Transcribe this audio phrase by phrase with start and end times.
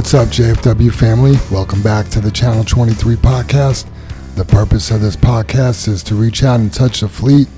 [0.00, 1.36] What's up, JFW family?
[1.52, 3.86] Welcome back to the Channel 23 podcast.
[4.34, 7.48] The purpose of this podcast is to reach out and touch the fleet,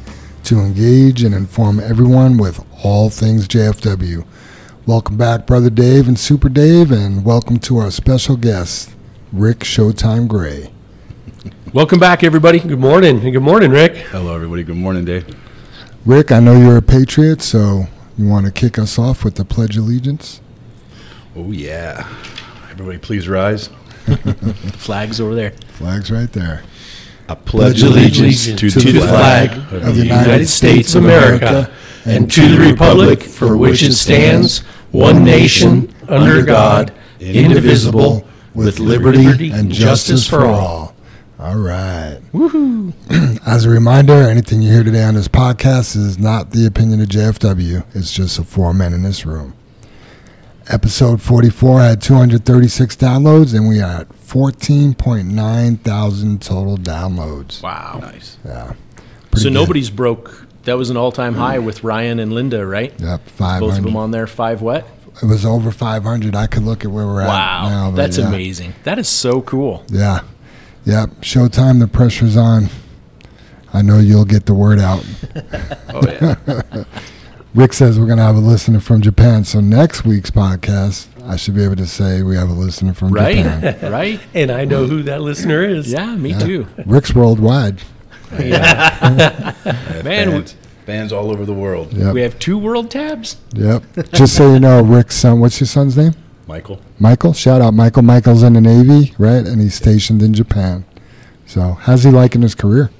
[0.42, 4.26] to engage and inform everyone with all things JFW.
[4.86, 8.92] Welcome back, Brother Dave and Super Dave, and welcome to our special guest,
[9.32, 10.72] Rick Showtime Gray.
[11.72, 12.58] Welcome back, everybody.
[12.58, 13.20] Good morning.
[13.20, 13.94] Good morning, Rick.
[13.94, 14.64] Hello, everybody.
[14.64, 15.32] Good morning, Dave.
[16.04, 17.84] Rick, I know you're a patriot, so
[18.18, 20.40] you want to kick us off with the Pledge of Allegiance?
[21.34, 22.06] Oh, yeah.
[22.72, 23.68] Everybody, please rise.
[24.78, 25.50] Flags over there.
[25.68, 26.62] Flag's right there.
[27.28, 31.70] I pledge allegiance to, the flag of the United States of America
[32.04, 39.50] and to the republic for which it stands, one nation, under God, indivisible, with liberty
[39.50, 40.94] and justice for all.
[41.38, 42.20] All right.
[42.32, 42.92] Woohoo.
[43.46, 47.08] As a reminder, anything you hear today on this podcast is not the opinion of
[47.08, 47.84] JFW.
[47.94, 49.54] It's just of four men in this room.
[50.68, 57.62] Episode 44 had 236 downloads, and we are at 14.9 thousand total downloads.
[57.62, 57.98] Wow.
[58.00, 58.38] Nice.
[58.44, 58.74] Yeah.
[59.34, 59.52] So good.
[59.52, 60.46] nobody's broke.
[60.64, 62.94] That was an all-time high with Ryan and Linda, right?
[63.00, 63.60] Yep, Five.
[63.60, 64.26] Both of them on there.
[64.28, 64.86] Five what?
[65.20, 66.34] It was over 500.
[66.36, 68.28] I could look at where we're at Wow, that's yeah.
[68.28, 68.72] amazing.
[68.84, 69.84] That is so cool.
[69.88, 70.20] Yeah.
[70.84, 71.10] Yep.
[71.22, 72.68] Showtime, the pressure's on.
[73.74, 75.04] I know you'll get the word out.
[75.94, 76.84] Oh, yeah.
[77.54, 79.44] Rick says we're going to have a listener from Japan.
[79.44, 83.12] So next week's podcast, I should be able to say we have a listener from
[83.12, 83.36] Right?
[83.44, 83.92] Japan.
[83.92, 84.20] right?
[84.32, 85.92] And I know who that listener is.
[85.92, 86.38] Yeah, me Yeah.
[86.38, 86.66] too.
[86.86, 87.82] Rick's worldwide.
[88.30, 89.64] I have
[90.04, 91.92] Man, fans, fans all over the world.
[91.92, 92.14] Yep.
[92.14, 93.36] We have two world tabs.
[93.54, 93.82] Yep.
[94.12, 96.14] Just so you know, Rick's son, what's your son's name?
[96.46, 96.80] Michael.
[96.98, 97.34] Michael.
[97.34, 98.02] Shout out Michael.
[98.02, 99.46] Michael's in the Navy, right?
[99.46, 100.86] And he's stationed in Japan.
[101.46, 102.90] So how's he liking his career?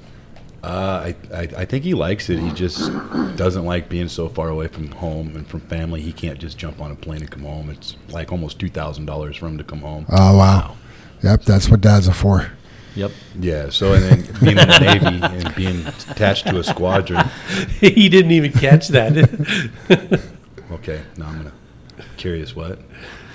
[0.63, 2.39] Uh, I, I, I think he likes it.
[2.39, 2.89] He just
[3.35, 6.01] doesn't like being so far away from home and from family.
[6.01, 7.69] He can't just jump on a plane and come home.
[7.69, 10.05] It's like almost $2,000 for him to come home.
[10.09, 10.77] Oh, wow.
[11.21, 11.43] Yep.
[11.43, 12.49] That's what dads are for.
[12.95, 13.11] Yep.
[13.39, 17.27] Yeah, so and then being in the Navy and being attached to a squadron.
[17.79, 20.21] he didn't even catch that.
[20.71, 21.51] Okay, now I'm going
[21.97, 22.03] to.
[22.17, 22.79] Curious what?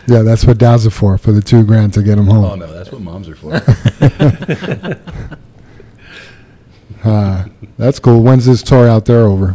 [0.08, 2.44] Yeah, that's what dads are for, for the two grand to get him home.
[2.44, 3.60] Oh, no, that's what moms are for.
[7.04, 8.22] Uh, that's cool.
[8.22, 9.54] When's this tour out there over?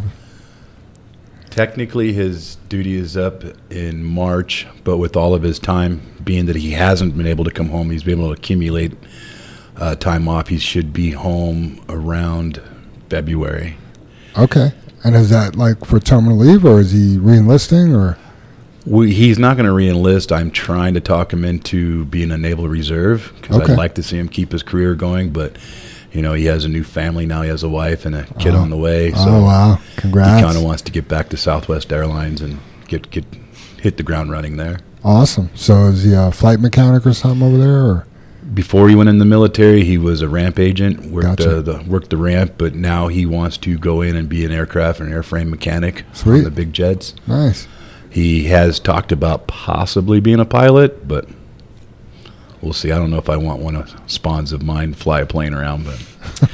[1.50, 6.56] Technically, his duty is up in March, but with all of his time being that
[6.56, 8.92] he hasn't been able to come home, he's been able to accumulate
[9.76, 10.48] uh, time off.
[10.48, 12.60] He should be home around
[13.08, 13.76] February.
[14.36, 14.72] Okay.
[15.04, 18.18] And is that like for terminal leave or is he reenlisting or?
[18.86, 20.34] We, he's not going to reenlist.
[20.34, 23.72] I'm trying to talk him into being a naval reserve because Okay.
[23.72, 25.30] I'd like to see him keep his career going.
[25.30, 25.56] But
[26.14, 27.42] you know, he has a new family now.
[27.42, 28.58] He has a wife and a kid Oh.
[28.58, 29.10] on the way.
[29.12, 29.78] So oh, wow.
[29.96, 30.38] Congrats.
[30.40, 32.58] He kind of wants to get back to Southwest Airlines and
[32.88, 33.24] get get
[33.82, 34.78] hit the ground running there.
[35.04, 35.50] Awesome.
[35.54, 38.06] So is he a flight mechanic or something over there or?
[38.54, 41.58] Before he went in the military, he was a ramp agent, worked Gotcha.
[41.58, 44.52] uh, the worked the ramp, but now he wants to go in and be an
[44.52, 46.38] aircraft and airframe mechanic Sweet.
[46.38, 47.14] on the big jets.
[47.26, 47.66] Nice.
[48.10, 51.26] He has talked about possibly being a pilot, but
[52.64, 52.90] we'll see.
[52.90, 55.84] I don't know if I want one of spawns of mine fly a plane around,
[55.84, 56.02] but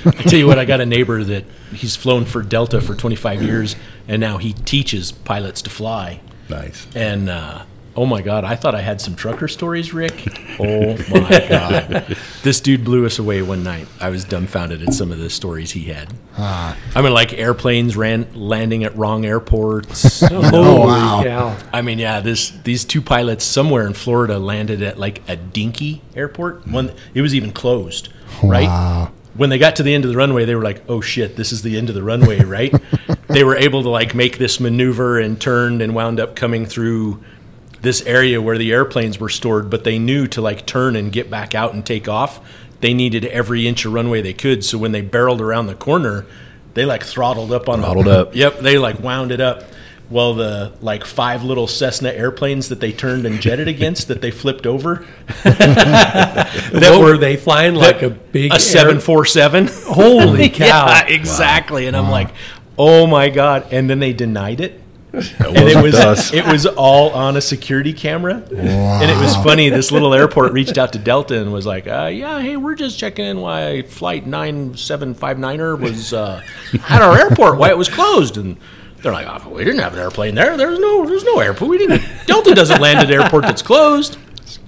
[0.18, 3.42] I tell you what, I got a neighbor that he's flown for Delta for 25
[3.42, 3.76] years,
[4.08, 6.20] and now he teaches pilots to fly.
[6.48, 6.86] nice.
[6.94, 7.64] And uh,
[7.96, 10.26] oh my God, I thought I had some trucker stories, Rick.
[10.60, 13.86] Oh my God, this dude blew us away one night.
[14.00, 16.12] I was dumbfounded at some of the stories he had.
[16.38, 16.76] Ah.
[16.94, 20.20] I mean, like airplanes ran landing at wrong airports.
[20.28, 21.22] Holy Oh, wow.
[21.24, 21.56] cow.
[21.72, 26.02] I mean, yeah, this these two pilots somewhere in Florida landed at like a dinky
[26.14, 26.66] airport.
[26.66, 28.08] One, it was even closed,
[28.42, 28.66] right?
[28.68, 29.12] Wow.
[29.34, 31.52] When they got to the end of the runway, they were like, "Oh shit, this
[31.52, 32.74] is the end of the runway," right?
[33.28, 37.22] they were able to like make this maneuver and turned and wound up coming through
[37.82, 41.30] this area where the airplanes were stored, but they knew to like turn and get
[41.30, 42.40] back out and take off.
[42.80, 44.64] They needed every inch of runway they could.
[44.64, 46.26] So when they barreled around the corner,
[46.74, 48.34] they like throttled up on Throttled the, up.
[48.34, 49.64] Yep, they like wound it up.
[50.08, 54.32] Well, the like five little Cessna airplanes that they turned and jetted against that they
[54.32, 55.06] flipped over,
[55.44, 59.68] That were they flying like a big a seven four seven.
[59.68, 60.86] Holy cow.
[60.86, 61.86] Yeah, exactly.
[61.86, 62.30] And I'm like,
[62.76, 63.68] oh my god!
[63.72, 64.79] And then they denied it.
[65.12, 66.32] It and it wasn't us.
[66.32, 68.34] it was all on a security camera.
[68.50, 69.68] And it was funny.
[69.68, 72.98] This little airport reached out to Delta and was like, uh, "Yeah, hey, we're just
[72.98, 76.42] checking in why flight nine seven five niner was uh,
[76.88, 78.56] at our airport, why it was closed." And
[79.02, 80.56] they're like, oh, "We didn't have an airplane there.
[80.56, 81.70] There's no there's no airport.
[81.70, 82.02] We didn't.
[82.26, 84.16] Delta doesn't land at an airport that's closed."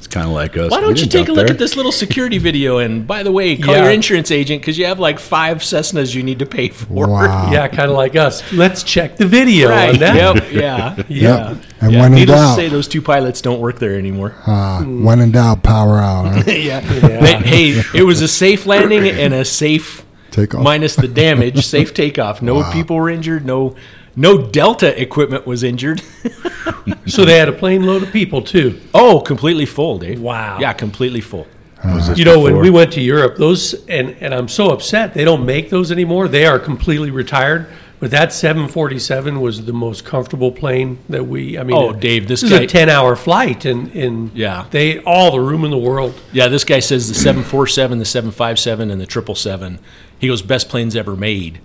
[0.02, 0.69] It's kind of like us.
[0.72, 1.54] Why don't you take a look there.
[1.54, 2.78] at this little security video?
[2.78, 3.82] And by the way, call Yeah.
[3.84, 7.06] your insurance agent because you have like five Cessnas you need to pay for.
[7.06, 7.52] Wow.
[7.52, 8.43] Yeah, kind of like us.
[8.52, 9.90] Let's check the video Right.
[9.94, 10.16] on that.
[10.16, 10.52] Yep.
[10.52, 10.96] Yeah.
[11.08, 11.50] Yeah.
[11.50, 11.56] Yep.
[11.82, 14.34] And Yeah, when in needless doubt, to say, those two pilots don't work there anymore.
[14.44, 16.26] uh, when in doubt, power out.
[16.34, 16.43] huh?
[16.50, 16.81] yeah.
[16.81, 21.94] They- hey, it was a safe landing and a safe takeoff, minus the damage, safe
[21.94, 22.43] takeoff.
[22.43, 22.72] No Wow.
[22.72, 23.46] people were injured.
[23.46, 23.76] No,
[24.17, 26.03] no Delta equipment was injured.
[27.06, 28.81] So they had a plane load of people too.
[28.94, 30.20] Oh, completely full, Dave.
[30.20, 30.59] Wow.
[30.61, 31.47] Yeah, completely full.
[31.85, 35.14] Was this You know, when we went to Europe, those and and I'm so upset
[35.14, 36.26] they don't make those anymore.
[36.29, 37.67] They are completely retired.
[38.00, 41.56] But that 747 was the most comfortable plane that we.
[41.59, 44.64] I mean, Oh, Dave, this is guy- a 10 hour flight, and and Yeah.
[44.70, 46.14] they all the room in the world.
[46.32, 49.79] Yeah, this guy says the 747, the 757, and the 777.
[50.19, 51.61] He goes, best planes ever made.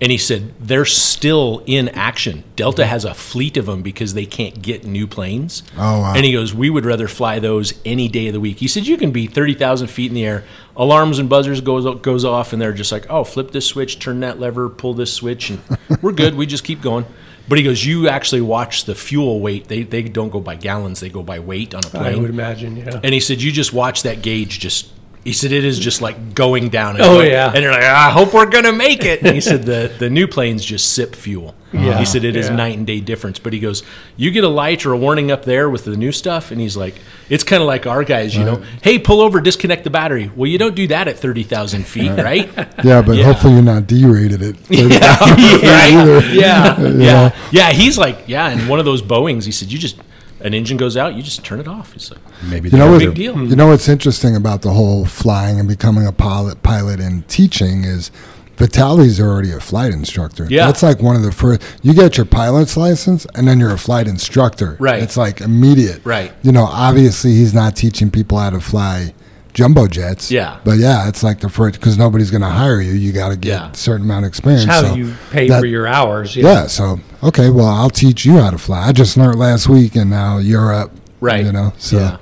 [0.00, 2.44] And he said, they're still in action.
[2.54, 5.62] Delta has a fleet of them because they can't get new planes.
[5.76, 6.12] Oh, wow.
[6.14, 8.58] And he goes, we would rather fly those any day of the week.
[8.58, 10.44] He said, you can be 30,000 feet in the air,
[10.76, 14.20] alarms and buzzers goes, goes off, and they're just like, oh, flip this switch, turn
[14.20, 15.62] that lever, pull this switch, and
[16.02, 16.34] we're good.
[16.34, 17.06] We just keep going.
[17.48, 19.68] But he goes, you actually watch the fuel weight.
[19.68, 22.14] They, they don't go by gallons, they go by weight on a plane.
[22.14, 23.00] I would imagine, yeah.
[23.02, 24.58] And he said, "You just watch that gauge.
[24.58, 24.90] Just
[25.26, 26.94] he said it is just like going down.
[26.96, 27.50] And Oh, going- yeah.
[27.52, 29.22] And you're like, I hope we're gonna make it.
[29.22, 31.54] And he said the the new planes just sip fuel.
[31.72, 31.98] Yeah.
[31.98, 32.54] He said it is Yeah.
[32.56, 33.38] night and day difference.
[33.38, 33.82] But he goes,
[34.16, 36.76] you get a light or a warning up there with the new stuff, and he's
[36.76, 36.94] like,
[37.28, 38.62] it's kind of like our guys, you know.
[38.82, 40.30] Hey, pull over, disconnect the battery.
[40.36, 42.48] Well, you don't do that at thirty thousand feet, right?
[42.84, 43.24] Yeah, but Yeah.
[43.24, 44.56] hopefully you're not derated it.
[44.70, 46.32] right?
[46.32, 47.32] Yeah, You yeah, know?
[47.50, 47.72] yeah.
[47.72, 48.48] He's like, yeah.
[48.50, 49.96] And one of those Boeings, he said, you just
[50.40, 51.92] an engine goes out, you just turn it off.
[51.92, 53.02] He's like, maybe You know they what?
[53.02, 53.42] have big deal.
[53.48, 57.84] You know what's interesting about the whole flying and becoming a pilot, pilot and teaching
[57.84, 58.10] is
[58.56, 60.46] Vitali's already a flight instructor.
[60.48, 60.66] Yeah.
[60.66, 61.62] that's like one of the first.
[61.82, 64.76] You get your pilot's license, and then you're a flight instructor.
[64.80, 65.02] Right.
[65.02, 66.00] it's like immediate.
[66.04, 66.32] Right.
[66.42, 69.12] You know, obviously he's not teaching people how to fly
[69.56, 70.30] jumbo jets.
[70.30, 70.58] Yeah.
[70.64, 72.92] but yeah, it's like the first because nobody's going to hire you.
[72.92, 73.70] You got to get Yeah.
[73.72, 74.64] a certain amount of experience.
[74.64, 76.36] It's how so you pay that- for your hours.
[76.36, 76.66] Yeah.
[76.66, 78.86] So okay, well, I'll teach you how to fly.
[78.86, 80.92] I just learned last week, and now you're up.
[81.20, 81.44] Right.
[81.44, 81.72] You know.
[81.78, 81.96] So.
[81.98, 82.16] yeah,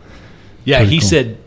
[0.65, 0.83] yeah.
[0.85, 1.09] He cool.
[1.09, 1.39] said,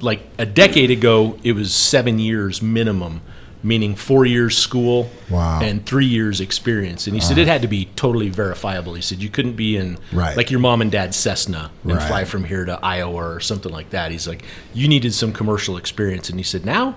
[0.00, 3.20] like a decade ago, it was seven years minimum,
[3.62, 5.60] meaning four years school Wow.
[5.62, 7.06] and three years experience.
[7.06, 8.94] And he said it had to be totally verifiable.
[8.94, 10.36] He said you couldn't be in Right.
[10.36, 12.02] like your mom and dad's Cessna and Right.
[12.08, 14.10] fly from here to Iowa or something like that.
[14.10, 14.42] He's like,
[14.74, 16.28] you needed some commercial experience.
[16.28, 16.96] And he said, now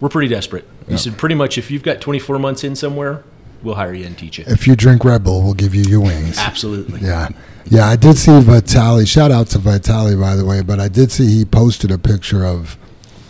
[0.00, 0.66] we're pretty desperate.
[0.88, 3.22] He said, pretty much if you've got 24 months in somewhere,
[3.62, 4.44] we'll hire you and teach you.
[4.46, 6.38] If you drink Red Bull, we'll give you your wings.
[6.38, 7.00] Absolutely.
[7.00, 7.28] Yeah.
[7.70, 9.04] Yeah, I did see Vitali.
[9.04, 12.46] Shout out to Vitali, by the way, but I did see he posted a picture
[12.46, 12.78] of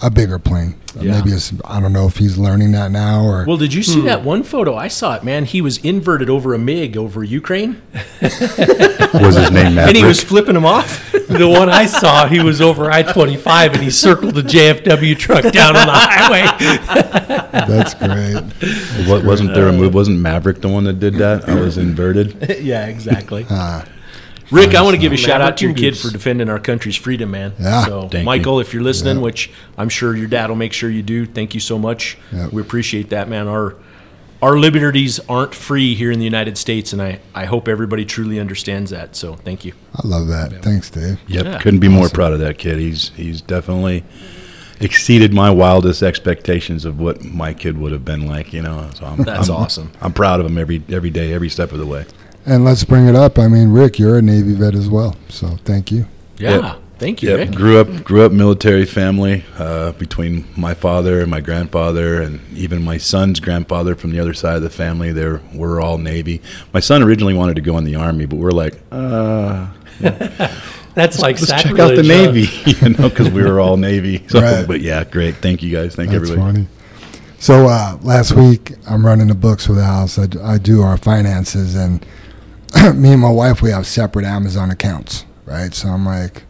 [0.03, 0.75] a bigger plane.
[0.99, 1.19] Yeah.
[1.19, 3.45] Maybe it's, I don't know if he's learning that now or.
[3.47, 4.75] Well, did you see that one photo?
[4.75, 5.45] I saw it, man.
[5.45, 7.81] He was inverted over a MiG over Ukraine,
[8.23, 9.89] was his name Maverick?
[9.89, 11.15] and he was flipping him off.
[11.29, 15.53] The one I saw, he was over I 25 and he circled the JFW truck
[15.53, 16.41] down on the highway.
[17.53, 19.07] that's great.
[19.07, 19.93] What, wasn't there a move?
[19.93, 21.47] Wasn't Maverick the one that did that?
[21.47, 22.59] I was inverted.
[22.63, 23.45] yeah, exactly.
[23.51, 23.85] Uh,
[24.51, 26.97] Rick, I want to give a shout out to your kid for defending our country's
[26.97, 27.53] freedom, man.
[27.59, 27.85] Yeah.
[27.85, 31.03] So, Thank Michael, if you're listening, which I'm sure your dad will make sure you
[31.03, 32.17] do, thank you so much.
[32.33, 32.49] Yeah.
[32.49, 33.47] We appreciate that, man.
[33.49, 33.77] Our
[34.41, 38.39] our liberties aren't free here in the United States, and I, I hope everybody truly
[38.39, 39.17] understands that.
[39.17, 39.73] So, thank you.
[39.97, 40.63] I love that.
[40.63, 41.19] Thanks, Dave.
[41.27, 41.59] Yep, Yeah.
[41.59, 42.79] couldn't be more proud of that kid.
[42.79, 44.05] He's he's definitely
[44.81, 48.53] exceeded my wildest expectations of what my kid would have been like.
[48.53, 49.91] You know, so I'm, That's I'm- awesome.
[50.01, 52.07] I'm proud of him every every day, every step of the way.
[52.49, 53.39] And let's bring it up.
[53.39, 55.15] I mean, Rick, you're a Navy vet as well.
[55.29, 56.07] So thank you.
[56.39, 56.51] Yeah.
[56.73, 56.83] Yep.
[56.99, 57.51] Thank you, Yep, Rick.
[57.55, 62.83] grew up grew up military family uh, between my father and my grandfather, and even
[62.83, 65.13] my son's grandfather from the other side of the family.
[65.13, 66.43] They were all Navy.
[66.73, 69.69] My son originally wanted to go in the Army, but we're like, uh,
[70.95, 72.33] That's like let's check out the huh?
[72.33, 74.25] Navy, you know, because we were all Navy.
[74.29, 74.67] So, Right.
[74.67, 75.37] but yeah, great.
[75.37, 75.95] Thank you guys.
[75.95, 76.41] Thank That's everybody.
[76.41, 76.69] funny.
[77.39, 80.19] So uh, last week, I'm running the books for the house.
[80.19, 82.05] I do our finances, and
[82.95, 85.73] me and my wife, we have separate Amazon accounts, right?
[85.73, 86.45] So I'm like,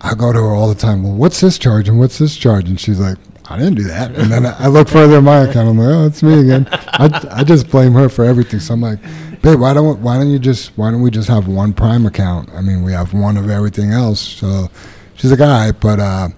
[0.00, 1.02] I go to her all the time.
[1.02, 2.68] Well, what's this charge and what's this charge?
[2.68, 4.12] And she's like, I didn't do that.
[4.16, 5.68] And then I look further in my account.
[5.68, 6.68] I'm like, oh, it's me again.
[6.70, 8.58] I, I just blame her for everything.
[8.58, 8.98] So I'm like,
[9.42, 12.50] babe, why don't why don't you just why don't we just have one Prime account?
[12.52, 14.20] I mean, we have one of everything else.
[14.20, 14.68] So
[15.14, 16.28] she's like, all right, but uh,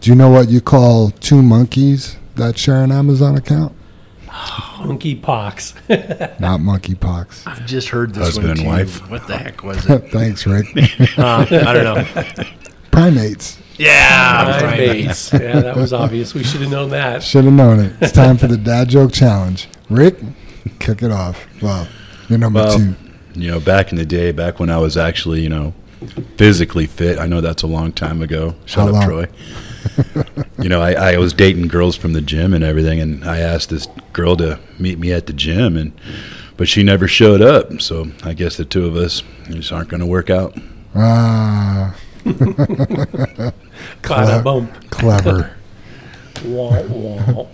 [0.00, 3.75] do you know what you call two monkeys that share an Amazon account?
[4.84, 5.74] Monkey pox.
[5.88, 7.46] Not monkeypox.
[7.46, 8.66] I've just heard this Husband one and too.
[8.66, 9.10] wife.
[9.10, 10.10] What the heck was it?
[10.10, 10.66] Thanks, Rick.
[11.18, 12.44] Uh, I don't know.
[12.90, 13.58] Primates.
[13.78, 15.32] Yeah, Primates.
[15.32, 16.34] Yeah, that was obvious.
[16.34, 17.22] We should have known that.
[17.22, 17.92] Should have known it.
[18.00, 19.68] It's time for the dad joke challenge.
[19.90, 20.16] Rick,
[20.78, 21.46] kick it off.
[21.62, 21.86] Well,
[22.28, 22.94] you're number Well, two.
[23.34, 25.74] You know, back in the day, back when I was actually, you know,
[26.38, 27.18] physically fit.
[27.18, 28.54] I know that's a long time ago.
[28.64, 29.04] Shut How up, long?
[29.04, 30.24] Troy.
[30.58, 33.70] You know, I, I was dating girls from the gym and everything, and I asked
[33.70, 35.92] this girl to meet me at the gym, and
[36.56, 37.80] but she never showed up.
[37.80, 40.56] So I guess the two of us just aren't going to work out.
[40.94, 41.94] Ah,
[44.02, 44.90] Bada bump.
[44.90, 45.56] clever.
[46.44, 47.46] Wah, wah.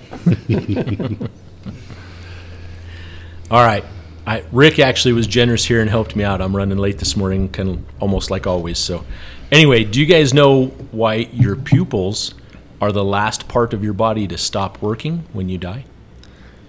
[3.50, 3.84] All right.
[4.26, 6.40] I, Rick actually was generous here and helped me out.
[6.40, 8.78] I'm running late this morning, kind of almost like always.
[8.78, 9.04] So,
[9.50, 12.34] anyway, do you guys know why your pupils
[12.82, 15.84] are the last part of your body to stop working when you die?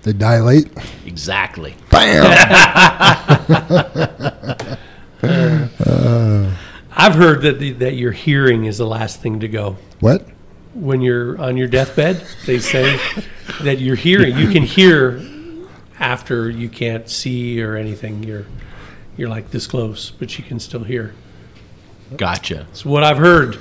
[0.04, 0.70] They dilate.
[1.06, 1.76] Exactly.
[1.90, 2.24] Bam.
[5.24, 6.54] Uh.
[6.92, 9.78] I've heard that the, that your hearing is the last thing to go.
[10.02, 10.28] what?
[10.74, 13.00] When you're on your deathbed, they say
[13.62, 15.22] that your hearing you can hear
[15.98, 18.24] after you can't see or anything.
[18.24, 18.46] You're
[19.16, 21.14] you're like this close, but you can still hear.
[22.18, 22.68] Gotcha.
[22.72, 23.60] It's what I've heard.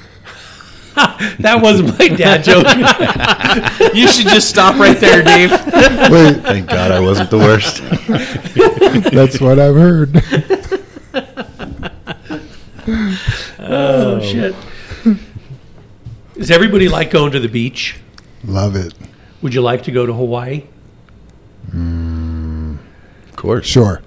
[1.40, 2.66] that wasn't my dad joke.
[3.94, 5.50] You should just stop right there, Dave.
[6.10, 7.82] Wait, Thank God I wasn't the worst.
[9.12, 10.22] that's what I've heard.
[12.84, 13.18] Oh,
[13.58, 14.54] oh shit!
[16.34, 17.96] Does everybody like going to the beach?
[18.44, 18.94] Love it.
[19.42, 20.64] Would you like to go to Hawaii?
[21.70, 22.78] Mm.
[23.28, 23.66] Of course.
[23.66, 24.00] Sure.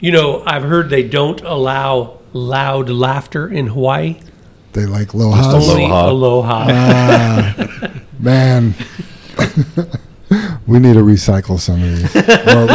[0.00, 4.20] You know, I've heard they don't allow loud laughter in Hawaii.
[4.72, 5.54] They like lohas.
[5.54, 6.10] Only Aloha.
[6.10, 6.66] aloha.
[6.70, 8.74] Ah, man,
[10.66, 12.14] we need to recycle some of these.
[12.46, 12.66] Well,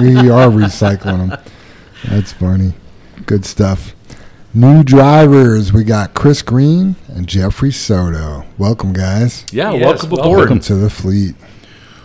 [0.00, 1.38] we we are recycling them.
[2.08, 2.74] That's funny.
[3.26, 3.94] Good stuff.
[4.54, 5.72] New drivers.
[5.72, 8.44] We got Chris Green and Jeffrey Soto.
[8.56, 9.44] Welcome, guys.
[9.52, 10.18] Yeah, Yes, welcome welcome.
[10.26, 10.38] aboard.
[10.38, 11.34] Welcome to the fleet.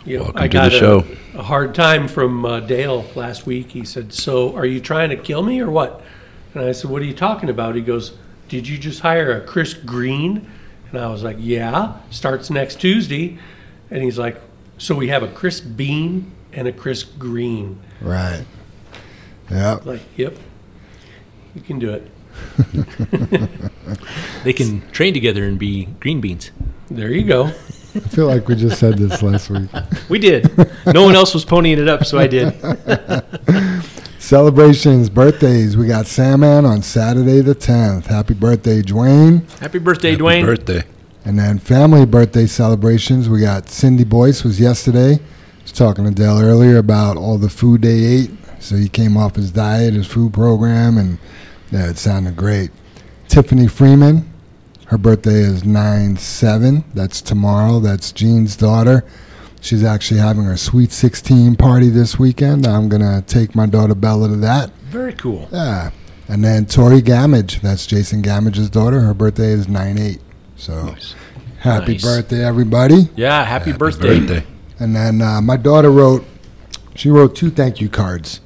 [0.06, 1.06] You know, Welcome I to got the a, show.
[1.36, 3.72] a hard time from uh, Dale last week.
[3.72, 6.02] He said, "So, are you trying to kill me or what?"
[6.54, 8.14] And I said, "What are you talking about?" He goes,
[8.54, 10.48] "Did you just hire a Chris Green?"
[10.92, 13.40] And I was like, "Yeah, starts next Tuesday."
[13.90, 14.40] And he's like,
[14.78, 18.46] "So we have a Chris Bean and a Chris Green?" Right.
[19.50, 19.80] Yeah.
[19.84, 20.38] Like, "Yep,
[21.56, 23.50] you can do it."
[24.44, 26.52] They can train together and be green beans.
[26.92, 27.46] There you go.
[27.46, 29.70] I feel like we just said this last week.
[30.10, 30.52] We did.
[30.86, 32.54] No one else was ponying it up, so I did.
[34.24, 35.76] Celebrations, birthdays.
[35.76, 38.06] We got Sandman on Saturday the 10th.
[38.06, 39.46] Happy birthday, Dwayne.
[39.60, 40.46] Happy birthday, Happy Dwayne.
[40.46, 40.84] birthday.
[41.26, 43.28] And then family birthday celebrations.
[43.28, 45.16] We got Cindy Boyce was yesterday.
[45.16, 48.32] I was talking to Dell earlier about all the food they ate.
[48.60, 51.18] So he came off his diet, his food program, and
[51.70, 52.72] yeah, it sounded great.
[53.28, 54.32] Tiffany Freeman,
[54.86, 56.86] her birthday is 9 7.
[56.94, 57.82] That's tomorrow.
[57.82, 59.04] That's Jean's daughter.
[59.64, 62.68] She's actually having her Sweet 16 party this weekend.
[62.68, 64.72] I'm going to take my daughter Bella to that.
[64.90, 65.48] Very cool.
[65.54, 65.92] Yeah.
[66.28, 69.00] And then Tori Gamage, that's Jason Gamage's daughter.
[69.00, 70.20] Her birthday is 9 8.
[70.58, 71.16] So Nice.
[71.60, 72.04] happy Nice.
[72.04, 73.08] birthday, everybody.
[73.16, 74.20] Yeah, happy, Happy birthday.
[74.20, 74.44] birthday.
[74.80, 76.26] And then uh, my daughter wrote,
[76.96, 78.42] she wrote two thank you cards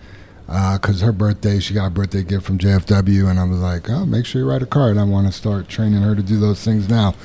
[0.45, 3.27] because her birthday, she got a birthday gift from JFW.
[3.29, 4.97] And I was like, oh, make sure you write a card.
[4.97, 7.15] I want to start training her to do those things now.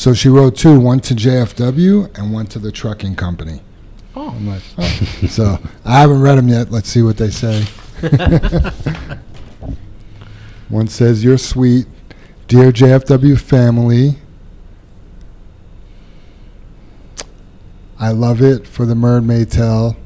[0.00, 3.60] So she wrote two, one to JFW and one to the trucking company.
[4.16, 4.34] Oh.
[4.40, 4.82] Like, oh.
[5.28, 6.70] so I haven't read them yet.
[6.70, 7.64] Let's see what they say.
[10.70, 11.86] one says, You're sweet.
[12.48, 14.16] Dear JFW family,
[17.98, 19.98] I love it for the mermaid tail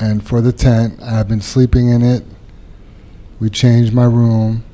[0.00, 0.98] and for the tent.
[1.02, 2.24] I've been sleeping in it.
[3.38, 4.64] We changed my room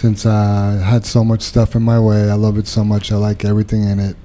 [0.00, 2.30] since I had so much stuff in my way.
[2.30, 3.12] I love it so much.
[3.12, 4.16] I like everything in it.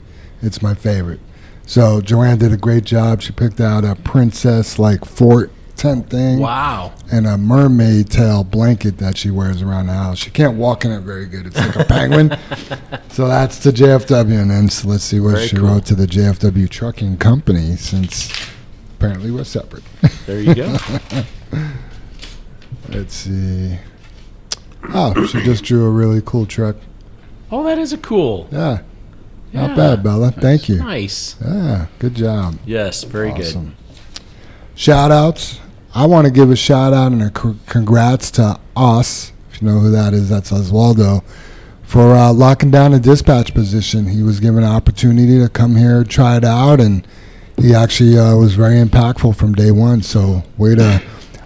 [0.42, 1.20] It's my favorite.
[1.66, 3.22] So Joanne did a great job.
[3.22, 6.94] She picked out a princess like fort tent thing Wow.
[7.12, 10.18] and a mermaid tail blanket that she wears around the house.
[10.20, 11.48] She can't walk in it very good.
[11.48, 12.38] It's like a penguin.
[13.10, 14.42] So that's the JFW.
[14.42, 15.68] And then so let's see what Very she cool.
[15.70, 18.30] wrote to the JFW Trucking Company since
[18.98, 19.84] apparently we're separate.
[20.26, 20.78] There you go.
[22.90, 23.78] let's see.
[24.94, 26.76] Oh, she just drew a really cool truck.
[27.52, 28.48] oh, that is a cool.
[28.52, 28.82] Yeah.
[29.52, 29.68] Yeah.
[29.68, 30.32] Not bad, Bella.
[30.32, 30.78] Thank you.
[30.78, 31.38] Nice.
[31.42, 32.58] Yeah, good job.
[32.66, 33.46] Yes, very good.
[33.46, 33.76] Awesome.
[34.76, 35.60] Shout outs.
[35.94, 39.32] I want to give a shout out and a congrats to us.
[39.52, 41.24] If you know who that is, that's Oswaldo.
[41.84, 44.08] For uh, locking down a dispatch position.
[44.08, 47.08] He was given an opportunity to come here, try it out, and
[47.58, 50.02] he actually uh, was very impactful from day one.
[50.02, 51.02] So, way to,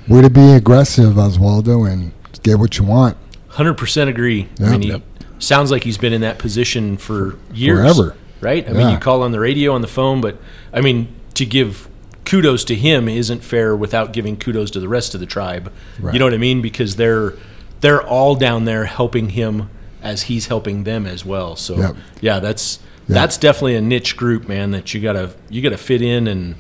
[0.08, 3.18] way to be aggressive, Oswaldo, and get what you want.
[3.60, 4.48] Hundred percent agree.
[4.62, 5.02] I mean, he Yep.
[5.40, 8.16] sounds like he's been in that position for years, Forever.
[8.40, 8.66] right?
[8.66, 10.38] I mean, you call on the radio, on the phone, but
[10.74, 11.90] I mean, to give
[12.24, 15.74] kudos to him isn't fair without giving kudos to the rest of the tribe.
[16.00, 16.14] Right.
[16.14, 16.62] You know what I mean?
[16.62, 17.34] Because they're
[17.82, 19.70] they're all down there helping him
[20.02, 21.58] as he's helping them as well.
[21.58, 21.96] So Yep.
[22.22, 23.16] yeah, that's Yeah.
[23.16, 24.72] that's definitely a niche group, man.
[24.72, 26.56] That you gotta you gotta fit in and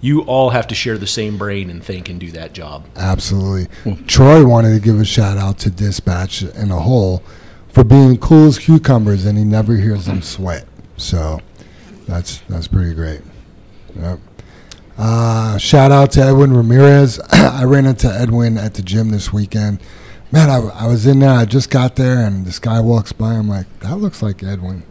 [0.00, 2.86] you all have to share the same brain and think and do that job.
[2.96, 3.68] Absolutely.
[4.06, 7.22] Troy wanted to give a shout out to Dispatch in a whole
[7.68, 10.66] for being cool as cucumbers, and he never hears them sweat.
[10.96, 11.40] So
[12.06, 13.20] that's that's pretty great.
[13.94, 14.20] Yep.
[14.98, 17.20] Uh, shout out to Edwin Ramirez.
[17.32, 19.80] I ran into Edwin at the gym this weekend.
[20.32, 21.30] Man, I, I was in there.
[21.30, 23.34] I just got there, and this guy walks by.
[23.34, 24.82] I'm like, that looks like Edwin.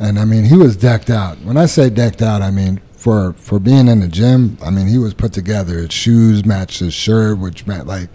[0.00, 1.38] And I mean, he was decked out.
[1.38, 4.58] When I say decked out, I mean for for being in the gym.
[4.62, 5.78] I mean, he was put together.
[5.78, 8.10] His shoes matched his shirt, which meant like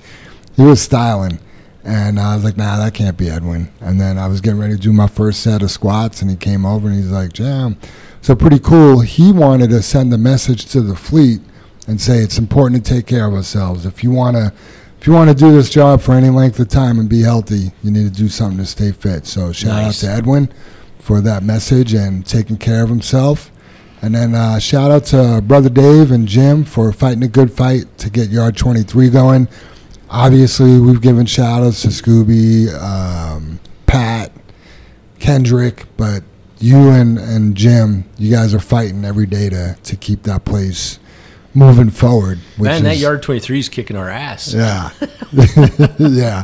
[0.56, 1.40] he was styling.
[1.84, 3.70] And I was like, nah, that can't be Edwin.
[3.82, 6.38] And then I was getting ready to do my first set of squats, and he
[6.38, 7.76] came over and he's like, Jam.
[8.22, 9.00] So pretty cool.
[9.00, 11.42] He wanted to send a message to the fleet
[11.88, 13.88] and say it's important to take care of ourselves.
[13.88, 14.54] If you want to,
[15.02, 17.72] if you want to do this job for any length of time and be healthy,
[17.82, 19.26] you need to do something to stay fit.
[19.26, 20.04] So shout Nice.
[20.04, 20.54] out to Edwin
[21.00, 23.50] for that message and taking care of himself.
[24.04, 27.86] And then uh, shout out to brother Dave and Jim for fighting a good fight
[28.00, 29.48] to get Yard 23 going.
[30.10, 34.34] Obviously, we've given shout outs to Scooby, um, Pat,
[35.20, 36.22] Kendrick, but
[36.60, 41.00] you and, and Jim, you guys are fighting every day to, to keep that place
[41.54, 42.40] moving forward.
[42.58, 44.54] Which Man, that is- yard 23 is kicking our ass.
[44.54, 44.90] Yeah.
[45.98, 46.44] yeah.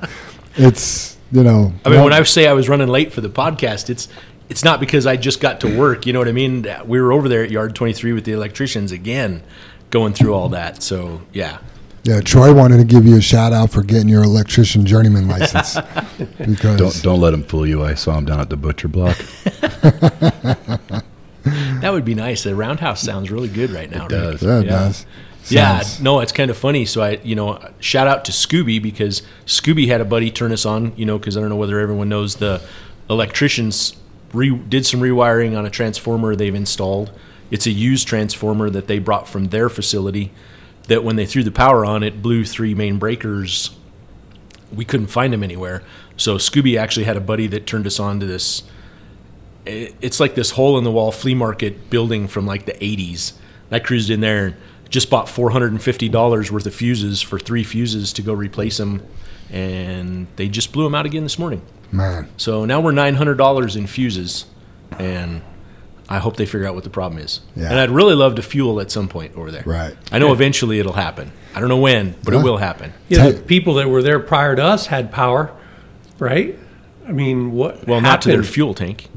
[0.56, 1.74] It's, you know.
[1.84, 4.08] I mean, no- when I say I was running late for the podcast, it's
[4.50, 6.06] it's not because I just got to work.
[6.06, 6.66] You know what I mean?
[6.86, 9.44] We were over there at Yard 23 with the electricians again,
[9.92, 10.82] going through all that.
[10.84, 11.60] So yeah,
[12.04, 15.76] Yeah, Troy wanted to give you a shout out for getting your electrician journeyman license.
[16.38, 17.84] because Don't don't let him fool you.
[17.84, 19.18] I saw him down at the butcher block.
[21.82, 22.44] that would be nice.
[22.44, 24.06] The roundhouse sounds really good right now.
[24.06, 24.22] It Rick.
[24.22, 24.44] does.
[24.44, 24.70] yeah, it Yeah.
[24.72, 25.06] does.
[25.48, 26.86] Yeah, Sounds- no, it's kind of funny.
[26.86, 30.66] So I, you know, shout out to Scooby because Scooby had a buddy turn us
[30.66, 30.92] on.
[30.96, 32.62] You know, because I don't know whether everyone knows the
[33.10, 33.96] electricians
[34.34, 37.12] re- did some rewiring on a transformer they've installed.
[37.52, 40.32] It's a used transformer that they brought from their facility.
[40.88, 43.72] That when they threw the power on, it blew three main breakers.
[44.74, 45.84] We couldn't find them anywhere.
[46.18, 48.64] So Scooby actually had a buddy that turned us on to this.
[49.66, 53.34] It's like this hole in the wall flea market building from like the 80s.
[53.72, 54.56] I cruised in there and
[54.90, 59.04] just bought $450 worth of fuses for three fuses to go replace them.
[59.52, 61.62] And they just blew them out again this morning.
[61.92, 62.30] Man.
[62.38, 64.46] So now we're $900 in fuses.
[65.00, 65.42] And
[66.08, 67.42] I hope they figure out what the problem is.
[67.56, 67.70] Yeah.
[67.70, 69.64] And I'd really love to fuel at some point over there.
[69.66, 69.96] Right.
[70.12, 71.32] I know eventually it'll happen.
[71.56, 72.40] I don't know when, but Yeah.
[72.40, 72.94] it will happen.
[73.10, 75.52] Yeah, the people that were there prior to us had power,
[76.20, 76.58] right?
[77.08, 77.88] I mean, what?
[77.88, 79.08] Well, not to their fuel tank.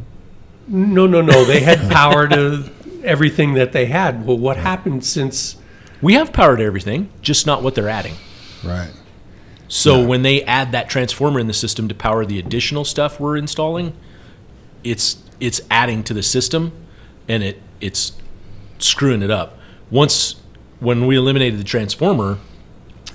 [0.66, 1.44] No, no, no.
[1.44, 2.70] They had power to
[3.04, 4.26] everything that they had.
[4.26, 5.56] Well, what happened since?
[6.00, 8.14] We have power to everything, just not what they're adding.
[8.64, 8.90] Right.
[9.72, 13.38] So when they add that transformer in the system to power the additional stuff we're
[13.38, 13.94] installing,
[14.84, 16.72] it's it's adding to the system,
[17.26, 18.12] and it it's
[18.78, 19.58] screwing it up.
[19.90, 20.36] Once
[20.80, 22.38] when we eliminated the transformer,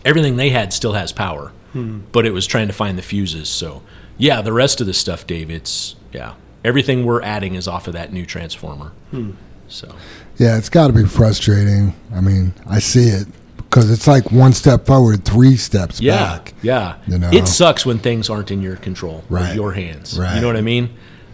[0.04, 2.00] everything they had still has power, hmm.
[2.12, 3.50] but it was trying to find the fuses.
[3.50, 3.84] So
[4.18, 6.34] yeah, the rest of the stuff, Dave, it's yeah,
[6.66, 8.94] everything we're adding is off of that new transformer.
[9.12, 9.34] Hmm.
[9.68, 9.94] So
[10.38, 11.96] Yeah, it's got to be frustrating.
[12.16, 13.28] I mean, I see it
[13.70, 16.54] because it's like one step forward, three steps Yeah, back.
[16.62, 16.96] yeah.
[17.08, 17.30] You know?
[17.32, 19.56] It sucks when things aren't in your control, Right.
[19.56, 20.18] your hands.
[20.18, 20.36] Right.
[20.36, 20.90] You know what I mean?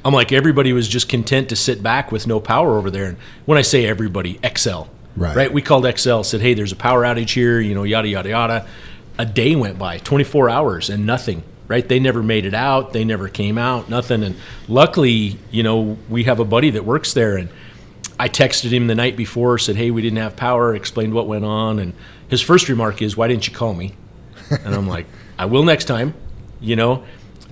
[0.05, 3.05] I'm like everybody was just content to sit back with no power over there.
[3.05, 5.53] And when I say everybody, Xcel, Right.
[5.53, 8.65] We called Xcel, said, "Hey, there's a power outage here." You know, yada yada yada.
[9.19, 11.43] A day went by, 24 hours, and nothing.
[11.67, 11.87] Right?
[11.87, 12.93] They never made it out.
[12.93, 13.89] They never came out.
[13.91, 14.23] Nothing.
[14.23, 14.35] And
[14.67, 17.49] luckily, you know, we have a buddy that works there, and
[18.19, 21.45] I texted him the night before, said, "Hey, we didn't have power." Explained what went
[21.45, 21.93] on, and
[22.33, 23.93] his first remark is, "Why didn't you call me?"
[24.63, 25.05] And I'm like,
[25.39, 26.13] "I will next time,"
[26.59, 27.03] you know.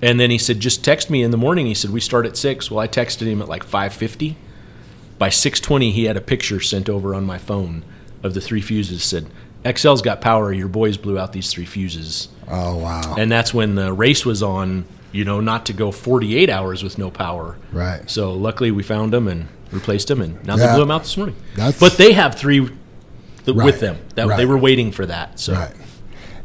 [0.02, 2.36] And then he said, "Just text me in the morning." He said, "We start at
[2.36, 2.70] 6.
[2.70, 4.36] Well, I texted him at like 5:50.
[5.18, 7.84] By 6:20, he had a picture sent over on my phone
[8.22, 9.02] of the three fuses.
[9.02, 9.26] Said,
[9.64, 10.52] "Xcel's got power.
[10.52, 13.14] Your boys blew out these three fuses." Oh wow.
[13.16, 14.84] And that's when the race was on.
[15.12, 17.56] You know, not to go 48 hours with no power.
[17.70, 18.00] Right.
[18.10, 20.66] So luckily we found them and replaced them, and now Yeah.
[20.68, 21.36] they blew them out this morning.
[21.54, 22.70] That's- but they have three
[23.44, 23.96] th- Right, with them.
[24.14, 24.36] That right.
[24.36, 25.38] they were waiting for that.
[25.40, 25.72] So Right.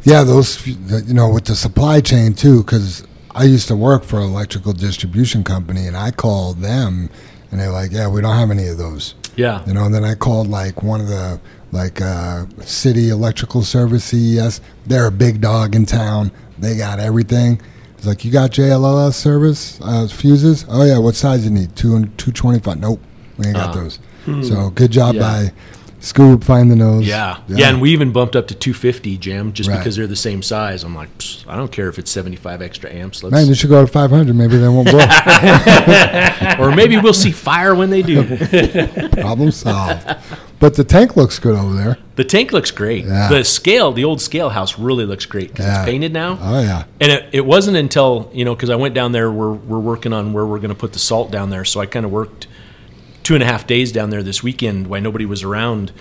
[0.03, 3.03] Yeah, those you know with the supply chain too, because
[3.36, 7.10] I used to work for an electrical distribution company, and I called them,
[7.51, 10.03] and they're like, "Yeah, we don't have any of those." yeah, You know, and then
[10.05, 11.39] I called like one of the
[11.73, 14.62] like uh, city electrical service CES.
[14.86, 16.31] They're a big dog in town.
[16.57, 17.60] They got everything.
[17.97, 20.65] It's like you got JLLS service uh, fuses.
[20.69, 21.75] Oh yeah, what size you need?
[21.75, 22.79] Two and two twenty five.
[22.79, 23.01] Nope,
[23.38, 23.81] we ain't got Ah.
[23.81, 23.99] those.
[24.47, 25.21] So good job Yeah.
[25.21, 25.51] by
[26.08, 27.06] scoop, find the nose.
[27.06, 27.38] Yeah.
[27.48, 29.78] yeah, and we even bumped up to 250 Jim, just Right.
[29.78, 30.84] because they're the same size.
[30.84, 31.10] I'm like,
[31.48, 33.22] I don't care if it's 75 extra amps.
[33.24, 34.36] Let's, Man, you should go to 500.
[34.36, 35.00] Maybe they won't blow.
[36.60, 38.24] or maybe we'll see fire when they do.
[39.12, 40.06] Problem solved.
[40.60, 41.98] But the tank looks good over there.
[42.15, 43.06] The tank looks great.
[43.06, 43.30] Yeah.
[43.30, 45.82] The scale, the old scale house, really looks great because Yeah.
[45.84, 46.39] it's painted now.
[46.41, 46.86] Oh yeah.
[47.00, 49.32] And it, it wasn't until you know because I went down there.
[49.32, 51.63] We're we're working on where we're going to put the salt down there.
[51.63, 52.48] So I kind of worked
[53.23, 55.91] two and a half days down there this weekend while nobody was around.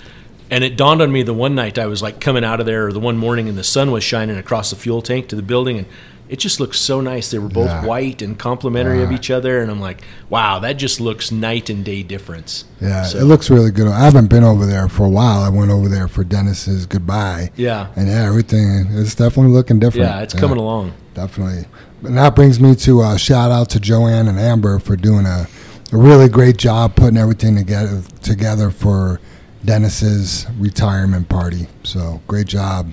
[0.51, 2.87] And it dawned on me the one night I was like coming out of there,
[2.87, 5.43] or the one morning, and the sun was shining across the fuel tank to the
[5.43, 5.87] building, and
[6.29, 7.31] it just looked so nice.
[7.33, 7.85] They were both Yeah.
[7.85, 11.85] white and complementary of each other, and I'm like, wow, that just looks night and
[11.85, 12.65] day difference.
[12.81, 13.89] Yeah, So- it looks really good.
[13.89, 15.41] I haven't been over there for a while.
[15.43, 17.51] I went over there for Dennis's goodbye.
[17.57, 17.87] Yeah.
[17.97, 20.09] And yeah, everything is definitely looking different.
[20.09, 20.93] Yeah, it's coming along.
[21.15, 21.65] Definitely.
[22.05, 25.49] And that brings me to a shout out to Joanne and Amber for doing a,
[25.93, 29.21] a really great job putting everything together together for
[29.65, 31.67] Dennis's retirement party.
[31.83, 32.93] So great job.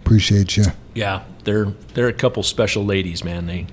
[0.00, 0.64] Appreciate you.
[0.94, 3.46] Yeah, they're they're a couple special ladies, man.
[3.46, 3.66] They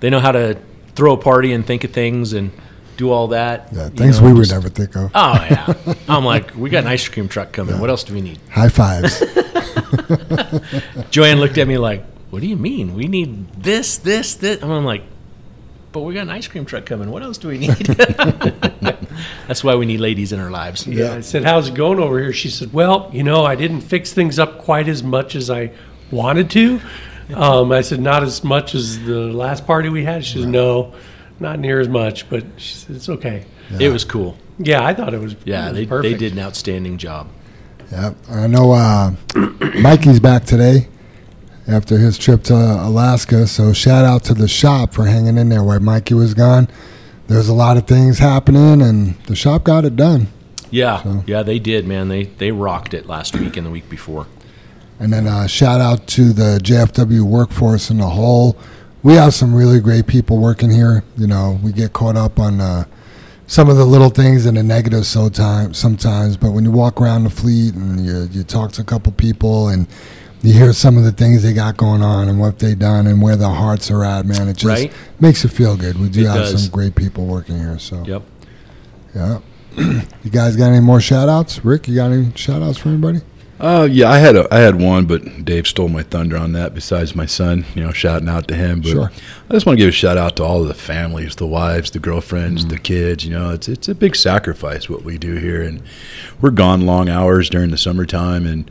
[0.00, 0.58] they know how to
[0.94, 2.52] throw a party and think of things and
[2.96, 3.68] do all that.
[3.72, 5.10] Yeah, things know, we would never think of.
[5.14, 7.78] Oh yeah, I'm like, we got an ice cream truck coming.
[7.78, 8.38] What else do we need?
[8.50, 9.20] High fives.
[11.10, 12.94] Joanne looked at me like, "What do you mean?
[12.94, 15.02] We need this, this, this?" And I'm like,
[15.94, 17.08] "But we got an ice cream truck coming.
[17.08, 17.70] What else do we need?"
[19.46, 20.86] That's why we need ladies in our lives.
[20.86, 21.14] Yeah.
[21.14, 24.12] I said, "How's it going over here?" She said, "Well, you know, I didn't fix
[24.12, 25.70] things up quite as much as I
[26.10, 26.80] wanted to."
[27.32, 30.92] Um, I said, "Not as much as the last party we had." She said, "No,
[31.38, 33.44] not near as much." But she said, "It's okay."
[33.78, 34.36] It was cool.
[34.58, 35.36] Yeah, I thought it was.
[35.44, 37.28] Yeah, it was they, they did an outstanding job.
[37.92, 39.12] Yeah, I know uh,
[39.80, 40.88] Mikey's back today
[41.66, 43.46] after his trip to Alaska.
[43.46, 46.68] So shout out to the shop for hanging in there while Mikey was gone.
[47.26, 50.28] There's a lot of things happening, and the shop got it done.
[50.70, 52.08] Yeah, So- yeah, they did, man.
[52.08, 54.26] They they rocked it last week and the week before.
[55.00, 58.56] And then uh, shout out to the JFW workforce in the whole.
[59.02, 61.04] We have some really great people working here.
[61.16, 62.84] You know, we get caught up on uh,
[63.46, 66.36] some of the little things and the negatives time sometimes.
[66.36, 69.68] But when you walk around the fleet and you, you talk to a couple people
[69.68, 69.86] and
[70.44, 73.20] you hear some of the things they got going on and what they've done and
[73.22, 74.92] where their hearts are at, man, it just Right.
[75.20, 75.98] makes you feel good.
[75.98, 76.62] We do It have does.
[76.64, 77.78] some great people working here.
[77.78, 78.22] So, Yep.
[79.14, 79.38] yeah.
[79.76, 81.64] you guys got any more shout outs?
[81.64, 83.20] Rick, you got any shout outs for anybody?
[83.60, 86.74] Uh, yeah, I had a, I had one, but Dave stole my thunder on that.
[86.74, 88.80] Besides my son, you know, shouting out to him.
[88.80, 89.12] But Sure.
[89.48, 91.92] I just want to give a shout out to all of the families, the wives,
[91.92, 93.24] the girlfriends, the kids.
[93.24, 95.80] You know, it's it's a big sacrifice what we do here, and
[96.40, 98.68] we're gone long hours during the summertime, and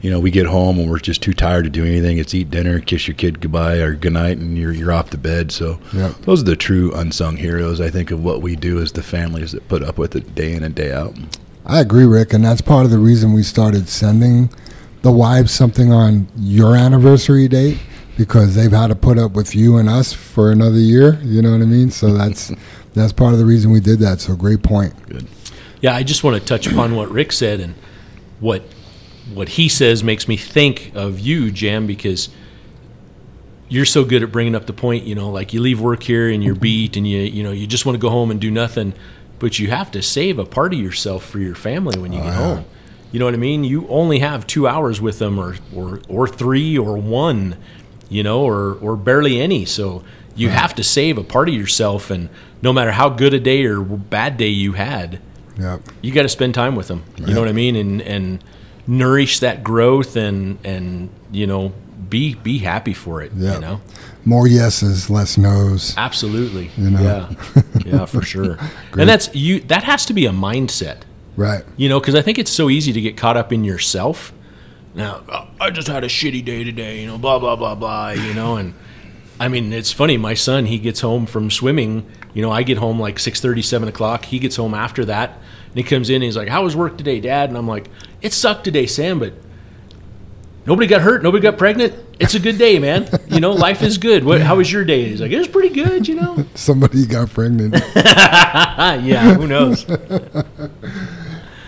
[0.00, 2.18] you know, we get home and we're just too tired to do anything.
[2.18, 5.52] It's eat dinner, kiss your kid goodbye or goodnight, and you're you're off to bed.
[5.52, 6.12] So Yep.
[6.22, 7.80] those are the true unsung heroes.
[7.80, 10.52] I think of what we do as the families that put up with it day
[10.54, 11.14] in and day out.
[11.66, 14.50] I agree, Rick, and that's part of the reason we started sending
[15.02, 17.78] the wives something on your anniversary date
[18.16, 21.18] because they've had to put up with you and us for another year.
[21.22, 21.90] You know what I mean?
[21.90, 22.50] So that's
[22.94, 24.20] that's part of the reason we did that.
[24.20, 24.94] So great point.
[25.08, 25.26] Good.
[25.80, 27.74] Yeah, I just want to touch upon what Rick said and
[28.40, 28.62] what
[29.34, 32.28] what he says makes me think of you, Jam, because
[33.68, 35.04] you're so good at bringing up the point.
[35.04, 37.66] You know, like you leave work here and you're beat, and you you know you
[37.66, 38.92] just want to go home and do nothing,
[39.38, 42.24] but you have to save a part of yourself for your family when you oh,
[42.24, 42.54] get yeah.
[42.54, 42.64] home.
[43.12, 43.64] You know what I mean?
[43.64, 47.56] You only have two hours with them, or or or three, or one,
[48.08, 49.64] you know, or or barely any.
[49.64, 50.04] So
[50.36, 52.28] you have to save a part of yourself, and
[52.62, 55.20] no matter how good a day or bad day you had,
[55.58, 55.82] Yep.
[56.02, 57.04] you got to spend time with them.
[57.18, 58.44] You know what I mean, and and
[58.90, 61.72] nourish that growth and and you know
[62.08, 63.30] be be happy for it.
[63.36, 63.54] Yeah.
[63.54, 63.80] You know,
[64.24, 65.94] More yeses, less nos.
[65.96, 66.70] absolutely.
[66.76, 67.00] You know?
[67.00, 68.58] Yeah, yeah, for sure.
[68.98, 69.60] and that's you.
[69.60, 71.02] That has to be a mindset.
[71.36, 71.62] Right.
[71.76, 74.32] You know, because I think it's so easy to get caught up in yourself.
[74.94, 77.00] Now, "Oh, I just had a shitty day today.
[77.00, 78.10] You know, blah blah blah blah.
[78.10, 78.74] You know, and
[79.38, 80.16] I mean, it's funny.
[80.16, 82.04] My son, he gets home from swimming.
[82.34, 84.24] You know, I get home like 6:30, 7 o'clock.
[84.24, 85.30] He gets home after that,
[85.68, 86.16] and he comes in.
[86.16, 87.88] and He's like, "How was work today, Dad?" And I'm like,
[88.22, 89.34] "It sucked today, Sam, but
[90.66, 91.22] nobody got hurt.
[91.22, 91.94] Nobody got pregnant.
[92.18, 93.08] It's a good day, man.
[93.28, 94.24] You know, life is good.
[94.24, 94.40] What?
[94.40, 96.06] How was your day?" He's like, "It was pretty good.
[96.08, 97.74] You know." Somebody got pregnant.
[97.96, 99.34] Ah, yeah.
[99.34, 99.86] Who knows?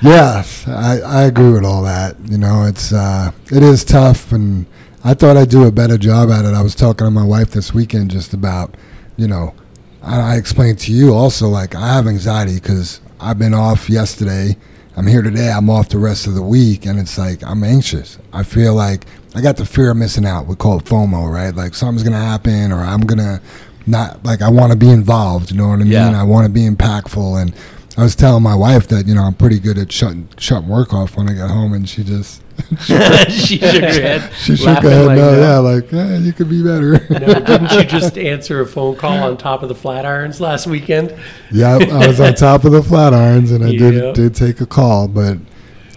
[0.02, 2.16] Yes, I, I agree with all that.
[2.28, 4.66] You know, it's uh, it is tough, and
[5.04, 6.54] I thought I'd do a better job at it.
[6.54, 8.76] I was talking to my wife this weekend just about,
[9.16, 9.54] you know,
[10.02, 14.56] I, I explained to you also like I have anxiety because I've been off yesterday.
[14.96, 15.50] I'm here today.
[15.50, 18.18] I'm off the rest of the week, and it's like I'm anxious.
[18.32, 20.46] I feel like I got the fear of missing out.
[20.46, 21.54] We call it FOMO, right?
[21.54, 23.40] Like something's gonna happen, or I'm gonna
[23.86, 25.50] not like I want to be involved.
[25.50, 25.92] You know what I mean?
[25.92, 26.20] Yeah.
[26.20, 27.54] I want to be impactful, and
[27.96, 30.92] I was telling my wife that you know I'm pretty good at shutting shutting work
[30.92, 32.42] off when I get home, and she just
[32.80, 34.32] she shook her head.
[34.34, 35.06] she shook her head.
[35.06, 36.92] like no, yeah, like eh, you could be better.
[37.10, 41.14] Now, didn't you just answer a phone call on top of the Flatirons last weekend?
[41.50, 43.90] yeah, I was on top of the Flatirons, and I Yeah.
[43.90, 45.38] did did take a call, but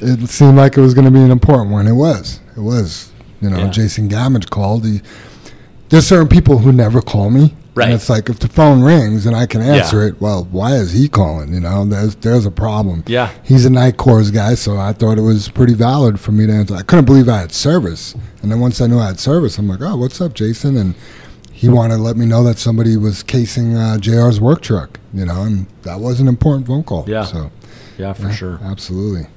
[0.02, 1.88] it seemed like it was going to be an important one.
[1.88, 2.40] It was.
[2.58, 3.12] It was.
[3.42, 3.70] You know, Yeah.
[3.70, 4.86] Jason Gamage called.
[4.86, 5.02] He,
[5.90, 7.54] there's certain people who never call me.
[7.76, 7.86] Right.
[7.86, 10.94] And it's like if the phone rings and I can answer it, well, why is
[10.94, 11.54] he calling?
[11.54, 13.04] You know, there's there's a problem.
[13.06, 13.34] Yeah.
[13.44, 16.54] He's a night cores guy, so I thought it was pretty valid for me to
[16.54, 16.74] answer.
[16.76, 18.16] I couldn't believe I had service.
[18.42, 20.78] And then once I knew I had service, I'm like, oh, what's up, Jason?
[20.78, 20.96] And
[21.52, 25.26] he wanted to let me know that somebody was casing uh, JR's work truck, you
[25.26, 27.06] know, and that was an important phone call.
[27.08, 27.24] Yeah.
[27.24, 27.52] So,
[27.98, 28.60] Yeah, for yeah, sure.
[28.64, 29.28] Absolutely.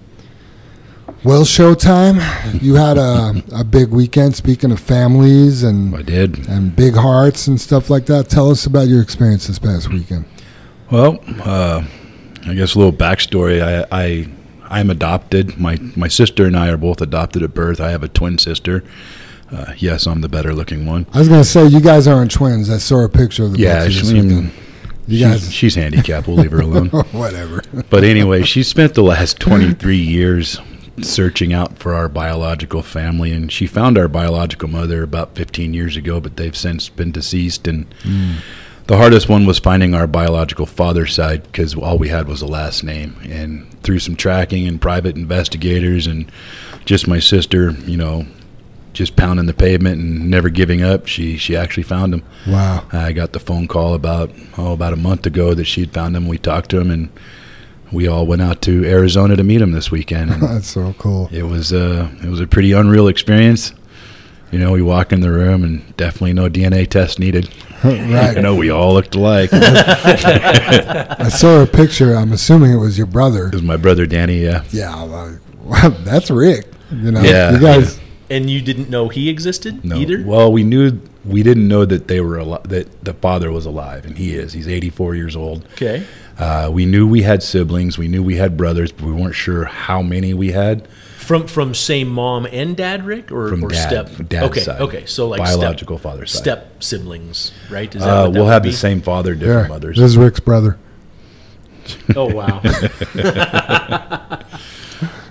[1.24, 4.36] Well, Showtime, you had a, a big weekend.
[4.36, 6.48] Speaking of families and I did.
[6.48, 10.26] and big hearts and stuff like that, tell us about your experience this past weekend.
[10.92, 11.84] Well, uh,
[12.46, 13.60] I guess a little backstory.
[13.60, 14.28] I, I
[14.70, 15.58] I'm adopted.
[15.58, 17.80] My my sister and I are both adopted at birth.
[17.80, 18.84] I have a twin sister.
[19.50, 21.06] Uh, yes, I'm the better looking one.
[21.12, 22.70] I was gonna say you guys aren't twins.
[22.70, 24.16] I saw a picture of the Yeah, both of this she-.
[25.08, 26.28] You she's, guys, she's handicapped.
[26.28, 26.88] We'll leave her alone.
[26.90, 27.62] whatever.
[27.90, 30.60] But anyway, she spent the last 23 years
[31.04, 35.96] searching out for our biological family, and she found our biological mother about 15 years
[35.96, 37.68] ago, but they've since been deceased.
[37.68, 37.86] And
[38.86, 42.46] the hardest one was finding our biological father's side because all we had was a
[42.46, 43.16] last name.
[43.24, 46.30] And through some tracking and private investigators, and
[46.84, 48.26] just my sister, you know,
[48.94, 52.22] just pounding the pavement and never giving up, she she actually found him.
[52.46, 52.84] Wow.
[52.92, 56.26] I got the phone call about oh about a month ago that she'd found him.
[56.26, 57.10] We talked to him, and
[57.92, 60.30] we all went out to Arizona to meet him this weekend.
[60.34, 61.28] And That's so cool.
[61.32, 63.72] it was uh, it was a pretty unreal experience.
[64.50, 67.50] You know, we walk in the room and definitely no DNA test needed.
[67.84, 68.34] right.
[68.34, 69.50] You know, we all looked alike.
[69.52, 72.14] I saw a picture.
[72.14, 73.48] I'm assuming it was your brother.
[73.48, 74.38] It was my brother Danny.
[74.42, 74.94] Yeah, Yeah.
[75.02, 76.66] Like, wow, that's Rick.
[76.90, 77.52] You know, Yeah.
[77.52, 78.00] you guys.
[78.30, 79.96] And you didn't know he existed no.
[79.96, 80.22] either?
[80.24, 84.04] Well, we knew we didn't know that they were al- that the father was alive,
[84.04, 84.52] and he is.
[84.52, 85.64] He's 84 years old.
[85.72, 86.04] Okay.
[86.38, 87.96] Uh, we knew we had siblings.
[87.98, 90.86] We knew we had brothers, but we weren't sure how many we had.
[91.16, 94.28] From from same mom and dad, Rick, or, From or dad- step?
[94.28, 94.80] dad's okay, side.
[94.80, 95.04] okay.
[95.06, 96.38] So like Biological step, father's side.
[96.42, 97.94] step siblings, right?
[97.94, 98.70] Is that Uh, that we'll have be?
[98.70, 99.96] the same father, different Yeah, mothers.
[99.98, 100.78] this is Rick's brother.
[102.16, 102.60] Oh wow.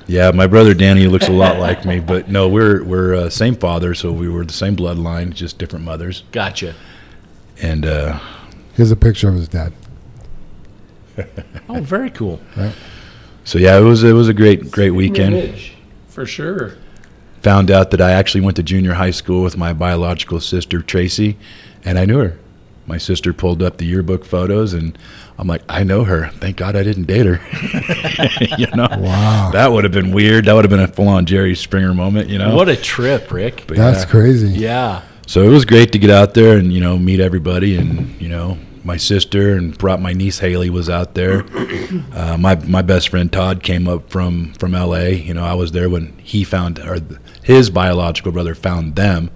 [0.07, 3.55] Yeah, my brother Danny looks a lot like me, but no, we're we're uh, same
[3.55, 6.23] father, so we were the same bloodline, just different mothers.
[6.31, 6.75] gotcha.
[7.61, 8.19] And uh,
[8.75, 9.73] Here's a picture of his dad.
[11.67, 12.39] Oh, very cool.
[13.43, 15.35] so yeah, it was it was a great great weekend.
[15.35, 15.73] Image,
[16.07, 16.75] for sure.
[17.41, 21.37] Found out that I actually went to junior high school with my biological sister Tracy,
[21.83, 22.37] and I knew her.
[22.85, 24.97] My sister pulled up the yearbook photos, and
[25.39, 26.29] I'm like, I know her.
[26.39, 27.39] Thank God I didn't date her.
[28.57, 29.51] you know, Wow.
[29.53, 30.45] that would have been weird.
[30.45, 32.29] That would have been a full on Jerry Springer moment.
[32.29, 33.65] You know, What a trip, Rick.
[33.67, 34.09] But That's yeah.
[34.09, 34.47] crazy.
[34.49, 35.03] Yeah.
[35.27, 38.29] So it was great to get out there and you know meet everybody and you
[38.29, 41.45] know my sister and brought my niece Haley was out there.
[42.13, 45.13] Uh, my my best friend Todd came up from from L.A.
[45.15, 46.97] You know I was there when he found or
[47.43, 49.29] his biological brother found them.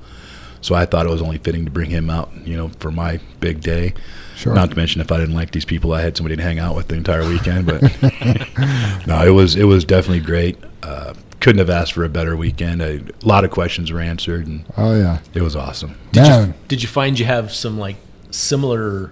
[0.62, 3.20] So I thought it was only fitting to bring him out, you know, for my
[3.40, 3.94] big day.
[4.42, 4.54] Sure.
[4.56, 6.76] Not to mention if I didn't like these people, I had somebody to hang out
[6.76, 7.68] with the entire weekend.
[7.68, 7.82] But
[9.08, 10.58] no, it was it was definitely great.
[10.84, 12.82] Uh, couldn't have asked for a better weekend.
[12.82, 15.20] A lot of questions were answered, and Oh yeah.
[15.34, 15.96] it was awesome.
[16.12, 16.48] Did Man.
[16.48, 17.98] you did you find you have some like
[18.32, 19.12] similar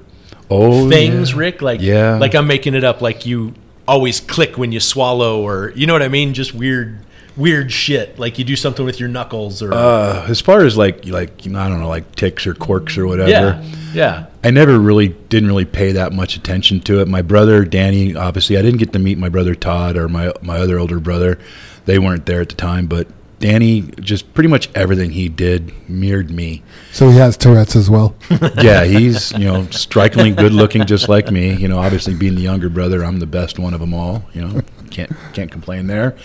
[0.51, 1.37] Oh, things, yeah.
[1.37, 1.61] Rick?
[1.61, 2.17] Like Yeah.
[2.17, 3.01] like I'm making it up.
[3.01, 3.53] Like you
[3.87, 6.33] always click when you swallow, or you know what I mean?
[6.33, 6.99] Just weird
[7.39, 8.19] weird shit.
[8.19, 11.51] Like you do something with your knuckles, or Uh, as far as like like you
[11.51, 13.29] know, I don't know like ticks or quirks or whatever.
[13.31, 14.25] yeah, yeah.
[14.43, 17.07] I never really didn't really pay that much attention to it.
[17.07, 20.57] My brother Danny, obviously, I didn't get to meet my brother Todd or my my
[20.59, 21.39] other older brother.
[21.85, 23.07] They weren't there at the time, but
[23.39, 26.61] Danny just pretty much everything he did mirrored me.
[26.91, 28.13] So he has Tourette's as well.
[28.61, 31.55] Yeah, he's you know strikingly good looking, just like me.
[31.55, 34.23] You know, obviously being the younger brother, I'm the best one of them all.
[34.33, 36.15] You know, can't can't complain there.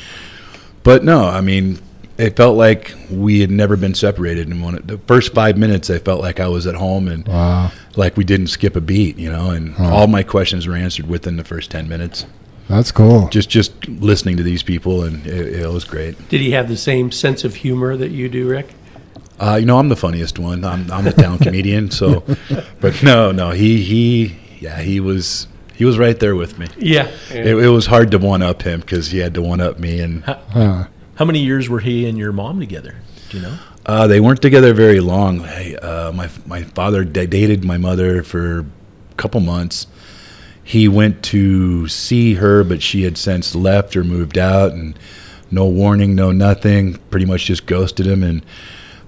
[0.84, 1.80] But no, I mean,
[2.16, 4.46] it felt like we had never been separated.
[4.48, 7.26] And when it, the first five minutes, I felt like I was at home and
[7.26, 7.72] Wow.
[7.96, 9.18] like we didn't skip a beat.
[9.18, 12.26] You know, and all my questions were answered within the first ten minutes.
[12.68, 13.28] That's cool.
[13.28, 16.28] Just just listening to these people, and it, it was great.
[16.28, 18.72] Did he have the same sense of humor that you do, Rick?
[19.38, 20.64] Uh, you know, I'm the funniest one.
[20.64, 21.90] I'm I'm the town comedian.
[21.90, 22.24] So,
[22.80, 26.68] but no, no, he he yeah, he was he was right there with me.
[26.78, 27.08] Yeah.
[27.30, 30.00] It, it was hard to one up him because he had to one up me,
[30.00, 30.86] and Huh.
[31.16, 32.96] How many years were he and your mom together?
[33.30, 33.58] Do you know?
[33.86, 35.40] uh, they weren't together very long.
[35.40, 38.64] Hey, uh, my my father da- dated my mother for a
[39.16, 39.86] couple months.
[40.62, 44.98] he went to see her, but she had since left or moved out, and
[45.50, 46.94] no warning, no nothing.
[47.10, 48.42] Pretty much just ghosted him, and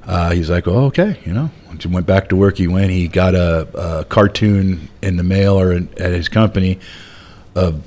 [0.06, 1.50] uh, he's like, "Oh, okay," you know.
[1.80, 2.56] He went back to work.
[2.56, 2.90] He went.
[2.90, 3.68] He got a,
[4.00, 6.78] a cartoon in the mail or in, at his company
[7.54, 7.82] of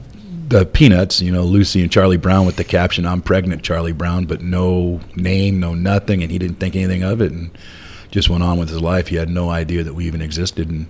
[0.50, 4.26] the Peanuts, you know, Lucy and Charlie Brown with the caption "I'm pregnant, Charlie Brown,"
[4.26, 7.52] but no name, no nothing, and he didn't think anything of it, and
[8.12, 9.08] just went on with his life.
[9.08, 10.88] He had no idea that we even existed, and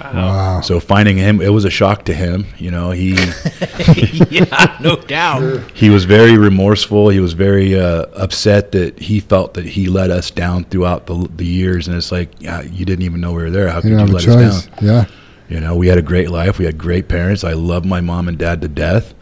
[0.00, 0.60] Wow.
[0.62, 2.46] so finding him, it was a shock to him.
[2.58, 3.12] You know, he
[4.30, 5.62] yeah, no doubt.
[5.74, 7.08] he was very remorseful.
[7.10, 11.28] He was very uh, upset that he felt that he let us down throughout the,
[11.36, 13.68] the years, and it's like, yeah, you didn't even know we were there.
[13.70, 14.74] How could You let us down?
[14.82, 15.04] Yeah.
[15.48, 16.58] You know, we had a great life.
[16.58, 17.42] We had great parents.
[17.42, 19.14] I love my mom and dad to death.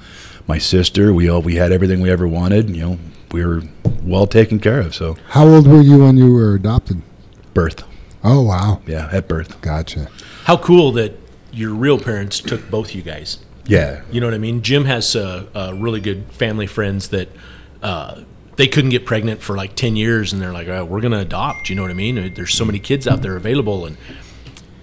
[0.46, 2.70] My sister, we all we had everything we ever wanted.
[2.70, 2.98] You know,
[3.32, 3.62] we were
[4.02, 4.94] well taken care of.
[4.94, 7.02] So How old were you when you were adopted?
[7.54, 7.82] birth,
[8.22, 8.80] Oh wow.
[8.86, 10.08] yeah, at birth, Gotcha.
[10.48, 11.12] How cool that
[11.52, 13.38] your real parents took both you guys.
[13.66, 14.62] yeah, You know what I mean?
[14.62, 17.28] Jim has uh, uh, really good family friends that
[17.82, 18.22] uh,
[18.56, 21.18] they couldn't get pregnant for like 10 years and they're like, oh, we're going to
[21.18, 21.68] adopt.
[21.68, 22.32] You know what I mean?
[22.32, 23.84] There's so many kids out there available.
[23.84, 23.98] And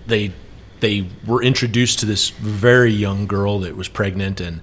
[0.05, 0.33] they,
[0.81, 4.61] they were introduced to this very young girl that was pregnant and,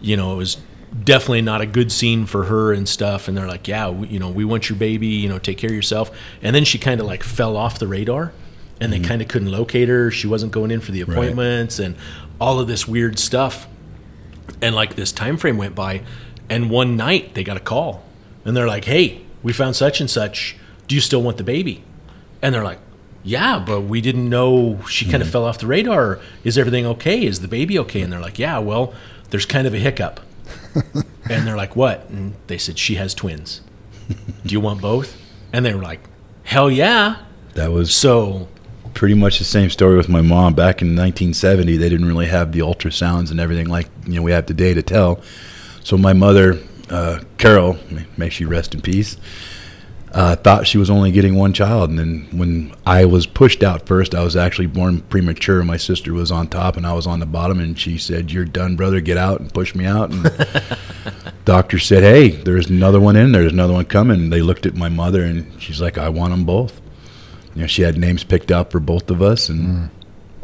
[0.00, 0.56] you know, it was
[1.04, 3.28] definitely not a good scene for her and stuff.
[3.28, 5.68] And they're like, yeah, we, you know, we want your baby, you know, take care
[5.68, 6.10] of yourself.
[6.40, 8.32] And then she kind of like fell off the radar
[8.80, 9.06] and they mm-hmm.
[9.06, 10.10] kind of couldn't locate her.
[10.10, 11.96] She wasn't going in for the appointments and
[12.40, 13.66] all of this weird stuff.
[14.62, 16.02] And like this time frame went by
[16.48, 18.04] and one night they got a call.
[18.44, 20.56] And they're like hey we found such and such.
[20.86, 21.82] Do you still want the baby?
[22.42, 22.80] And they're like
[23.24, 24.80] yeah but we didn't know.
[24.88, 25.32] She kind of mm-hmm.
[25.32, 26.20] fell off the radar.
[26.44, 27.24] Is everything okay?
[27.24, 28.00] Is the baby okay?
[28.00, 28.94] And they're like yeah well
[29.30, 30.20] there's kind of a hiccup.
[31.30, 32.08] And they're like what?
[32.08, 33.60] And they said she has twins.
[34.08, 35.16] Do you want both?
[35.52, 36.00] And they were like
[36.44, 37.16] hell yeah.
[37.54, 38.48] That was so
[38.98, 40.54] pretty much the same story with my mom.
[40.54, 44.32] Back in 1970, they didn't really have the ultrasounds and everything like you know we
[44.32, 45.20] have today to tell.
[45.84, 46.58] So my mother,
[46.90, 47.78] uh, Carol,
[48.16, 49.16] may- she rest in peace,
[50.10, 51.90] uh, thought she was only getting one child.
[51.90, 55.62] And then when I was pushed out first, I was actually born premature.
[55.62, 58.46] My sister was on top and I was on the bottom, and she said, "You're
[58.46, 59.00] done, brother.
[59.00, 60.10] Get out!" and pushed me out.
[60.10, 60.28] And
[61.44, 63.30] doctor said, "Hey, there's another one in.
[63.30, 66.32] There's another one coming." And they looked at my mother, and she's like, "I want
[66.32, 66.80] them both."
[67.58, 69.90] You know, she had names picked out for both of us, and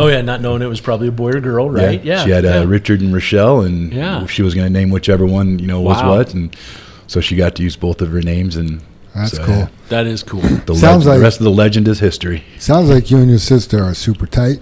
[0.00, 2.42] oh yeah not knowing it was probably a boy or girl right yeah, she had
[2.42, 2.56] yeah.
[2.58, 4.26] uh, Richard and Rochelle, and Yeah.
[4.26, 6.16] she was going to name whichever one you know was Wow.
[6.16, 6.54] what, and
[7.06, 8.80] so she got to use both of her names, and
[9.14, 9.54] That's so, cool.
[9.54, 12.42] yeah, that is cool the, Sounds legend, like- the rest of the legend is history.
[12.58, 14.60] Sounds like you and your sister are super tight.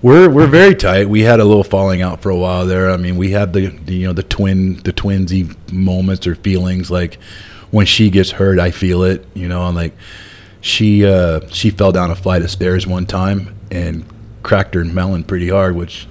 [0.00, 1.08] We're we're very tight.
[1.08, 2.88] We had a little falling out for a while there.
[2.92, 6.88] I mean, we had the, the you know the twin the twinsy moments or feelings
[6.88, 7.18] like
[7.72, 9.26] when she gets hurt, I feel it.
[9.34, 9.96] You know, and like
[10.60, 14.04] she uh, she fell down a flight of stairs one time and
[14.42, 16.06] cracked her melon pretty hard, which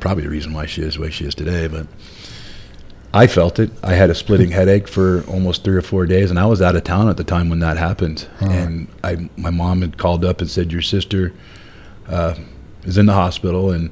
[0.00, 1.66] probably the reason why she is the way she is today.
[1.66, 1.86] But
[3.14, 3.70] I felt it.
[3.82, 6.76] I had a splitting headache for almost three or four days, and I was out
[6.76, 8.28] of town at the time when that happened.
[8.40, 11.32] And I, my mom had called up and said, "Your sister
[12.08, 12.34] uh,
[12.84, 13.90] is in the hospital," and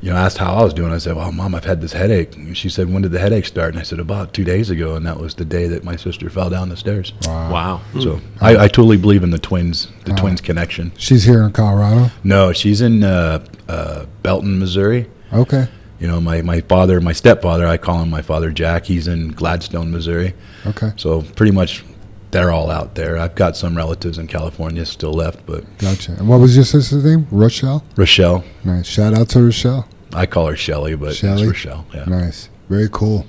[0.00, 0.92] you know, asked how I was doing.
[0.92, 3.46] I said, "Well, mom, I've had this headache." And she said, "When did the headache
[3.46, 5.96] start?" And I said, "About two days ago," and that was the day that my
[5.96, 7.12] sister fell down the stairs.
[7.26, 10.92] wow So I, I totally believe in the twins, the twins connection.
[10.96, 12.10] She's here in Colorado.
[12.24, 15.08] No, she's in uh, uh, Belton, Missouri.
[15.32, 15.68] Okay.
[15.98, 18.86] You know, my, my father, my stepfather, I call him my father Jack.
[18.86, 20.32] He's in Gladstone, Missouri.
[20.66, 20.92] Okay.
[20.96, 21.84] So pretty much
[22.30, 23.18] they're all out there.
[23.18, 26.12] I've got some relatives in California still left, but Gotcha.
[26.12, 27.26] And what was your sister's name?
[27.30, 27.84] Rochelle.
[27.96, 28.86] Rochelle, Nice.
[28.86, 29.88] Shout out to Rochelle.
[30.12, 31.42] I call her Shelly, but Shelley?
[31.42, 31.86] it's Rochelle.
[31.94, 32.04] Yeah.
[32.06, 32.48] Nice.
[32.68, 33.26] Very cool.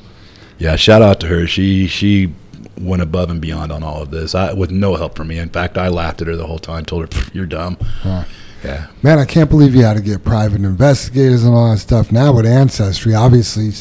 [0.59, 1.47] Yeah, shout out to her.
[1.47, 2.33] She she
[2.79, 4.33] went above and beyond on all of this.
[4.35, 5.37] I with no help from me.
[5.39, 6.85] In fact, I laughed at her the whole time.
[6.85, 7.77] Told her you're dumb.
[7.79, 8.25] Huh.
[8.63, 12.11] Yeah, Man, I can't believe you had to get private investigators and all that stuff.
[12.11, 13.71] Now with Ancestry, obviously,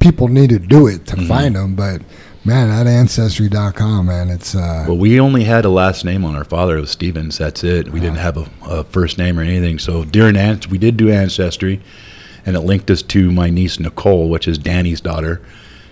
[0.00, 1.28] people need to do it to Mm-hmm.
[1.28, 1.76] find them.
[1.76, 2.02] But
[2.48, 6.44] man, that Ancestry.com, man, it's uh, Well, we only had a last name on our
[6.44, 6.78] father.
[6.78, 7.36] It was Stevens.
[7.36, 7.90] That's it.
[7.90, 9.78] We didn't have a, a first name or anything.
[9.78, 11.80] So during an- we did do ancestry,
[12.46, 15.42] and it linked us to my niece Nicole, which is Danny's daughter.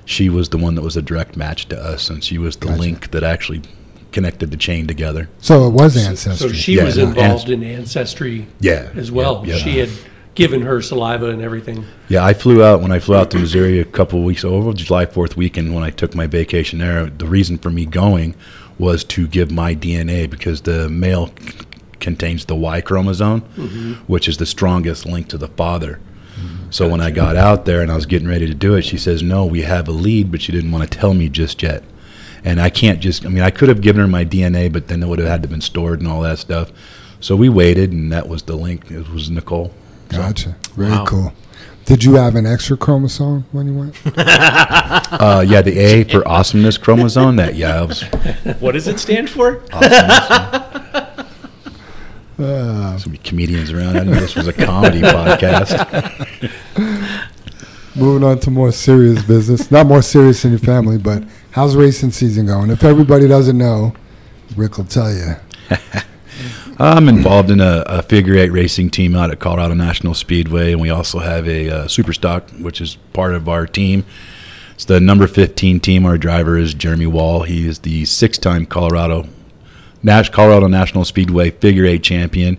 [0.06, 2.68] She was the one that was a direct match to us, and she was the
[2.68, 2.80] Gotcha.
[2.80, 3.60] link that actually
[4.12, 5.28] connected the chain together.
[5.40, 6.48] so it was Ancestry.
[6.48, 7.04] So she Yeah, was yeah.
[7.04, 9.42] involved in ancestry Yeah, as well.
[9.44, 9.62] Yeah, yeah.
[9.62, 9.90] She had
[10.36, 11.84] given her saliva and everything.
[12.08, 14.72] Yeah, I flew out when I flew out to Missouri a couple of weeks over
[14.72, 17.06] July Fourth weekend when I took my vacation there.
[17.06, 18.36] The reason for me going
[18.78, 21.58] was to give my DNA because the male c-
[21.98, 23.92] contains the Y chromosome, mm-hmm.
[24.06, 25.98] which is the strongest link to the father.
[26.70, 28.98] So when I got out there and I was getting ready to do it, she
[28.98, 31.82] says, "No, we have a lead, but she didn't want to tell me just yet."
[32.44, 33.24] And I can't just.
[33.24, 35.42] I mean, I could have given her my DNA, but then it would have had
[35.42, 36.72] to have been stored and all that stuff.
[37.20, 38.90] So we waited, and that was the link.
[38.90, 39.72] It was Nicole.
[40.10, 40.56] So- Gotcha.
[40.76, 41.04] Very Wow.
[41.06, 41.32] cool.
[41.84, 43.94] Did you have an extra chromosome when you went?
[45.08, 47.36] Uh, yeah, the A for awesomeness chromosome.
[47.36, 48.02] That yeah, was
[48.60, 49.62] What does it stand for?
[49.72, 50.22] awesomeness.
[53.02, 53.96] Some comedians around.
[53.96, 55.72] I knew this was a comedy podcast.
[57.94, 59.70] Moving on to more serious business.
[59.70, 62.70] Not more serious than your family, but how's racing season going?
[62.70, 63.94] If everybody doesn't know,
[64.56, 65.36] Rick will tell you.
[66.78, 70.80] I'm involved in a, a figure eight racing team out at Colorado National Speedway, and
[70.80, 74.04] we also have a uh, super stock, which is part of our team.
[74.74, 76.04] It's the number 15 team.
[76.04, 77.44] Our driver is Jeremy Wall.
[77.44, 79.26] He is the six-time Colorado
[80.02, 82.58] Nash, Colorado National Speedway figure eight champion,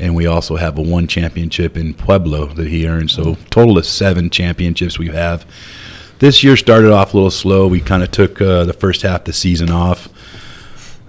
[0.00, 3.12] and we also have a one championship in Pueblo that he earned.
[3.12, 5.46] So total of seven championships we have.
[6.18, 7.68] This year started off a little slow.
[7.68, 10.08] We kind of took uh, the first half of the season off.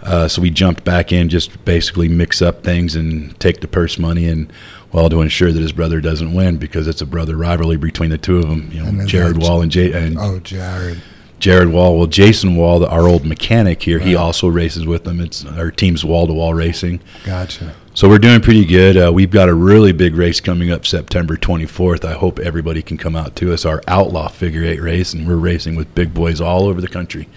[0.04, 3.98] Uh, so we jumped back in, just basically mix up things and take the purse
[3.98, 4.52] money, and
[4.92, 8.18] well, to ensure that his brother doesn't win because it's a brother rivalry between the
[8.18, 8.70] two of them.
[8.72, 11.02] You know, Jared Wall and, Jay, and Oh, Jared.
[11.40, 11.98] Jared Wall.
[11.98, 15.20] Well, Jason Wall, the, our old mechanic here, he also races with them.
[15.20, 17.02] It's our team's wall to wall racing.
[17.26, 17.76] Gotcha.
[17.96, 18.96] So we're doing pretty good.
[18.98, 22.06] Uh, we've got a really big race coming up September 24th.
[22.06, 23.66] I hope everybody can come out to us.
[23.66, 27.28] Our outlaw figure eight race, and we're racing with big boys all over the country.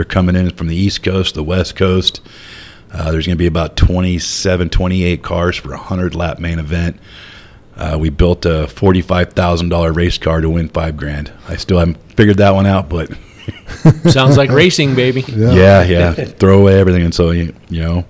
[0.00, 2.22] They're coming in from the East Coast, the West Coast.
[2.90, 6.98] Uh, there's going to be about 27, 28 cars for a 100 lap main event.
[7.76, 11.30] Uh, we built a $45,000 race car to win five grand.
[11.50, 13.10] I still haven't figured that one out, but
[14.10, 15.20] Sounds like racing, baby.
[15.28, 15.52] Yeah.
[15.82, 17.02] yeah, yeah, throw away everything.
[17.02, 18.06] And so, you, you know,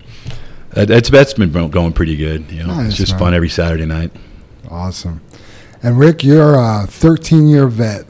[0.75, 2.49] that, that's, that's been going pretty good.
[2.53, 3.19] You know, Nice, it's just man.
[3.19, 4.13] fun every Saturday night.
[4.71, 5.23] Awesome.
[5.83, 8.05] And Rick, you're a 13 year vet.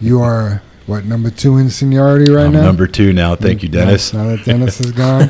[0.00, 2.62] You are, what, number two in seniority right I'm now?
[2.62, 3.36] number two now.
[3.36, 4.14] Thank you, Dennis.
[4.14, 5.28] Now, now that Dennis is gone.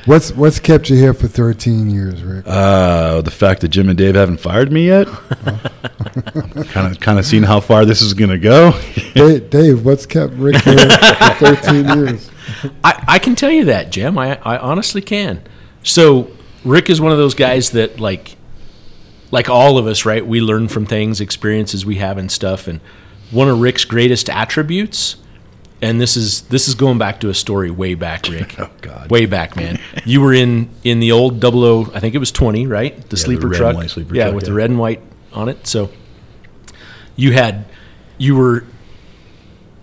[0.06, 2.44] what's what's kept you here for 13 years, Rick?
[2.46, 5.08] Uh, the fact that Jim and Dave haven't fired me yet.
[6.70, 8.72] Kind of, kind of seeing how far this is going to go.
[9.14, 12.30] Dave, Dave, what's kept Rick here for 13 years?
[12.82, 14.18] I, I can tell you that, Jim.
[14.18, 15.42] I, I honestly can.
[15.82, 16.30] So
[16.64, 18.36] Rick is one of those guys that like
[19.30, 20.26] like all of us, right?
[20.26, 22.66] We learn from things, experiences we have and stuff.
[22.66, 22.80] And
[23.30, 25.16] one of Rick's greatest attributes,
[25.82, 28.56] and this is this is going back to a story way back, Rick.
[28.58, 29.10] Oh, God.
[29.10, 29.78] Way back, man.
[30.04, 32.96] You were in in the old double O, I think it was twenty, right?
[33.00, 33.88] The the sleeper and truck.
[33.88, 35.00] sleeper yeah, truck, with the red and white
[35.32, 35.66] on it.
[35.66, 35.90] So
[37.16, 37.66] you had
[38.18, 38.64] you were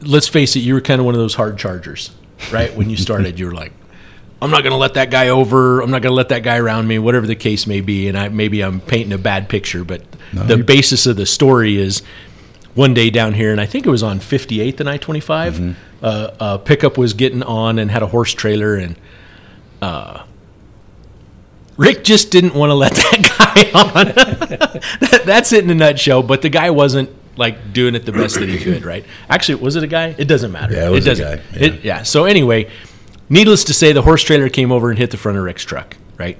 [0.02, 2.12] let's face it, you were kind of one of those hard chargers,
[2.52, 2.76] right?
[2.76, 3.74] When you started, you were like,
[4.42, 5.82] I'm not going to let that guy over.
[5.82, 8.08] I'm not going to let that guy around me, whatever the case may be.
[8.08, 12.04] And I maybe I'm painting a bad picture, but the basis of the story is
[12.78, 15.76] one day down here, and I think it was on 58th and I-25.
[16.02, 18.96] Uh, a pickup was getting on and had a horse trailer, and
[19.82, 20.24] uh,
[21.76, 24.06] Rick just didn't want to let that guy on.
[25.00, 26.24] That- That's it in a nutshell.
[26.24, 29.06] But the guy wasn't like doing it the best that he could, right?
[29.30, 30.16] Actually, was it a guy?
[30.18, 30.74] It doesn't matter.
[30.74, 31.26] Yeah, it was a doesn't.
[31.54, 32.04] guy, It- yeah.
[32.04, 32.70] So anyway,
[33.30, 35.98] needless to say, the horse trailer came over and hit the front of Rick's truck,
[36.18, 36.38] right?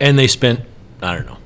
[0.00, 0.60] And they spent,
[1.02, 1.36] I don't know,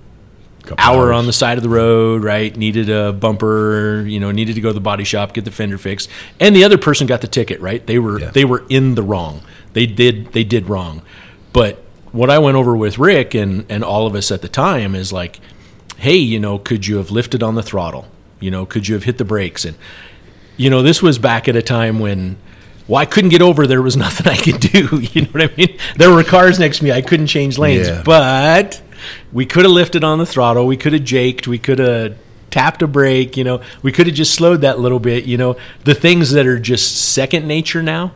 [0.78, 1.16] hour hours.
[1.16, 2.54] on the side of the road, right?
[2.56, 5.78] Needed a bumper, you know, needed to go to the body shop, get the fender
[5.78, 6.08] fixed.
[6.40, 7.86] And the other person got the ticket, right?
[7.86, 8.30] They were Yeah.
[8.30, 9.42] they were in the wrong.
[9.72, 11.02] They did they did wrong.
[11.52, 14.94] But what I went over with Rick and and all of us at the time
[14.94, 15.38] is like,
[15.98, 18.06] hey, you know, could you have lifted on the throttle?
[18.40, 19.64] You know, could you have hit the brakes?
[19.64, 19.76] And
[20.56, 22.36] you know, this was back at a time when
[22.88, 23.66] well, I couldn't get over.
[23.66, 25.00] There was nothing I could do.
[25.12, 25.76] You know what I mean?
[25.96, 26.92] There were cars next to me.
[26.92, 28.02] I couldn't change lanes, Yeah.
[28.04, 28.80] but
[29.32, 30.66] we could have lifted on the throttle.
[30.66, 31.46] We could have jaked.
[31.46, 32.16] We could have
[32.50, 33.36] tapped a brake.
[33.36, 35.24] You know, we could have just slowed that little bit.
[35.24, 38.12] You know, the things that are just second nature now.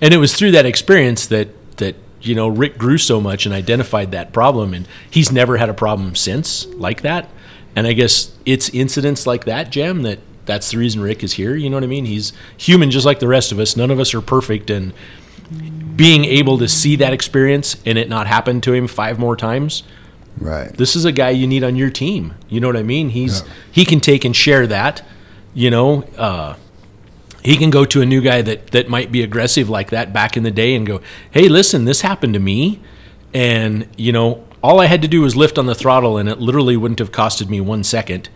[0.00, 1.48] And it was through that experience that
[1.78, 5.68] that you know Rick grew so much and identified that problem, and he's never had
[5.68, 7.28] a problem since like that.
[7.76, 11.56] And I guess it's incidents like that, Jam, that that's the reason Rick is here.
[11.56, 12.04] You know what I mean?
[12.04, 13.76] He's human just like the rest of us.
[13.76, 14.92] None of us are perfect, and
[15.96, 19.84] being able to see that experience and it not happen to him five more times
[20.38, 20.76] Right.
[20.76, 22.34] this is a guy you need on your team.
[22.48, 23.10] You know what I mean?
[23.10, 23.46] He's Yeah.
[23.70, 25.02] he can take and share that.
[25.54, 26.54] You know, uh,
[27.42, 30.36] he can go to a new guy that that might be aggressive like that back
[30.36, 32.80] in the day and go, "Hey, listen, this happened to me,"
[33.32, 36.40] and you know, all I had to do was lift on the throttle, and it
[36.40, 38.28] literally wouldn't have costed me one second.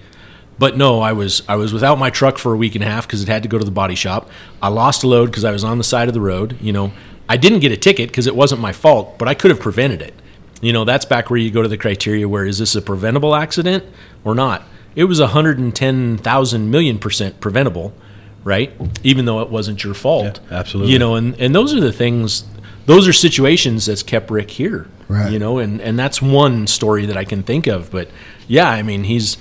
[0.59, 3.07] But no, I was I was without my truck for a week and a half
[3.07, 4.29] because it had to go to the body shop.
[4.63, 6.57] I lost a load because I was on the side of the road.
[6.61, 6.93] You know,
[7.29, 10.03] I didn't get a ticket because it wasn't my fault, but I could have prevented
[10.03, 10.15] it.
[10.61, 13.35] You know, that's back where you go to the criteria where is this a preventable
[13.35, 13.85] accident
[14.25, 14.63] or not?
[14.97, 17.95] It was 110,000 million percent preventable,
[18.43, 18.73] right?
[19.05, 20.41] Even though it wasn't your fault.
[20.51, 20.93] Yeah, absolutely.
[20.93, 22.45] You know, and, and those are the things
[22.89, 24.89] those are situations that's kept Rick here.
[25.09, 25.31] Right.
[25.31, 27.91] You know, and and that's one story that I can think of.
[27.91, 28.09] But
[28.49, 29.37] yeah, I mean, he's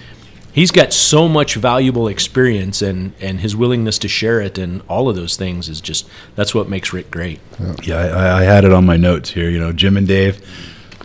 [0.52, 5.08] he's got so much valuable experience and and his willingness to share it and all
[5.08, 7.40] of those things is just that's what makes Rick great.
[7.84, 9.50] Yeah, I, I had it on my notes here.
[9.50, 10.42] You know, Jim and Dave,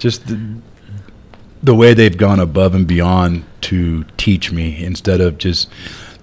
[0.03, 0.57] just the,
[1.63, 5.71] the way they've gone above and beyond to teach me instead of just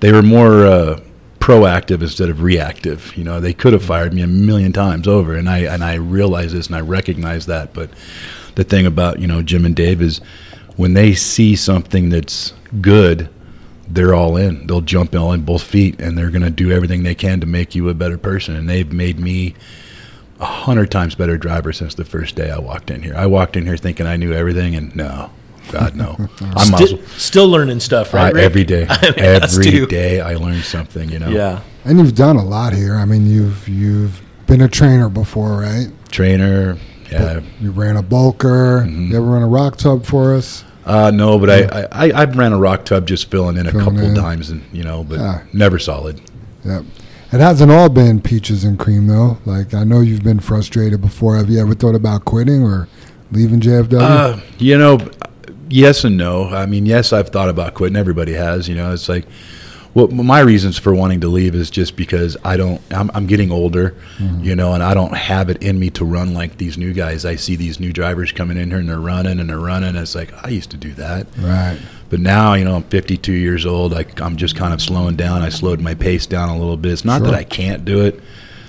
[0.01, 0.99] they were more uh,
[1.39, 3.15] proactive instead of reactive.
[3.15, 5.93] You know, they could have fired me a million times over, and I and I
[5.93, 7.73] realize this and I recognize that.
[7.73, 7.89] But
[8.55, 10.19] the thing about you know Jim and Dave is
[10.75, 13.29] when they see something that's good.
[13.91, 14.67] They're all in.
[14.67, 17.47] They'll jump all in both feet, and they're going to do everything they can to
[17.47, 18.55] make you a better person.
[18.55, 19.55] And they've made me
[20.39, 23.13] a hundred times better driver since the first day I walked in here.
[23.15, 25.29] I walked in here thinking I knew everything, and no,
[25.71, 26.15] God no.
[26.41, 28.35] I'm Sti- also, still learning stuff, right?
[28.35, 29.85] I, every day, I mean, us every too.
[29.87, 31.09] day I learn something.
[31.09, 31.61] You know, Yeah.
[31.85, 32.95] And you've done a lot here.
[32.95, 35.87] I mean, you've you've been a trainer before, right?
[36.09, 36.77] trainer.
[37.11, 38.85] Yeah, You ran a bulker.
[38.85, 39.11] Mm-hmm.
[39.11, 40.63] You ever run a rock tub for us?
[40.85, 43.99] uh, no, but I, I I ran a rock tub just filling in a couple
[43.99, 44.13] in.
[44.15, 45.41] times, and you know, but Ah.
[45.51, 46.21] never solid.
[46.65, 46.83] Yep.
[47.31, 49.37] It hasn't all been peaches and cream though.
[49.45, 51.37] Like I know you've been frustrated before.
[51.37, 52.87] Have you ever thought about quitting or
[53.31, 53.99] leaving JFW?
[54.01, 54.97] Uh, you know,
[55.69, 56.49] yes and no.
[56.49, 57.95] I mean, yes, I've thought about quitting.
[57.95, 58.67] Everybody has.
[58.67, 59.25] You know, it's like,
[59.93, 62.81] well, my reasons for wanting to leave is just because I don't.
[62.91, 63.95] I'm, I'm getting older,
[64.41, 67.25] you know, and I don't have it in me to run like these new guys.
[67.25, 69.89] I see these new drivers coming in here and they're running and they're running.
[69.89, 71.79] And it's like I used to do that, right.
[72.09, 73.93] But now you know I'm 52 years old.
[73.93, 75.41] I, I'm just kind of slowing down.
[75.41, 76.91] I slowed my pace down a little bit.
[76.91, 77.27] It's not Sure.
[77.27, 78.19] that I can't do it,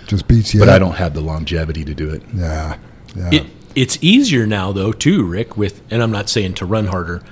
[0.07, 0.61] Just beats you.
[0.61, 0.74] but up.
[0.76, 2.22] I don't have the longevity to do it.
[2.34, 2.76] Yeah.
[3.16, 3.30] Yeah.
[3.32, 5.57] It, it's easier now, though, too, Rick.
[5.57, 7.22] With and I'm not saying to run harder,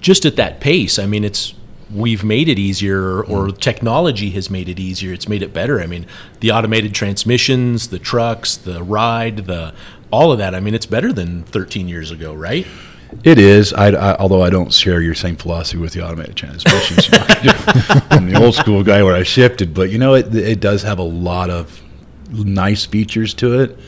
[0.00, 0.98] just at that pace.
[0.98, 1.54] I mean, it's
[1.92, 3.56] we've made it easier, or mm-hmm.
[3.58, 5.12] technology has made it easier.
[5.12, 5.80] It's made it better.
[5.80, 6.06] I mean,
[6.40, 9.74] the automated transmissions, the trucks, the ride, the
[10.10, 10.54] all of that.
[10.54, 12.66] I mean, it's better than 13 years ago, right?
[13.24, 13.72] It is.
[13.72, 17.08] I, I, although I don't share your same philosophy with the automated transmissions.
[17.42, 20.60] You know, I'm the old school guy where I shifted, but you know, it, it
[20.60, 21.82] does have a lot of
[22.30, 23.78] nice features to it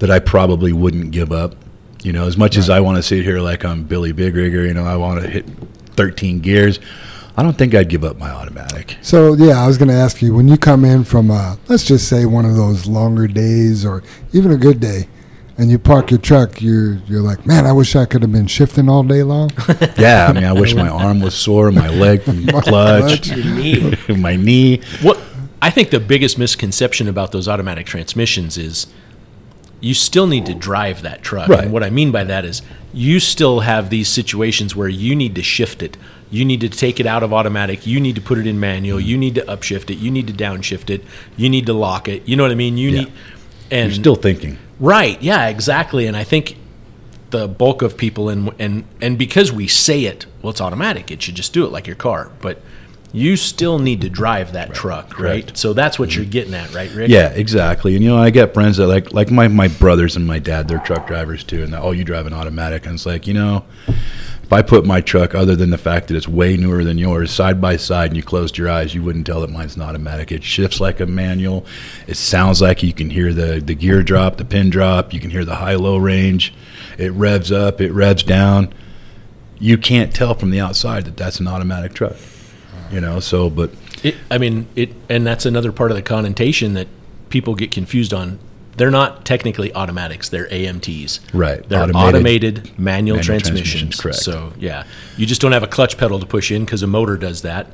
[0.00, 1.54] that I probably wouldn't give up.
[2.02, 4.66] You know, as much as I want to sit here like I'm Billy Big Rigger,
[4.66, 5.46] you know, I want to hit
[5.96, 6.80] 13 gears.
[7.36, 8.96] I don't think I'd give up my automatic.
[9.00, 11.84] So yeah, I was going to ask you when you come in from uh, let's
[11.84, 14.02] just say one of those longer days or
[14.32, 15.08] even a good day,
[15.58, 18.46] and you park your truck, you're you're like, man, I wish I could have been
[18.46, 19.50] shifting all day long.
[19.98, 23.36] Yeah, I mean, I wish my arm was sore, my leg from clutch, clutch.
[23.36, 23.94] Knee.
[24.16, 24.80] my knee.
[25.02, 25.20] What
[25.60, 28.86] I think the biggest misconception about those automatic transmissions is
[29.80, 31.48] you still need to drive that truck.
[31.48, 31.64] Right.
[31.64, 35.34] And what I mean by that is you still have these situations where you need
[35.34, 35.96] to shift it.
[36.30, 37.86] You need to take it out of automatic.
[37.86, 39.00] You need to put it in manual.
[39.00, 39.94] You need to upshift it.
[39.98, 41.02] You need to downshift it.
[41.36, 42.26] You need to lock it.
[42.28, 42.76] You know what I mean?
[42.76, 42.98] You Yeah.
[43.00, 43.12] need
[43.70, 44.58] and You're still thinking.
[44.80, 45.20] Right.
[45.22, 46.06] Yeah, exactly.
[46.06, 46.56] And I think
[47.30, 51.10] the bulk of people and and and because we say it, well, it's automatic.
[51.10, 52.30] It should just do it like your car.
[52.40, 52.62] But
[53.12, 55.56] you still need to drive that truck, right?
[55.56, 56.20] So that's what mm-hmm.
[56.20, 57.08] you're getting at, right, Rick?
[57.08, 57.94] Yeah, exactly.
[57.94, 60.68] And you know, I get friends that like like my my brothers and my dad.
[60.68, 63.34] They're truck drivers too, and they're, oh, you drive an automatic, and it's like you
[63.34, 63.64] know,
[64.48, 67.30] if I put my truck, other than the fact that it's way newer than yours,
[67.30, 70.32] side by side, and you closed your eyes, you wouldn't tell that mine's an automatic.
[70.32, 71.66] It shifts like a manual.
[72.06, 75.12] It sounds like you can hear the the gear drop, the pin drop.
[75.12, 76.54] You can hear the high low range.
[76.96, 77.82] It revs up.
[77.82, 78.72] It revs down.
[79.58, 82.16] You can't tell from the outside that that's an automatic truck.
[82.90, 83.70] You know, so but
[84.02, 86.88] It, I mean, it, and that's another part of the connotation that
[87.28, 88.38] people get confused on.
[88.78, 91.20] They're not technically automatics; they're AMTs.
[91.32, 93.96] Right, They're automated automated, manual, manual transmissions.
[93.96, 94.18] transmissions, correct.
[94.18, 94.84] So yeah,
[95.16, 97.66] you just don't have a clutch pedal to push in because a motor does that,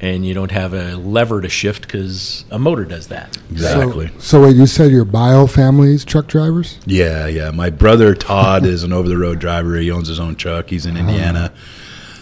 [0.00, 3.36] and you don't have a lever to shift because a motor does that.
[3.50, 4.08] exactly.
[4.08, 6.78] So, so wait, you said your bio family's truck drivers?
[6.86, 7.50] Yeah, yeah.
[7.50, 9.76] My brother Todd is an over the road driver.
[9.76, 10.70] He owns his own truck.
[10.70, 11.00] He's in ah.
[11.00, 11.52] Indiana.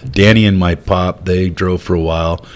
[0.08, 2.46] Danny and my pop, they drove for a while.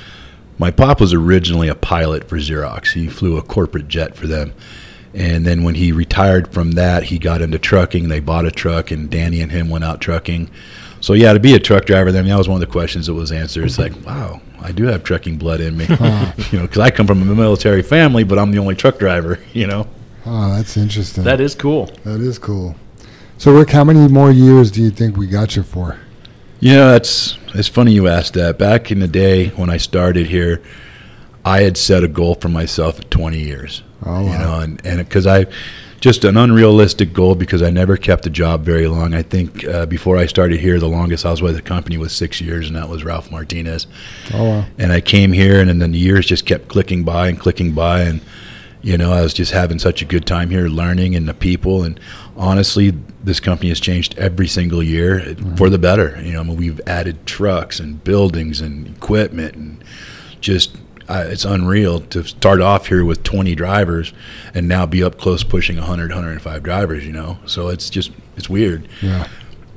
[0.58, 2.92] My pop was originally a pilot for Xerox.
[2.92, 4.52] He flew a corporate jet for them.
[5.14, 8.08] And then when he retired from that, he got into trucking.
[8.08, 10.50] They bought a truck, and Danny and him went out trucking.
[11.00, 13.14] So yeah, to be a truck driver, then that was one of the questions that
[13.14, 13.64] was answered.
[13.64, 17.06] It's like, wow, I do have trucking blood in me, you know, because I come
[17.06, 19.86] from a military family, but I'm the only truck driver, you know.
[20.26, 21.22] Oh, that's interesting.
[21.24, 21.86] That is cool.
[22.04, 22.74] that is cool.
[23.36, 25.98] So Rick, how many more years do you think we got you for?
[26.60, 28.58] You know, that's it's funny you asked that.
[28.58, 30.62] Back in the day when I started here,
[31.44, 33.82] I had set a goal for myself at 20 years.
[34.04, 35.46] Oh, You know, and and because I
[36.00, 39.14] just an unrealistic goal because I never kept a job very long.
[39.14, 42.12] I think uh, before I started here, the longest I was with the company was
[42.12, 43.86] six years, and that was Ralph Martinez.
[44.34, 44.64] Oh, wow.
[44.76, 47.72] And I came here, and and then the years just kept clicking by and clicking
[47.72, 48.20] by, and
[48.82, 51.84] You know, I was just having such a good time here, learning and the people.
[51.84, 51.98] And
[52.36, 52.92] honestly,
[53.22, 56.20] this company has changed every single year for the better.
[56.22, 59.82] You know, I mean, we've added trucks and buildings and equipment and
[60.42, 60.76] just
[61.08, 64.12] uh, it's unreal to start off here with 20 drivers
[64.54, 68.48] and now be up close pushing 100 105 drivers you know so it's just it's
[68.48, 69.26] weird Yeah.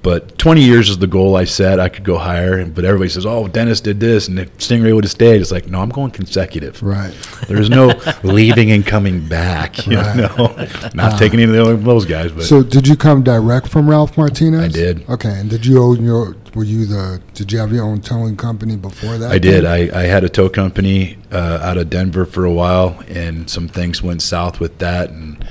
[0.08, 1.82] But 20 years is the goal I set.
[1.82, 5.03] I could go higher, but everybody says, "Oh, Dennis did this," and if Stingray would
[5.03, 6.82] have stayed, it's like, no, I'm going consecutive.
[6.82, 7.14] Right.
[7.49, 7.88] There's no
[8.24, 9.86] leaving and coming back.
[9.86, 10.16] You Right.
[10.16, 14.18] know, not taking any of those guys, but So did you come direct from Ralph
[14.18, 14.64] Martinez?
[14.64, 15.10] I did.
[15.10, 16.38] Okay, and did you own your?
[16.55, 17.20] Were you the?
[17.34, 19.30] Did you have your own towing company before that?
[19.30, 19.66] I did.
[19.66, 23.68] I, I had a tow company uh, out of Denver for a while, and some
[23.68, 25.45] things went south with that, and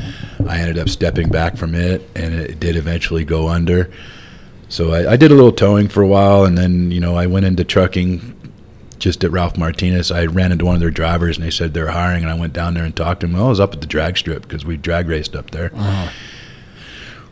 [0.48, 3.90] I ended up stepping back from it, and it did eventually go under.
[4.68, 7.26] So I, I did a little towing for a while, and then you know I
[7.26, 8.34] went into trucking
[8.98, 10.10] just at Ralph Martinez.
[10.10, 12.52] I ran into one of their drivers, and they said they're hiring, and I went
[12.52, 13.34] down there and talked to him.
[13.34, 15.70] Well, I was up at the drag strip because we drag raced up there.
[15.74, 16.10] Uh-huh.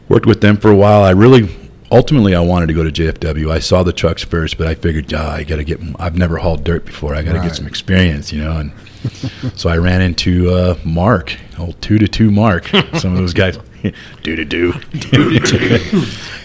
[0.09, 1.03] Worked with them for a while.
[1.03, 1.49] I really,
[1.91, 3.51] ultimately, I wanted to go to JFW.
[3.51, 5.80] I saw the trucks first, but I figured, ah, I got to get.
[5.99, 7.14] I've never hauled dirt before.
[7.14, 7.47] I got to Right.
[7.49, 8.59] get some experience, you know.
[8.59, 8.72] And
[9.55, 12.68] so I ran into uh, Mark, old two to two Mark.
[12.68, 13.59] Some of those guys,
[14.22, 16.05] do to do, do to do.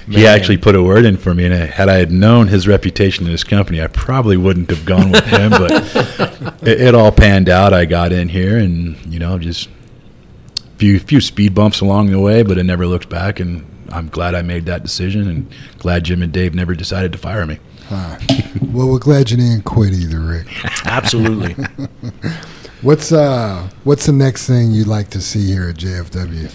[0.10, 3.26] He actually put a word in for me, and had I had known his reputation
[3.26, 5.52] in his company, I probably wouldn't have gone with him.
[5.52, 5.72] But
[6.68, 7.74] it, it all panned out.
[7.74, 9.70] I got in here, and you know, just
[10.78, 13.40] few few speed bumps along the way, but it never looked back.
[13.40, 17.18] And I'm glad I made that decision, and glad Jim and Dave never decided to
[17.18, 17.60] fire me.
[17.92, 20.48] Well, we're glad you didn't quit either, Rick.
[20.86, 21.56] Absolutely.
[22.82, 26.54] What's uh What's the next thing you'd like to see here at JFW?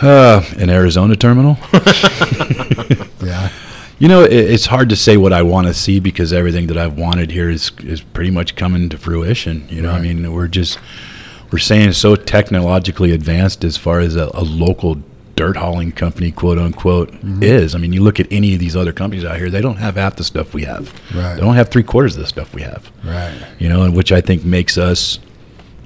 [0.00, 1.56] Uh, an Arizona terminal.
[3.24, 3.50] Yeah.
[3.98, 6.76] You know, it, it's hard to say what I want to see because everything that
[6.76, 9.66] I've wanted here is is pretty much coming to fruition.
[9.70, 10.78] You know, I mean, we're just
[11.50, 14.96] we're saying so technologically advanced as far as a, a local
[15.36, 17.12] dirt hauling company, quote unquote,
[17.42, 17.74] is.
[17.74, 19.96] I mean, you look at any of these other companies out here; they don't have
[19.96, 20.92] half the stuff we have.
[21.14, 21.34] Right.
[21.34, 22.90] They don't have three quarters of the stuff we have.
[23.04, 23.34] Right.
[23.58, 25.18] You know, and which I think makes us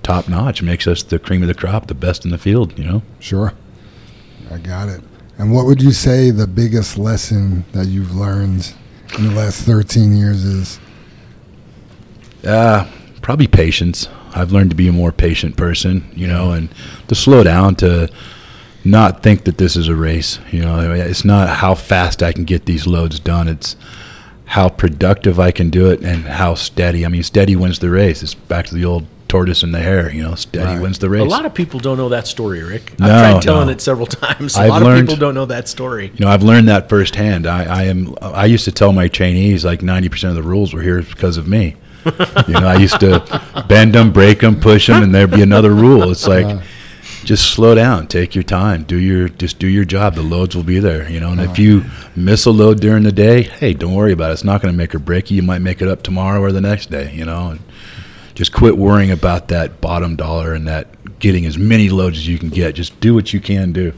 [0.03, 2.78] top notch, makes us the cream of the crop, the best in the field.
[2.78, 3.03] You know.
[3.20, 3.53] Sure.
[4.51, 5.03] I got it.
[5.38, 8.74] And what would you say the biggest lesson that you've learned
[9.16, 10.80] in the last 13 years is?
[12.44, 12.90] Uh,
[13.22, 14.09] probably patience.
[14.34, 16.68] I've learned to be a more patient person, you know, and
[17.09, 18.09] to slow down, to
[18.85, 20.39] not think that this is a race.
[20.51, 23.49] You know, it's not how fast I can get these loads done.
[23.49, 23.76] It's
[24.47, 27.05] how productive I can do it and how steady.
[27.05, 28.22] I mean, steady wins the race.
[28.22, 30.11] It's back to the old tortoise and the hare.
[30.11, 30.81] You know, steady Right.
[30.81, 31.20] wins the race.
[31.20, 32.99] A lot of people don't know that story, Rick.
[32.99, 33.72] No, I've tried telling no.
[33.72, 34.57] it several times.
[34.57, 36.11] A I've lot learned- of people don't know that story.
[36.16, 37.47] You know, I've learned that firsthand.
[37.47, 38.14] I, I am.
[38.22, 41.37] I used to tell my trainees like ninety percent of the rules were here because
[41.37, 41.76] of me.
[42.47, 45.74] you know, I used to bend them, break them, push them, and there'd be another
[45.74, 46.11] rule.
[46.11, 46.62] It's like, uh-huh.
[47.29, 50.14] Just slow down, take your time, do your just do your job.
[50.14, 51.07] The loads will be there.
[51.11, 51.85] You know, and if you
[52.16, 54.33] miss a load during the day, hey, don't worry about it.
[54.33, 55.37] It's not going to make or break you.
[55.37, 57.12] You might make it up tomorrow or the next day.
[57.12, 57.61] You know, and
[58.35, 62.39] just quit worrying about that bottom dollar and that getting as many loads as you
[62.39, 62.74] can get.
[62.74, 63.93] Just do what you can do.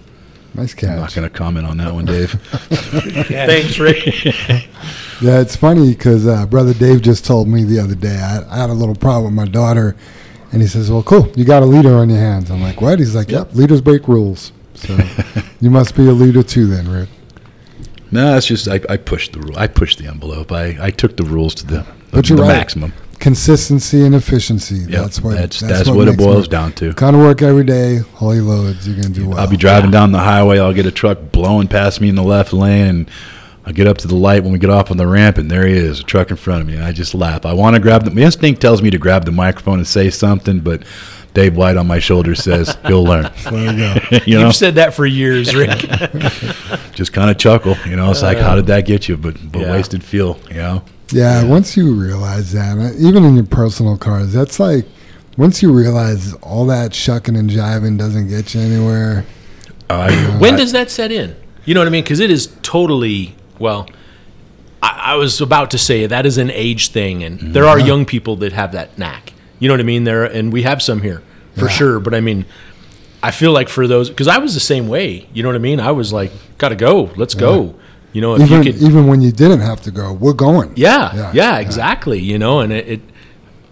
[0.53, 2.33] Nice I'm not going to comment on that one, Dave.
[2.43, 4.26] Thanks, Rick.
[5.22, 8.57] Yeah, it's funny because uh, brother Dave just told me the other day I, I
[8.57, 9.95] had a little problem with my daughter,
[10.53, 12.98] and he says, "Well, cool, you got a leader on your hands." I'm like, "What?"
[12.98, 14.98] He's like, "Yep, leaders break rules." So
[15.61, 17.09] you must be a leader too, then, Rick.
[18.11, 19.57] No, it's just I, I pushed the rule.
[19.57, 20.51] I pushed the envelope.
[20.51, 22.48] I, I took the rules to the, the, the right.
[22.48, 22.92] maximum.
[23.20, 24.76] Consistency and efficiency.
[24.76, 25.36] Yep, that's what.
[25.36, 26.92] that's, that's, what, it boils down to.
[26.94, 28.88] Kind of work every day, holy loads.
[28.88, 29.38] You're gonna do well.
[29.38, 30.59] I'll be driving down the highway.
[30.59, 33.11] I'll get a truck blowing past me in the left lane, and
[33.71, 35.64] I'll get up to the light when we get off on the ramp, and there
[35.64, 36.75] he is, a truck in front of me.
[36.75, 37.47] And I just laugh.
[37.47, 40.11] I want to grab the my instinct tells me to grab the microphone and say
[40.11, 40.83] something, but
[41.35, 43.31] Dave White on my shoulder says he'll learn.
[43.45, 44.18] There you go.
[44.27, 45.79] you know, You've said that for years, Rick.
[46.95, 47.77] just kind of chuckle.
[47.87, 49.16] You know, it's like how did that get you?
[49.16, 49.71] But but Yeah.
[49.71, 50.41] wasted fuel.
[50.49, 50.83] You know.
[51.12, 54.85] Yeah, once you realize that, uh, even in your personal cars, that's like
[55.37, 59.25] once you realize all that shucking and jiving doesn't get you anywhere.
[59.89, 61.37] I, when does that set in?
[61.64, 62.03] You know what I mean?
[62.03, 63.88] Because it is totally well.
[64.82, 68.04] I, I was about to say that is an age thing, and there are young
[68.06, 69.32] people that have that knack.
[69.58, 70.04] You know what I mean?
[70.04, 71.22] There, and we have some here
[71.54, 71.70] for Yeah.
[71.70, 72.00] sure.
[72.00, 72.46] But I mean,
[73.22, 75.28] I feel like for those because I was the same way.
[75.34, 75.78] You know what I mean?
[75.80, 77.74] I was like, gotta go, let's go.
[78.12, 80.72] You know, if Even you could, even when you didn't have to go, we're going.
[80.74, 82.18] yeah, Yeah, yeah, exactly.
[82.18, 83.00] You know, and it, it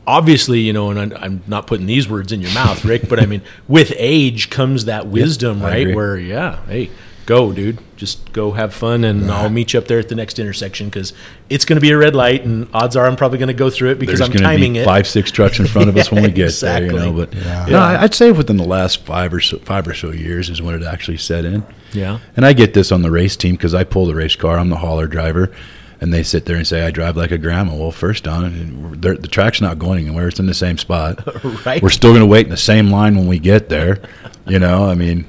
[0.07, 3.27] obviously, you know, and I'm not putting these words in your mouth, Rick, but I
[3.27, 5.95] mean, with age comes that wisdom, I right?
[5.97, 6.91] Where, yeah, hey,
[7.29, 7.79] go, dude.
[7.97, 11.13] Just go have fun, and I'll meet you up there at the next intersection because
[11.51, 13.69] it's going to be a red light, and odds are I'm probably going to go
[13.71, 14.85] through it because There's I'm timing be it.
[14.85, 16.85] five, six trucks in front of us when we get there.
[16.87, 18.01] You know, but Yeah.
[18.01, 20.83] I'd say within the last five or so, five or so years is when it
[20.87, 21.63] actually set in.
[21.93, 22.19] Yeah.
[22.37, 24.59] And I get this on the race team because I pull the race car.
[24.59, 25.55] I'm the hauler driver,
[26.01, 27.75] and they sit there and say I drive like a grandma.
[27.75, 30.29] Well, first on, the the track's not going anywhere.
[30.29, 31.27] It's in the same spot.
[31.67, 31.83] Right.
[31.83, 34.01] We're still going to wait in the same line when we get there.
[34.47, 35.27] You know, I mean,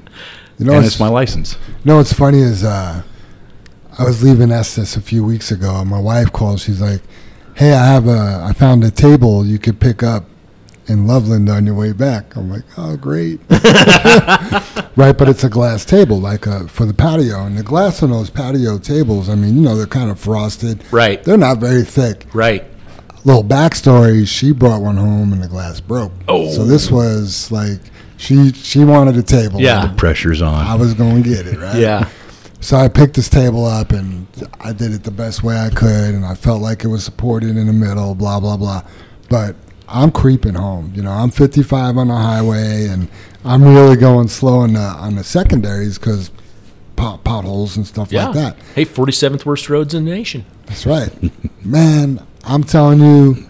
[0.60, 1.57] You know, and it's, it's my license.
[1.68, 3.01] you know what's funny is uh,
[3.97, 6.60] I was leaving Estes a few weeks ago, and my wife called.
[6.60, 7.01] She's like,
[7.55, 10.26] "Hey, I have a, I found a table you could pick up
[10.88, 15.86] in Loveland on your way back." I'm like, "Oh, great!" right, but it's a glass
[15.86, 19.30] table, like uh for the patio, and the glass on those patio tables.
[19.30, 20.84] I mean, you know, they're kind of frosted.
[20.91, 21.24] Right.
[21.24, 22.26] They're not very thick.
[22.34, 22.66] Right.
[23.26, 26.50] Little backstory she brought one home and the glass broke Oh.
[26.52, 27.80] so this was like
[28.18, 29.88] she she wanted a table Yeah.
[29.88, 30.66] The pressure's on.
[30.66, 32.08] i was going to get it right Yeah.
[32.62, 34.26] so i picked this table up and
[34.62, 37.58] i did it the best way i could and i felt like it was supported
[37.58, 38.84] in the middle blah blah blah
[39.30, 39.56] but
[39.88, 43.10] i'm creeping home you know i'm 55 on the highway and
[43.44, 46.32] i'm really going slow on the on the secondaries because
[46.96, 48.26] pot, potholes and stuff Yeah.
[48.28, 50.46] like that Hey, 47th worst roads in the nation.
[50.66, 51.10] That's right.
[51.66, 53.45] Man, I'm telling you,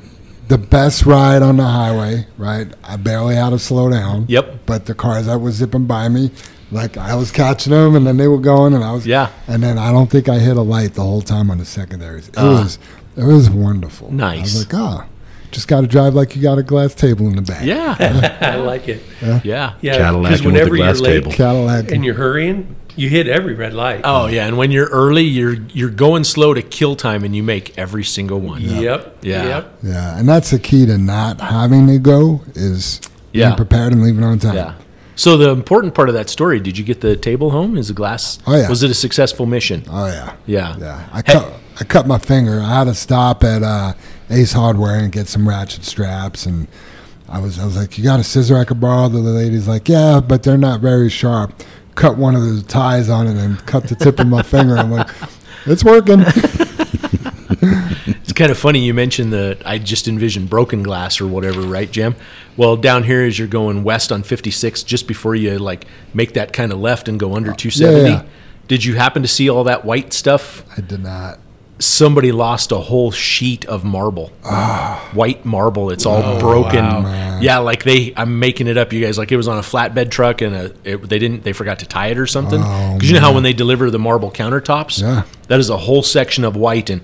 [0.48, 2.68] the best ride on the highway, right?
[2.84, 4.26] I barely had to slow down.
[4.28, 4.62] Yep.
[4.66, 6.32] But the cars that were zipping by me,
[6.72, 9.30] like I was catching them and then they were going and I was Yeah.
[9.48, 12.30] And then I don't think I hit a light the whole time on the secondaries.
[12.30, 12.62] It Ah.
[12.64, 12.80] was
[13.16, 14.12] it was wonderful.
[14.12, 14.38] Nice.
[14.38, 14.54] I Nice.
[14.56, 15.06] was like, ah,
[15.52, 17.64] just got to drive like you got a glass table in the back.
[17.66, 17.96] Yeah.
[18.42, 19.02] I like it.
[19.44, 19.74] yeah.
[19.82, 21.32] Yeah, Cadillac 'cause with the glass you're late table.
[21.32, 21.92] Cadillac.
[21.92, 24.02] and you're hurrying, you hit every red light.
[24.04, 27.44] Oh yeah, and when you're early, you're you're going slow to kill time, and you
[27.44, 28.62] make every single one.
[28.62, 29.18] Yep.
[29.22, 29.44] Yeah.
[29.46, 29.74] Yep.
[29.84, 33.00] yeah, and that's the key to not having to go is
[33.32, 33.48] Yeah.
[33.48, 34.56] being prepared and leaving on time.
[34.56, 34.74] Yeah.
[35.16, 37.78] So the important part of that story, did you get the table home?
[37.78, 38.40] Is the glass?
[38.48, 38.70] Oh, yeah.
[38.70, 39.84] Was it a successful mission?
[39.90, 40.34] Oh yeah.
[40.46, 40.76] Yeah.
[40.80, 42.60] Yeah, I Hey- cut I cut my finger.
[42.62, 43.94] I had to stop at uh,
[44.30, 46.68] Ace Hardware and get some ratchet straps, and
[47.30, 49.88] I was I was like, "You got a scissor I could borrow?" The lady's like,
[49.88, 51.54] "Yeah, but they're not very sharp."
[52.00, 54.78] Cut one of the ties on it and cut the tip of my finger.
[54.78, 55.10] I'm like,
[55.66, 56.24] "It's working."
[58.22, 61.92] It's kind of funny you mentioned the I just envisioned broken glass or whatever, right,
[61.92, 62.16] Jim?
[62.56, 66.54] Well, down here as you're going west on 56, just before you like make that
[66.54, 68.10] kind of left and go under 270.
[68.10, 68.24] yeah.
[68.70, 70.64] Did you happen to see all that white stuff?
[70.78, 71.40] I did not.
[71.82, 75.10] Somebody lost a whole sheet of marble, Ah.
[75.14, 75.92] white marble.
[75.92, 76.84] It's Oh, all broken.
[77.42, 78.12] Yeah, like they.
[78.18, 79.18] I'm making it up, you guys.
[79.18, 81.46] Like it was on a flatbed truck, and a, it, they didn't.
[81.46, 82.62] They forgot to tie it or something.
[82.62, 85.24] Oh, Because you know how when they deliver the marble countertops, Yeah.
[85.48, 87.00] that is a whole section of white, and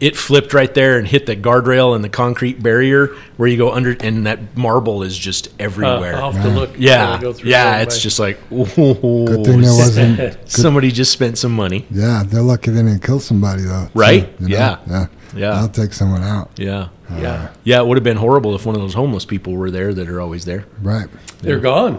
[0.00, 3.72] it flipped right there and hit the guardrail and the concrete barrier where you go
[3.72, 6.16] under, and that marble is just Uh, everywhere.
[6.16, 6.70] I'll have to look.
[6.78, 7.78] yeah, go through yeah.
[7.80, 10.36] It's but- just like, ooh, Good thing there wasn't.
[10.50, 11.84] somebody just spent some money.
[11.90, 13.88] Yeah, they're lucky they didn't kill somebody though.
[13.94, 14.28] Right?
[14.40, 14.56] You know?
[14.56, 14.76] Yeah.
[14.88, 15.06] Yeah.
[15.36, 15.60] Yeah.
[15.60, 16.50] I'll take someone out.
[16.56, 16.88] Yeah.
[17.18, 19.92] yeah, Yeah, it would have been horrible if one of those homeless people were there
[19.92, 20.64] that are always there.
[20.82, 21.06] Right.
[21.42, 21.98] they're gone.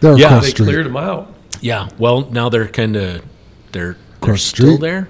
[0.00, 0.38] They're Yeah.
[0.40, 0.66] They street.
[0.66, 1.34] cleared them out.
[1.60, 1.88] Yeah.
[1.98, 3.22] Well, now they're kind of
[3.72, 5.08] they're they're still there,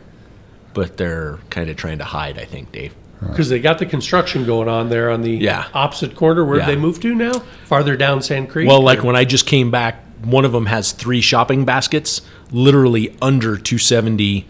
[0.76, 2.38] but they're kind of trying to hide.
[2.38, 2.94] I think, Dave.
[3.20, 5.64] Because they got the construction going on there on the Yeah.
[5.72, 6.44] opposite corner.
[6.44, 6.66] Where Yeah.
[6.66, 7.42] they move to now?
[7.64, 8.68] Farther down Sand Creek.
[8.68, 12.20] Well, like or- when I just came back, one of them has three shopping baskets,
[12.52, 14.46] literally under 270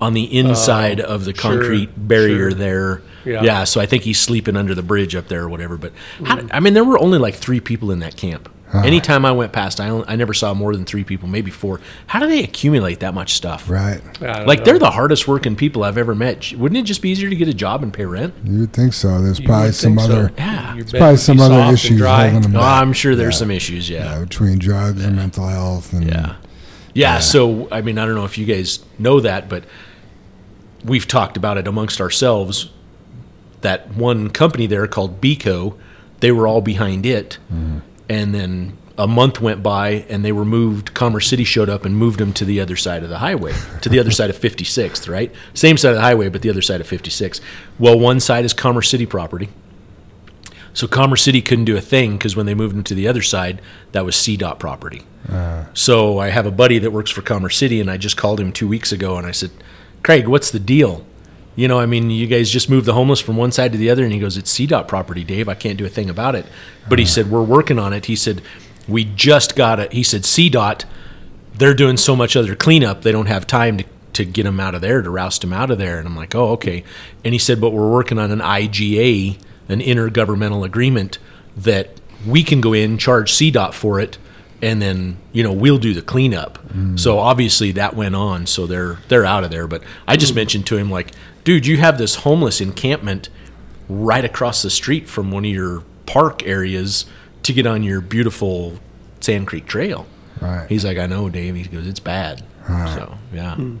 [0.00, 2.54] on the inside oh, of the sure, concrete barrier sure.
[2.54, 3.02] there.
[3.26, 3.42] Yeah.
[3.42, 3.64] Yeah.
[3.64, 5.76] So I think he's sleeping under the bridge up there or whatever.
[5.76, 5.92] But
[6.24, 6.48] how, mm.
[6.52, 8.48] I mean, there were only like three people in that camp.
[8.74, 11.80] Anytime I went past, I, only, I never saw more than three people, maybe four.
[12.08, 13.70] How do they accumulate that much stuff?
[13.70, 14.00] Right.
[14.20, 14.64] Like know.
[14.64, 16.52] they're the hardest working people I've ever met.
[16.52, 18.34] Wouldn't it just be easier to get a job and pay rent?
[18.44, 19.20] You would think so.
[19.22, 20.12] There's You probably some think so.
[20.18, 20.32] other.
[20.36, 20.74] Yeah.
[20.74, 22.28] Your There's probably some other issues dry.
[22.28, 22.82] holding them Oh, back.
[22.82, 23.88] I'm sure there's some issues.
[23.88, 24.20] Yeah, Yeah.
[24.24, 26.34] between drugs and mental health and Yeah.
[26.92, 27.18] Yeah.
[27.20, 29.64] So, I mean, I don't know if you guys know that, but
[30.84, 32.70] we've talked about it amongst ourselves.
[33.62, 35.74] That one company there called Beco,
[36.20, 37.38] they were all behind it.
[37.52, 37.78] Mm-hmm.
[38.08, 40.94] And then a month went by and they were moved.
[40.94, 43.52] Commerce City showed up and moved them to the other side of the highway,
[43.82, 45.32] to the other side of 56th, right?
[45.54, 47.40] Same side of the highway, but the other side of 56.
[47.78, 49.48] Well, one side is Commerce City property.
[50.72, 53.22] So Commerce City couldn't do a thing because when they moved them to the other
[53.22, 55.02] side, that was CDOT property.
[55.30, 55.68] Ah.
[55.72, 58.52] So I have a buddy that works for Commerce City, and I just called him
[58.52, 59.50] two weeks ago, and I said,
[60.02, 61.06] "Craig, what's the deal?
[61.56, 63.90] You know, I mean, you guys just moved the homeless from one side to the
[63.90, 65.48] other." And he goes, "It's CDOT property, Dave.
[65.48, 66.46] I can't do a thing about it."
[66.88, 67.12] But he uh-huh.
[67.12, 68.42] said, "We're working on it." He said,
[68.86, 70.84] "We just got it." He said, "CDOT,
[71.56, 74.74] they're doing so much other cleanup, they don't have time to." To get them out
[74.74, 76.84] of there, to roust them out of there, and I'm like, oh, okay.
[77.22, 79.36] And he said, but we're working on an IGA,
[79.68, 81.18] an intergovernmental agreement
[81.54, 84.16] that we can go in, charge CDOT for it,
[84.66, 86.58] and then you know we'll do the cleanup.
[86.68, 86.98] Mm.
[86.98, 89.68] So obviously that went on, so they're they're out of there.
[89.68, 91.12] But I just mentioned to him like,
[91.44, 93.28] dude, you have this homeless encampment
[93.88, 97.06] right across the street from one of your park areas
[97.44, 98.80] to get on your beautiful
[99.20, 100.04] Sand Creek Trail.
[100.40, 100.68] Right.
[100.68, 101.54] He's like, I know, Dave.
[101.54, 102.42] He goes, it's bad.
[102.66, 103.76] So yeah, hmm.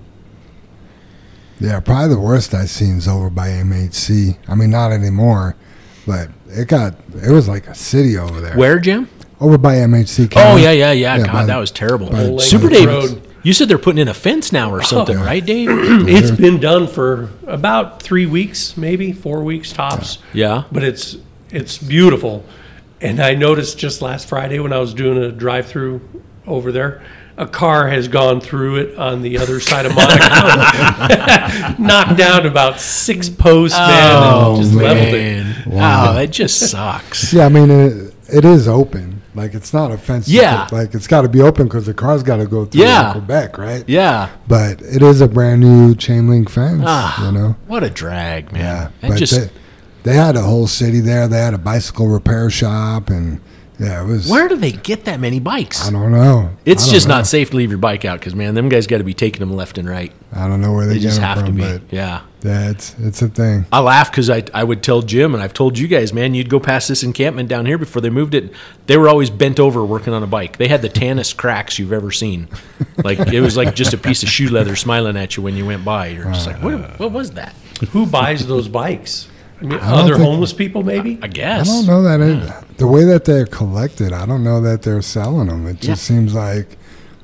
[1.58, 4.38] Yeah, probably the worst I've seen is over by MHC.
[4.46, 5.56] I mean, not anymore,
[6.06, 8.56] but it got it was like a city over there.
[8.56, 9.08] where Jim?
[9.40, 10.32] Over by MHC.
[10.36, 11.16] Oh yeah, yeah, yeah.
[11.16, 12.10] Yeah, God, by- that was terrible.
[12.10, 13.28] by Old Super Dave, Road.
[13.42, 14.84] you said they're putting in a fence now or oh.
[14.84, 15.24] something, yeah.
[15.24, 15.68] right, Dave?
[16.08, 20.18] It's been done for about three weeks, maybe four weeks tops.
[20.32, 20.64] Yeah.
[20.72, 21.18] But it's
[21.50, 22.44] it's beautiful.
[23.00, 26.00] And I noticed just last Friday when I was doing a drive through
[26.46, 27.02] over there,
[27.36, 30.22] a car has gone through it on the other side of Monaco.
[31.82, 35.66] Knocked down about six posts, man, and oh, just leveled it.
[35.66, 37.34] Wow, that just sucks.
[37.34, 39.15] Yeah, I mean it, it is open.
[39.36, 40.28] Like it's not a fence.
[40.28, 40.66] Yeah.
[40.72, 43.12] Like it's got to be open because the car's got to go through Yeah.
[43.12, 43.84] Quebec, right?
[43.86, 44.30] Yeah.
[44.48, 46.82] But it is a brand new chain link fence.
[46.84, 47.54] Ah, you know.
[47.66, 48.62] what a drag, man.
[48.62, 49.50] Yeah, And but just they,
[50.04, 51.28] they had a whole city there.
[51.28, 53.40] They had a bicycle repair shop, and
[53.78, 54.28] yeah, it was.
[54.28, 55.86] where do they get that many bikes?
[55.86, 56.50] I don't know.
[56.64, 57.16] It's don't just know.
[57.16, 59.40] not safe to leave your bike out because man, them guys got to be taking
[59.40, 60.12] them left and right.
[60.32, 61.60] I don't know where they, They get just them have to be.
[61.60, 62.22] but Yeah.
[62.42, 63.66] yeah, it's it's a thing.
[63.72, 66.48] I laugh because I, I would tell Jim, and I've told you guys, man, you'd
[66.48, 68.52] go past this encampment down here before they moved it.
[68.86, 70.56] They were always bent over working on a bike.
[70.56, 72.48] They had the tannest cracks you've ever seen.
[73.04, 75.66] Like it was like just a piece of shoe leather smiling at you when you
[75.66, 76.08] went by.
[76.08, 77.54] You're just like, what, what was that?
[77.90, 79.28] Who buys those bikes?
[79.58, 81.18] I mean, don't other think- homeless people, maybe?
[81.22, 81.68] I guess.
[81.68, 84.12] I don't know that it, the way that they're collected.
[84.12, 85.66] I don't know that they're selling them.
[85.66, 86.16] It just Yeah.
[86.16, 86.76] seems like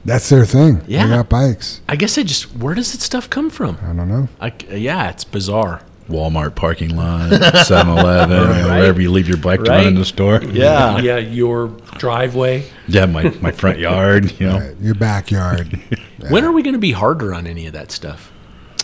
[0.04, 0.80] that's their thing.
[0.86, 1.06] Yeah.
[1.06, 1.80] They got bikes.
[1.88, 3.78] I guess I just where does that stuff come from?
[3.82, 4.28] I don't know.
[4.40, 5.82] I, yeah, it's bizarre.
[6.08, 8.66] Walmart parking lot, 7-Eleven, Right.
[8.80, 10.42] wherever you leave your bike to run in the store.
[10.42, 10.98] Yeah.
[11.02, 11.68] yeah, your
[11.98, 12.64] driveway.
[12.88, 14.58] Yeah, my, my front yard, you know.
[14.58, 15.78] Right, Your backyard.
[16.28, 18.30] When are we going to be harder on any of that stuff?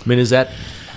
[0.05, 0.51] I mean, is that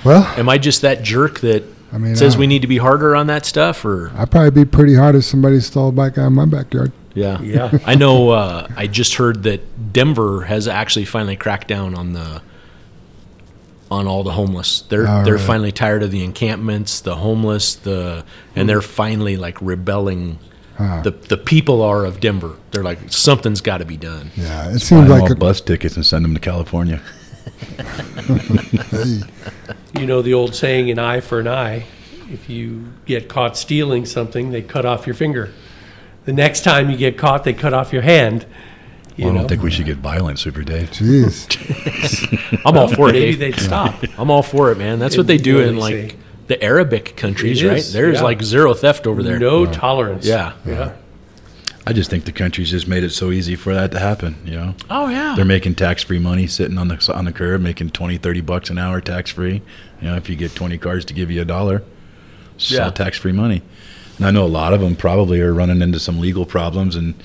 [0.04, 2.78] well, am I just that jerk that I mean, says I- we need to be
[2.78, 6.18] harder on that stuff, or I'd probably be pretty hard if somebody stole a bike
[6.18, 6.92] out of my backyard.
[7.14, 7.78] yeah, Yeah.
[7.86, 8.30] I know.
[8.30, 12.42] Uh, I just heard that Denver has actually finally cracked down on the
[13.90, 14.82] on all the homeless.
[14.88, 15.46] They're Oh, they're really?
[15.46, 18.24] finally tired of the encampments, the homeless, the
[18.56, 20.40] and they're finally like rebelling.
[20.78, 21.02] Huh.
[21.04, 22.56] The the people are of Denver.
[22.72, 24.32] They're like something's got to be done.
[24.38, 27.02] Yeah, it Buy seems them like all a, bus tickets and send them to California.
[27.62, 29.22] Hey,
[30.00, 31.86] You know the old saying, an eye for an eye.
[32.32, 35.52] If you get caught stealing something, they cut off your finger.
[36.26, 38.46] The next time you get caught, they cut off your hand.
[39.18, 40.92] You Well, I know, don't think we should get violent, Super Dave.
[40.92, 42.62] jeez.
[42.66, 43.14] I'm all for it.
[43.14, 43.40] maybe Dave.
[43.40, 43.96] they'd stop.
[44.18, 44.98] I'm all for it, man.
[45.00, 46.16] That's what they do in they like say.
[46.48, 47.78] the Arabic countries, It right?
[47.78, 48.24] is, There's yeah.
[48.24, 49.38] like zero theft over there.
[49.40, 50.26] No tolerance.
[50.26, 50.54] Yeah.
[50.66, 50.94] Yeah.
[51.88, 54.52] I just think the country's just made it so easy for that to happen, you
[54.56, 54.76] know.
[54.90, 55.34] Oh yeah.
[55.36, 58.78] They're making tax-free money sitting on the on the curb, making 20, 30 bucks an
[58.78, 59.62] hour tax-free.
[60.02, 61.82] You know, if you get 20 cars to give you a dollar,
[62.56, 62.86] it's Yeah.
[62.86, 63.64] all tax-free money.
[64.18, 67.16] And I know a lot of them probably are running into some legal problems, and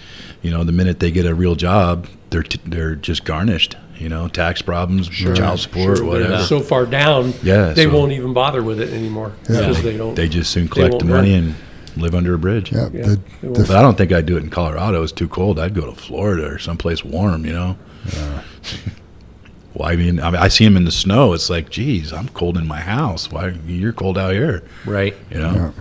[0.41, 3.77] you know, the minute they get a real job, they're t- they're just garnished.
[3.99, 6.43] You know, tax problems, child support, They're whatever.
[6.45, 9.61] so far down, Yeah, they so- won't even bother with it anymore Yeah.
[9.61, 10.15] because they don't.
[10.15, 11.43] They just soon collect the money work.
[11.45, 11.55] and
[11.97, 12.73] live under a bridge.
[12.73, 13.49] Yeah, Yeah, the, the.
[13.67, 15.03] But I don't think I'd do it in Colorado.
[15.03, 15.59] It's too cold.
[15.59, 17.77] I'd go to Florida or someplace warm, you know?
[19.73, 19.93] Why?
[19.93, 21.33] I mean, I mean, I see him in the snow.
[21.35, 23.31] It's like, geez, I'm cold in my house.
[23.31, 24.63] Why you're cold out here?
[24.87, 25.15] right.
[25.31, 25.75] You know?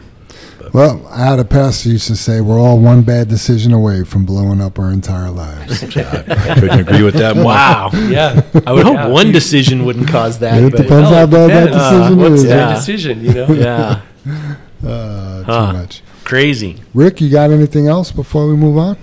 [0.73, 4.25] well, I had a pastor used to say, "We're all one bad decision away from
[4.25, 7.45] blowing up our entire lives." I couldn't agree with that more.
[7.45, 7.89] Wow.
[7.93, 8.41] yeah.
[8.65, 9.07] I would hope Yeah.
[9.07, 10.61] one decision wouldn't cause that.
[10.61, 11.77] it depends Well, how it bad that depends.
[11.77, 12.43] decision What's is.
[12.43, 12.75] their Yeah.
[12.75, 13.21] decision?
[13.23, 13.47] You know.
[13.53, 14.01] yeah.
[14.85, 15.73] Uh, too Huh.
[15.73, 16.01] much.
[16.25, 16.81] Crazy.
[16.93, 18.97] Rick, you got anything else before we move on?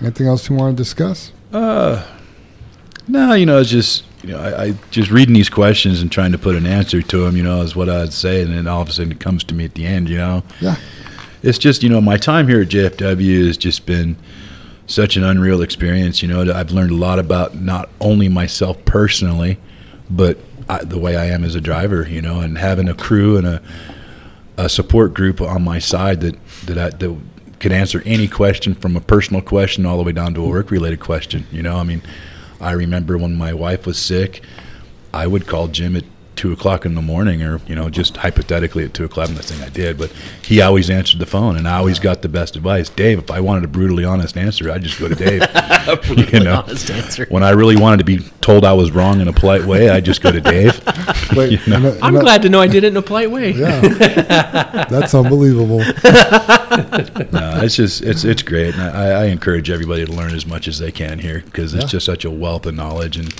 [0.00, 1.32] Anything else you want to discuss?
[1.52, 2.06] Uh,
[3.08, 6.30] no, you know, it's just you know, I, I just reading these questions and trying
[6.32, 7.36] to put an answer to them.
[7.36, 9.54] You know, is what I'd say, and then all of a sudden it comes to
[9.54, 10.08] me at the end.
[10.08, 10.76] You know, Yeah.
[11.42, 14.16] it's just you know my time here at JFW has just been
[14.86, 16.22] such an unreal experience.
[16.22, 19.58] You know, I've learned a lot about not only myself personally,
[20.08, 22.06] but I, the way I am as a driver.
[22.08, 23.60] You know, and having a crew and a
[24.60, 26.36] a support group on my side that
[26.66, 27.18] that I, that
[27.60, 30.70] could answer any question from a personal question all the way down to a work
[30.70, 31.46] related question.
[31.50, 32.02] You know, I mean,
[32.60, 34.42] I remember when my wife was sick,
[35.12, 36.04] I would call Jim at
[36.40, 39.28] two o'clock in the morning, or you know, just hypothetically at two o'clock.
[39.28, 40.10] I'm not saying I did, but
[40.42, 42.88] he always answered the phone, and I always got the best advice.
[42.88, 45.42] Dave, if I wanted a brutally honest answer, I'd just go to Dave.
[46.32, 47.26] you know, honest answer.
[47.28, 50.00] when I really wanted to be told I was wrong in a polite way, I
[50.00, 50.80] just go to Dave.
[51.36, 51.76] Wait, You know.
[51.76, 53.50] and, and I'm glad to know I did it in a polite way.
[53.52, 53.80] Yeah,
[54.88, 55.80] that's unbelievable.
[55.80, 60.68] no, it's just it's it's great, and I, I encourage everybody to learn as much
[60.68, 61.88] as they can here because it's Yeah.
[61.90, 63.16] just such a wealth of knowledge.
[63.18, 63.34] And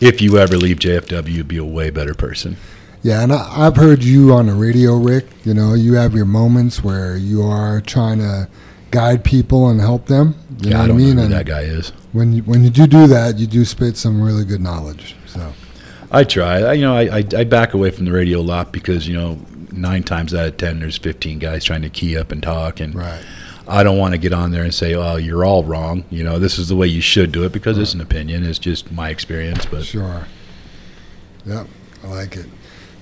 [0.00, 2.56] if you ever leave JFW, you'd be a way better person.
[3.02, 5.26] Yeah, and I, I've heard you on the radio, Rick.
[5.44, 8.48] You know, you have your moments where you are trying to
[8.90, 10.34] guide people and help them.
[10.60, 11.16] You know I what I don't mean?
[11.16, 11.90] know who and that guy is.
[12.12, 15.14] when you, when you do do that, you do spit some really good knowledge.
[15.26, 15.52] So
[16.10, 16.60] I try.
[16.62, 19.14] I, you know, I, I I back away from the radio a lot because you
[19.14, 19.38] know
[19.70, 22.94] nine times out of ten there's 15 guys trying to key up and talk, and
[22.94, 23.22] right,
[23.68, 26.38] I don't want to get on there and say, "Oh, you're all wrong." You know,
[26.38, 28.44] this is the way you should do it because it's an opinion.
[28.44, 30.26] It's just my experience, but sure.
[31.44, 31.64] yeah,
[32.04, 32.46] I like it.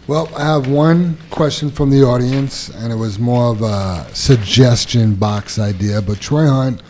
[0.07, 5.15] Well, I have one question from the audience, and it was more of a suggestion
[5.15, 6.03] box idea.
[6.03, 6.83] But Troy Hunt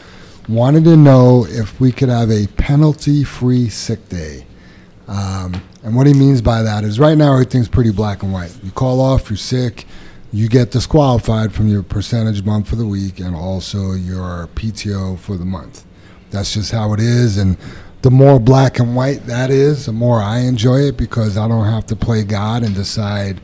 [0.48, 4.46] wanted to know if we could have a penalty-free sick day.
[5.06, 8.56] Um, and what he means by that is right now everything's pretty black and white.
[8.62, 9.86] You call off, you're sick,
[10.34, 15.36] you get disqualified from your percentage bump for the week and also your PTO for
[15.36, 15.84] the month.
[16.30, 17.38] That's just how it is.
[17.38, 17.56] And
[18.02, 21.66] the more black and white that is, the more I enjoy it because I don't
[21.66, 23.40] have to play God and decide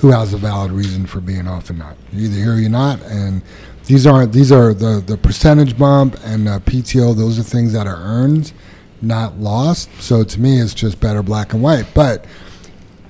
[0.00, 1.96] who has a valid reason for being off and not.
[2.12, 3.00] You're either here or you're not.
[3.04, 3.40] And
[3.86, 7.86] these aren't these are the, the percentage bump and the PTO, those are things that
[7.86, 8.52] are earned
[9.00, 9.88] not lost.
[9.98, 11.86] So to me, it's just better black and white.
[11.94, 12.26] But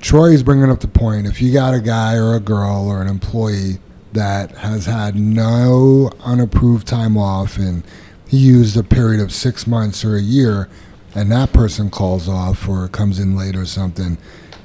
[0.04, 3.08] Troy's bringing up the point: if you got a guy or a girl or an
[3.08, 3.78] employee
[4.12, 7.82] that has had no unapproved time off and
[8.28, 10.68] he used a period of six months or a year,
[11.14, 14.18] and that person calls off or comes in late or something,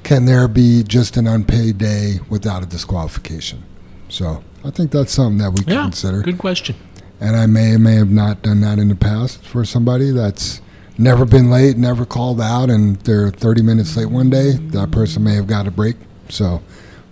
[0.03, 3.63] can there be just an unpaid day without a disqualification?
[4.09, 6.75] So I think that's something that we can Yeah, consider good question.
[7.21, 10.59] and I may or may have not done that in the past for somebody that's
[10.99, 14.51] never been late, never called out, and they're 30 minutes late one day.
[14.51, 15.95] That person may have got a break.
[16.27, 16.61] So,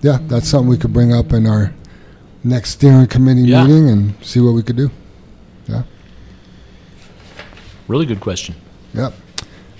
[0.01, 1.73] yeah, that's something we could bring up in our
[2.43, 3.63] next steering committee Yeah.
[3.65, 4.91] meeting and see what we could do.
[5.67, 5.83] Yeah.
[7.87, 8.55] Really good question.
[8.93, 9.13] Yep.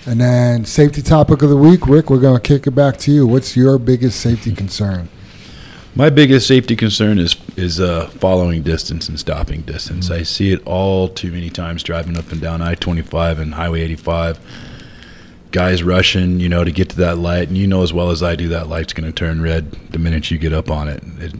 [0.06, 2.08] And then safety topic of the week, Rick.
[2.08, 3.26] We're going to kick it back to you.
[3.26, 5.08] What's your biggest safety concern?
[5.98, 10.12] My biggest safety concern is is uh, following distance and stopping distance.
[10.12, 13.52] I see it all too many times driving up and down I twenty five and
[13.52, 14.38] Highway eighty five.
[15.50, 18.22] Guys rushing, you know, to get to that light, and you know as well as
[18.22, 21.02] I do that light's going to turn red the minute you get up on it.
[21.18, 21.34] it.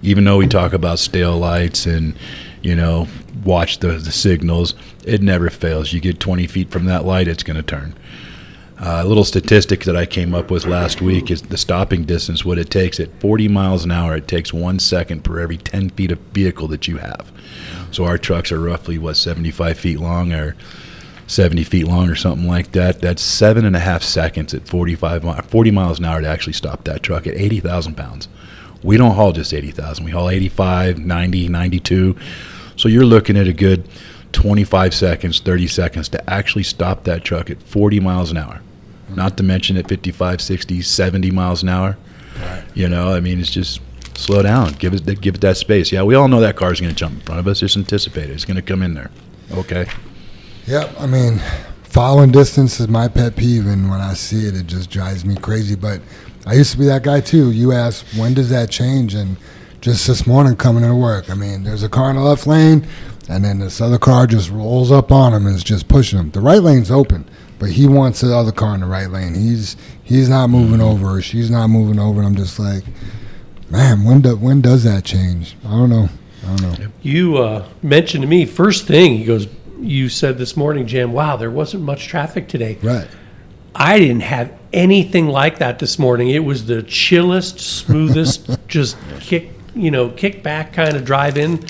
[0.00, 2.16] Even though we talk about stale lights and
[2.62, 3.06] you know
[3.44, 4.72] watch the the signals,
[5.04, 5.92] it never fails.
[5.92, 7.94] You get twenty feet from that light, it's going to turn.
[8.82, 12.46] Uh, a little statistic that I came up with last week is the stopping distance.
[12.46, 15.90] What it takes at 40 miles an hour, it takes one second per every 10
[15.90, 17.30] feet of vehicle that you have.
[17.90, 20.56] So our trucks are roughly what 75 feet long or
[21.26, 23.02] 70 feet long or something like that.
[23.02, 26.84] That's seven and a half seconds at 45 40 miles an hour to actually stop
[26.84, 28.28] that truck at 80,000 pounds.
[28.82, 30.06] We don't haul just 80,000.
[30.06, 32.16] We haul 85, 90, 92.
[32.76, 33.86] So you're looking at a good
[34.32, 38.62] 25 seconds, 30 seconds to actually stop that truck at 40 miles an hour.
[39.16, 41.96] Not to mention at 55, 60, 70 miles an hour.
[42.74, 43.80] You know, I mean, it's just
[44.16, 44.72] slow down.
[44.74, 45.92] Give it, give it that space.
[45.92, 47.60] Yeah, we all know that car's going to jump in front of us.
[47.60, 48.34] Just anticipate it.
[48.34, 49.10] It's going to come in there.
[49.52, 49.86] Okay.
[50.66, 51.00] Yep.
[51.00, 51.40] I mean,
[51.82, 55.36] following distance is my pet peeve, and when I see it, it just drives me
[55.36, 55.74] crazy.
[55.74, 56.00] But
[56.46, 57.50] I used to be that guy too.
[57.50, 59.14] You ask, when does that change?
[59.14, 59.36] And
[59.80, 62.86] just this morning coming into work, I mean, there's a car in the left lane,
[63.28, 66.30] and then this other car just rolls up on him and is just pushing him.
[66.30, 67.28] The right lane's open,
[67.60, 69.34] but he wants the other car in the right lane.
[69.34, 72.82] He's he's not moving over, she's not moving over, and I'm just like,
[73.68, 75.56] man, when do, when does that change?
[75.64, 76.08] I don't know.
[76.42, 76.86] I don't know.
[77.02, 79.18] You uh, mentioned to me first thing.
[79.18, 79.46] He goes,
[79.78, 81.12] "You said this morning, Jim.
[81.12, 82.78] Wow, there wasn't much traffic today.
[82.82, 83.06] Right.
[83.74, 86.30] I didn't have anything like that this morning.
[86.30, 91.64] It was the chillest, smoothest, just kick, you know, kick back kind of drive in.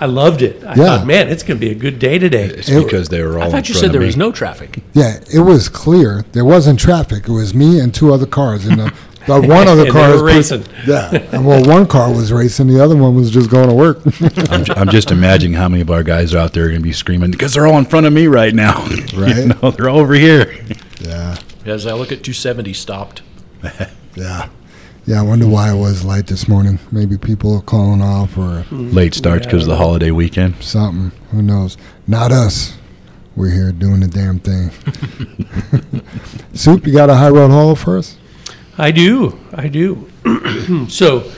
[0.00, 0.62] I loved it.
[0.64, 0.84] I Yeah.
[0.98, 2.44] thought, man, it's going to be a good day today.
[2.46, 4.06] It's It- because they were all I in thought you front said there me.
[4.06, 4.78] was no traffic.
[4.94, 6.24] Yeah, it was clear.
[6.32, 7.24] There wasn't traffic.
[7.28, 8.92] It was me and two other cars, and the,
[9.26, 10.64] the one other And car was were racing.
[10.86, 14.00] Yeah, and well, one car was racing, the other one was just going to work.
[14.50, 16.80] I'm, ju- I'm just imagining how many of our guys are out there are going
[16.80, 18.84] to be screaming because they're all in front of me right now.
[19.16, 19.36] Right.
[19.36, 20.54] you know, they're all over here.
[21.00, 21.36] yeah,
[21.66, 23.22] As I look at 270 stopped.
[24.14, 24.48] yeah,
[25.08, 25.20] yeah.
[25.20, 26.78] I wonder why it was light this morning.
[26.92, 28.90] Maybe people are calling off or mm-hmm.
[28.90, 30.62] Late starts because of the holiday weekend.
[30.62, 31.18] something.
[31.30, 31.78] Who knows?
[32.06, 32.76] Not us.
[33.34, 34.70] We're here doing the damn thing.
[36.52, 38.18] Soup, you got a high road haul for us?
[38.76, 39.38] I do.
[39.54, 40.10] I do.
[40.90, 41.30] so,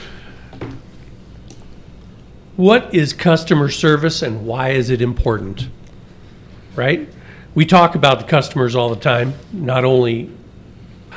[2.57, 5.69] what is customer service and why is it important?
[6.75, 7.07] Right?
[7.55, 10.29] We talk about the customers all the time, not only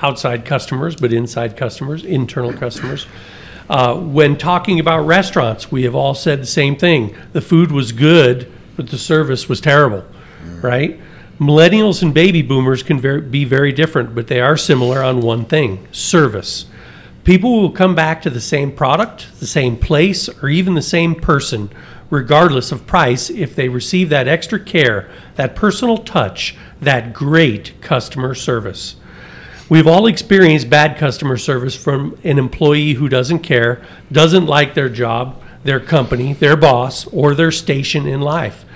[0.03, 3.07] outside customers, but inside customers, internal customers.
[3.69, 7.17] Uh, when talking about restaurants, we have all said the same thing.
[7.33, 10.05] The food was good, but the service was terrible,
[10.61, 11.01] right?
[11.39, 15.45] Millennials and baby boomers can ver- be very different, but they are similar on one
[15.45, 16.67] thing service.
[17.25, 21.15] People will come back to the same product, the same place, or even the same
[21.15, 21.71] person,
[22.11, 28.35] regardless of price, if they receive that extra care, that personal touch, that great customer
[28.35, 28.97] service.
[29.69, 34.91] We've all experienced bad customer service from an employee who doesn't care, doesn't like their
[34.91, 38.67] job, their company, their boss, or their station in life.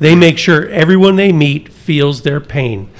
[0.00, 2.90] They make sure everyone they meet feels their pain.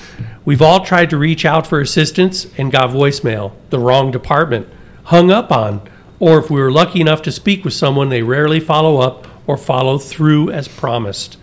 [0.45, 4.69] We've all tried to reach out for assistance and got voicemail, the wrong department,
[5.05, 5.89] hung up on,
[6.21, 9.57] or if we were lucky enough to speak with someone, they rarely follow up or
[9.57, 11.37] follow through as promised.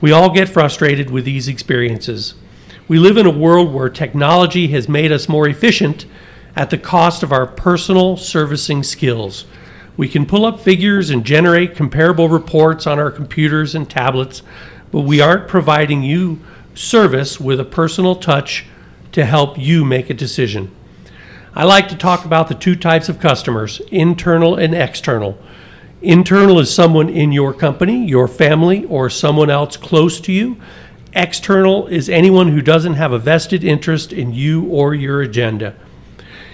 [0.00, 2.34] We all get frustrated with these experiences.
[2.90, 6.06] We live in a world where technology has made us more efficient
[6.56, 9.44] at the cost of our personal servicing skills.
[9.96, 14.42] We can pull up figures and generate comparable reports on our computers and tablets,
[14.90, 16.40] but we aren't providing you
[16.74, 18.66] service with a personal touch
[19.12, 20.74] to help you make a decision.
[21.54, 25.38] I like to talk about the two types of customers internal and external.
[26.02, 30.56] Internal is someone in your company, your family, or someone else close to you.
[31.12, 35.74] External is anyone who doesn't have a vested interest in you or your agenda.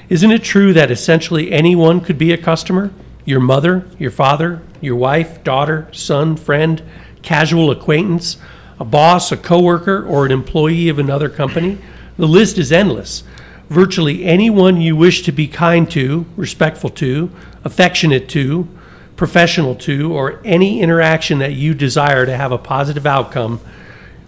[0.09, 2.91] Isn't it true that essentially anyone could be a customer?
[3.27, 6.83] Your mother, your father, your wife, daughter, son, friend,
[7.21, 8.39] casual acquaintance,
[8.81, 11.79] a boss, a coworker, or an employee of another company?
[12.17, 13.25] The list is endless.
[13.69, 17.31] Virtually anyone you wish to be kind to, respectful to,
[17.63, 18.69] affectionate to,
[19.17, 23.61] professional to, or any interaction that you desire to have a positive outcome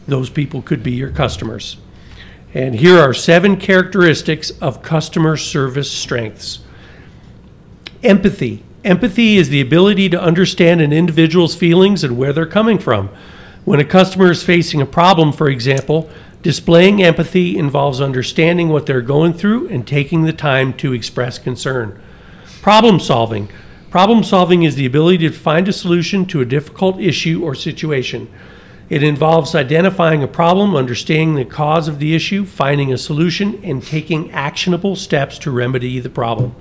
[0.09, 1.77] those people could be your customers.
[2.55, 6.61] And here are seven characteristics of customer service strengths
[8.03, 8.63] empathy.
[8.85, 13.09] Empathy is the ability to understand an individual's feelings and where they're coming from.
[13.65, 16.09] When a customer is facing a problem, for example,
[16.43, 22.01] displaying empathy involves understanding what they're going through and taking the time to express concern.
[22.63, 23.49] Problem solving.
[23.91, 28.33] Problem solving is the ability to find a solution to a difficult issue or situation.
[28.91, 33.83] It involves identifying a problem, understanding the cause of the issue, finding a solution, and
[33.83, 36.55] taking actionable steps to remedy the problem.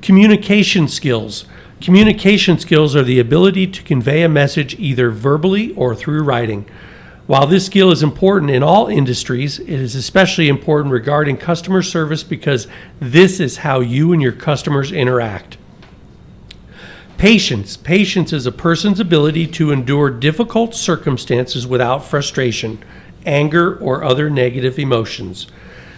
[0.00, 1.44] Communication skills.
[1.80, 6.68] Communication skills are the ability to convey a message either verbally or through writing.
[7.28, 12.24] While this skill is important in all industries, it is especially important regarding customer service
[12.24, 12.66] because
[12.98, 15.56] this is how you and your customers interact.
[17.18, 17.76] Patience.
[17.76, 22.82] Patience is a person's ability to endure difficult circumstances without frustration,
[23.24, 25.46] anger, or other negative emotions.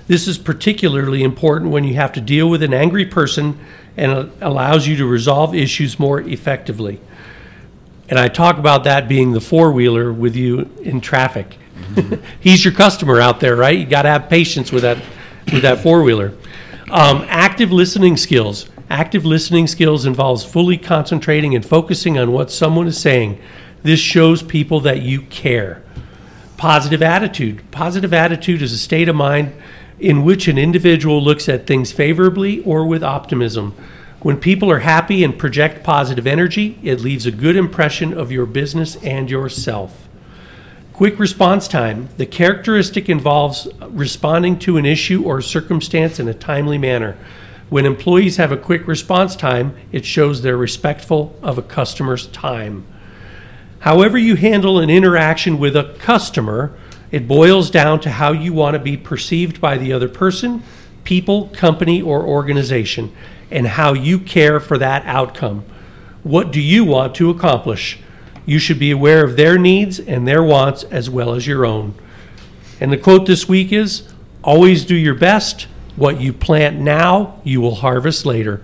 [0.07, 3.59] This is particularly important when you have to deal with an angry person
[3.97, 7.01] and it allows you to resolve issues more effectively.
[8.09, 11.57] And I talk about that being the four wheeler with you in traffic.
[12.41, 13.79] He's your customer out there, right?
[13.79, 14.99] You got to have patience with that
[15.53, 16.33] with that four wheeler.
[16.91, 18.69] Um, active listening skills.
[18.95, 23.41] Active listening skills involves fully concentrating and focusing on what someone is saying.
[23.83, 25.83] This shows people that you care.
[26.57, 27.69] Positive attitude.
[27.73, 29.53] Positive attitude is a state of mind
[29.99, 33.75] in which an individual looks at things favorably or with optimism.
[34.21, 38.47] When people are happy and project positive energy, it leaves a good impression of your
[38.47, 40.09] business and yourself.
[40.93, 42.11] Quick response time.
[42.17, 47.17] The characteristic involves responding to an issue or circumstance in a timely manner.
[47.71, 52.87] When employees have a quick response time, it shows they're respectful of a customer's time.
[53.81, 56.75] However, you handle an interaction with a customer,
[57.11, 60.63] it boils down to how you want to be perceived by the other person,
[61.05, 63.15] people, company, or organization,
[63.51, 65.65] and how you care for that outcome.
[66.23, 67.99] What do you want to accomplish?
[68.47, 71.95] You should be aware of their needs and their wants as well as your own.
[72.81, 74.13] And the quote this week is
[74.43, 75.69] Always do your best.
[75.97, 78.63] What you plant now, you will harvest later.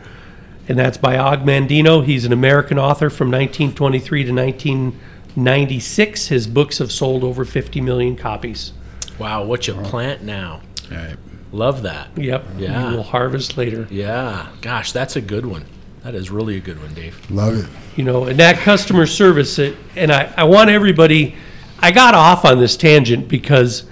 [0.69, 2.05] And that's by Og Mandino.
[2.05, 6.29] He's an American author from 1923 to 1996.
[6.29, 8.73] His books have sold over 50 million copies.
[9.19, 10.61] Wow, what you plant now.
[10.91, 11.17] All right.
[11.53, 12.17] Love that.
[12.17, 12.45] Yep.
[12.59, 12.91] Yeah.
[12.91, 13.87] You will harvest later.
[13.91, 14.49] Yeah.
[14.61, 15.65] Gosh, that's a good one.
[16.03, 17.31] That is really a good one, Dave.
[17.31, 17.67] Love it.
[17.97, 21.35] you know, and that customer service, it, and I, I want everybody,
[21.81, 23.85] I got off on this tangent because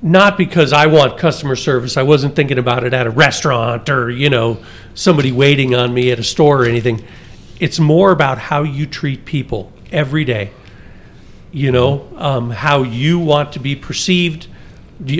[0.00, 1.96] not because I want customer service.
[1.96, 4.62] I wasn't thinking about it at a restaurant or, you know,
[4.94, 7.04] somebody waiting on me at a store or anything.
[7.58, 10.52] It's more about how you treat people every day.
[11.50, 14.46] You know, um, how you want to be perceived.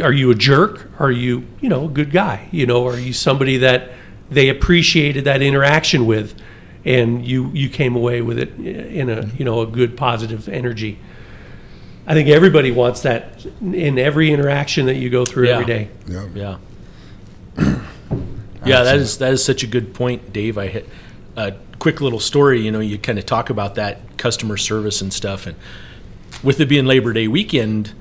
[0.03, 0.91] Are you a jerk?
[1.01, 2.49] Are you, you know, a good guy?
[2.53, 3.93] You know, are you somebody that
[4.31, 6.35] they appreciated that interaction with
[6.85, 10.99] and you, you came away with it in a, you know, a good positive energy?
[12.11, 15.79] I think everybody wants that in every interaction that you go through every Yeah.
[15.79, 15.89] day.
[16.09, 16.29] Yep.
[16.35, 16.57] Yeah.
[18.65, 20.57] yeah, that is that is such a good point, Dave.
[20.59, 20.89] I hit
[21.37, 22.61] a quick little story.
[22.63, 25.57] You know, you kind of talk about that customer service and stuff, and
[26.43, 27.93] with it being Labor Day weekend,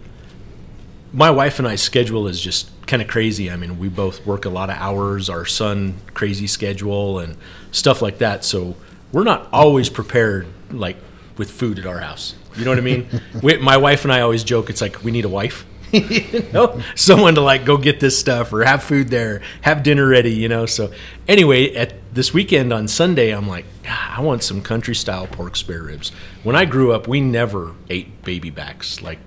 [1.14, 3.52] my wife and I's schedule is just kind of crazy.
[3.52, 5.30] I mean, we both work a lot of hours.
[5.30, 7.36] Our son crazy schedule and
[7.72, 8.46] stuff like that.
[8.46, 8.78] So
[9.12, 10.96] we're not always prepared like
[11.38, 12.36] with food at our house.
[12.58, 13.08] You know what I mean?
[13.44, 14.70] we, my wife and I always joke.
[14.70, 15.66] It's like we need a wife.
[15.92, 20.08] you know, someone to like go get this stuff or have food there, have dinner
[20.08, 20.34] ready.
[20.34, 20.66] You know.
[20.66, 20.92] So
[21.28, 25.56] anyway, at this weekend on Sunday, I'm like, "Ah, I want some country style pork
[25.56, 26.12] spare ribs.
[26.44, 29.02] When I grew up, we never ate baby backs.
[29.02, 29.20] Like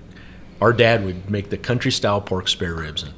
[0.59, 3.13] our dad would make the country style pork spare ribs and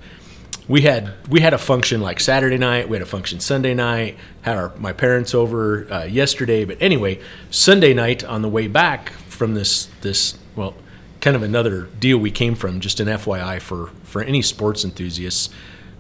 [0.68, 2.88] we had we had a function like Saturday night.
[2.88, 4.18] We had a function Sunday night.
[4.42, 7.20] Had our my parents over uh, yesterday, but anyway,
[7.50, 9.14] Sunday night on the way back
[9.44, 10.74] from this this well,
[11.20, 12.80] kind of another deal we came from.
[12.80, 15.50] Just an FYI for for any sports enthusiasts.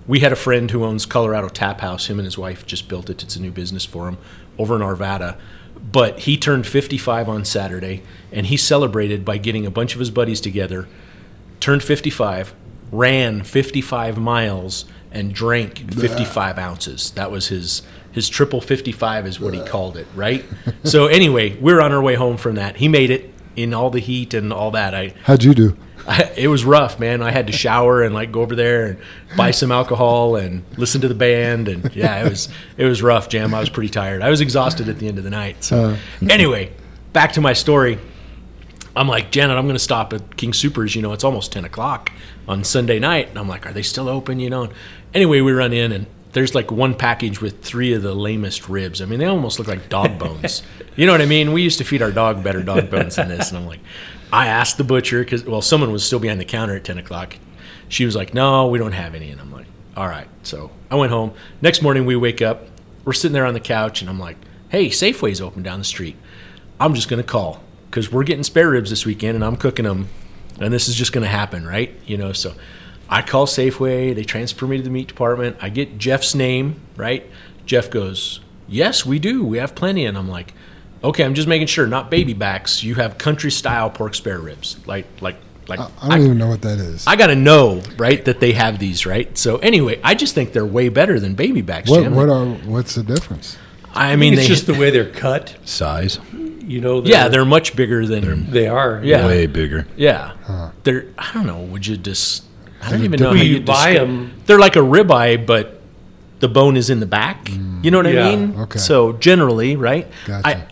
[0.07, 2.09] We had a friend who owns Colorado Tap House.
[2.09, 3.21] Him and his wife just built it.
[3.21, 4.17] It's a new business for him
[4.57, 5.37] over in Arvada.
[5.91, 10.09] But he turned 55 on Saturday, and he celebrated by getting a bunch of his
[10.09, 10.87] buddies together
[11.59, 12.53] turned 55,
[12.93, 17.11] ran 55 miles, and drank 55 ounces.
[17.11, 17.81] That was his
[18.13, 20.45] his triple 55 is what he called it, right?
[20.83, 22.77] so anyway, we're on our way home from that.
[22.77, 24.93] He made it in all the heat and all that.
[24.93, 25.77] I, How'd you do?
[26.07, 27.21] I it was rough, man.
[27.21, 28.99] I had to shower and like go over there and
[29.37, 33.29] buy some alcohol and listen to the band and yeah, it was it was rough,
[33.29, 33.53] Jam.
[33.53, 34.21] I was pretty tired.
[34.21, 35.63] I was exhausted at the end of the night.
[35.63, 35.97] So uh,
[36.29, 36.71] anyway,
[37.13, 37.99] back to my story.
[38.95, 40.95] I'm like, Janet, I'm going to stop at King Soopers.
[40.95, 42.11] You know, it's almost 10 o'clock
[42.47, 43.29] on Sunday night.
[43.29, 44.39] And I'm like, are they still open?
[44.39, 44.69] You know,
[45.15, 49.01] anyway, we run in and there's like one package with three of the lamest ribs.
[49.01, 50.63] I mean, they almost look like dog bones.
[50.95, 51.53] you know what I mean?
[51.53, 53.49] We used to feed our dog better dog bones than this.
[53.49, 53.79] And I'm like,
[54.31, 57.37] I asked the butcher because, well, someone was still behind the counter at 10 o'clock.
[57.87, 59.29] She was like, no, we don't have any.
[59.29, 60.27] And I'm like, all right.
[60.41, 61.33] So I went home.
[61.61, 62.65] Next morning, we wake up.
[63.05, 64.37] We're sitting there on the couch, and I'm like,
[64.69, 66.15] hey, Safeway's open down the street.
[66.79, 70.07] I'm just to call because we're getting spare ribs this weekend and I'm cooking them
[70.59, 71.93] and this is just to happen, right?
[72.05, 72.53] You know, so
[73.09, 75.57] I call Safeway, they transfer me to the meat department.
[75.61, 77.29] I get Jeff's name, right?
[77.65, 79.43] Jeff goes, "Yes, we do.
[79.43, 80.53] We have plenty." And I'm like,
[81.03, 82.83] "Okay, I'm just making sure, not baby backs.
[82.83, 84.77] You have country style pork spare ribs.
[84.85, 85.35] Like like
[85.67, 87.05] like I, I don't even know what that is.
[87.07, 89.35] I got to know, right, that they have these, right?
[89.37, 92.15] So anyway, I just think they're way better than baby backs, what Jim.
[92.15, 93.57] what are what's the difference?
[93.93, 95.55] I I mean, mean, it's they just the way they're cut.
[95.65, 98.99] Size, You know, yeah, they're much bigger than they are.
[99.03, 99.25] Yeah.
[99.27, 99.85] way bigger.
[99.95, 101.05] Yeah, they're.
[101.17, 101.59] I don't know.
[101.61, 102.43] Would you just?
[102.85, 105.45] I don't even know Well, how you you buy descri- 'em- They're like a ribeye,
[105.45, 105.79] but
[106.39, 107.49] the bone is in the back.
[107.49, 107.79] Hmm.
[107.83, 108.27] You know what Yeah.
[108.27, 108.55] I mean?
[108.59, 108.79] Okay.
[108.79, 110.07] So generally, right?
[110.25, 110.47] Gotcha.
[110.47, 110.63] I,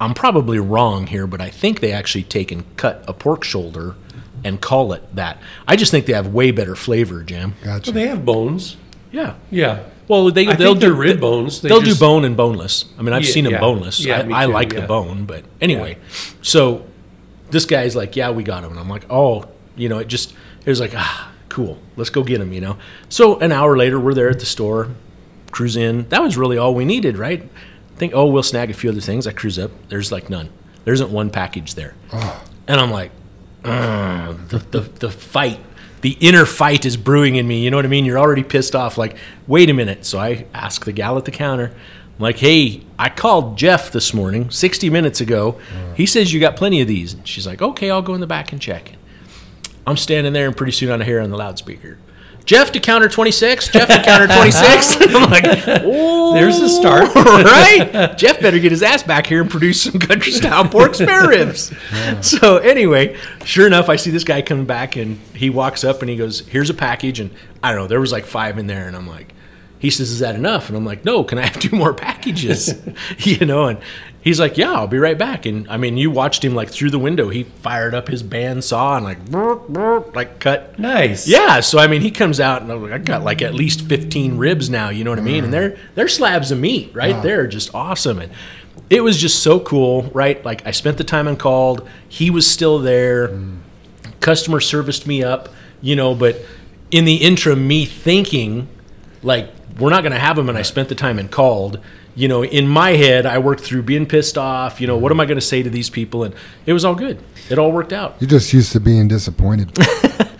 [0.00, 3.94] I'm probably wrong here, but I think they actually take and cut a pork shoulder
[4.44, 5.38] and call it that.
[5.66, 7.54] I just think they have way better flavor, Jim.
[7.64, 7.90] Gotcha.
[7.90, 8.76] Well, they have bones.
[9.10, 9.34] Yeah.
[9.50, 9.80] Yeah.
[10.08, 11.60] Well, they I they'll think they're do rib bones.
[11.62, 12.84] They They'll just- do bone and boneless.
[12.98, 13.60] I mean, I've Yeah, seen them yeah.
[13.60, 13.98] boneless.
[14.04, 14.80] Yeah, me I, I too, like yeah.
[14.80, 15.96] the bone, but anyway.
[16.42, 16.84] So
[17.50, 19.46] this guy's like, "Yeah, we got him," and I'm like, "Oh,
[19.76, 20.32] you know, it just
[20.66, 22.76] it was like, ah, cool, let's go get him," you know.
[23.08, 24.90] So an hour later, we're there at the store,
[25.50, 26.06] cruise in.
[26.10, 27.48] That was really all we needed, right?
[27.96, 29.26] Think, oh, we'll snag a few other things.
[29.26, 29.70] I cruise up.
[29.88, 30.50] There's like none.
[30.84, 33.10] There isn't one package there, and I'm like,
[33.64, 35.60] "Ugh," the, the the fight
[36.02, 38.76] the inner fight is brewing in me you know what i mean you're already pissed
[38.76, 39.16] off like
[39.46, 43.08] wait a minute so i ask the gal at the counter I'm like hey i
[43.08, 45.58] called jeff this morning 60 minutes ago
[45.96, 48.26] he says you got plenty of these and she's like okay i'll go in the
[48.26, 48.92] back and check
[49.86, 51.98] i'm standing there and pretty soon i hear on the loudspeaker
[52.44, 55.44] jeff to counter 26 jeff to counter 26 i'm like
[55.84, 57.14] oh There's the start.
[57.14, 58.14] right?
[58.18, 61.72] Jeff better get his ass back here and produce some country style pork spare ribs.
[62.20, 66.10] So anyway, sure enough, I see this guy coming back and he walks up and
[66.10, 67.30] he goes, "Here's a package." And
[67.62, 69.34] I don't know, there was like five in there, and I'm like,
[69.78, 72.74] he says, "Is that enough?" And I'm like, "No, can I have two more packages?"
[73.18, 73.78] you know, and
[74.26, 76.90] he's like, "Yeah, I'll be right back." And I mean, you watched him like through
[76.90, 77.28] the window.
[77.28, 81.28] He fired up his bandsaw and like, burp, burp, like cut Nice.
[81.28, 83.82] yeah, so I mean, he comes out and I'm like, I got like at least
[83.82, 84.90] 15 ribs now.
[84.90, 85.44] You know what I mean?
[85.44, 85.52] And mm.
[85.52, 87.22] they're they're slabs of meat, right?
[87.22, 88.32] They're just awesome, and
[88.90, 90.44] it was just so cool, right?
[90.44, 91.88] Like I spent the time and called.
[92.08, 93.28] He was still there.
[93.28, 93.58] Mm.
[94.20, 95.50] Customer serviced me up,
[95.80, 96.40] you know, but
[96.90, 98.66] in the interim, me thinking
[99.22, 101.78] like we're not going to have them, and I spent the time and called.
[102.16, 104.80] You know, in my head, I worked through being pissed off.
[104.80, 106.24] You know, what am I going to say to these people?
[106.24, 106.34] And
[106.64, 107.22] it was all good.
[107.50, 108.16] It all worked out.
[108.20, 109.76] You're just used to being disappointed.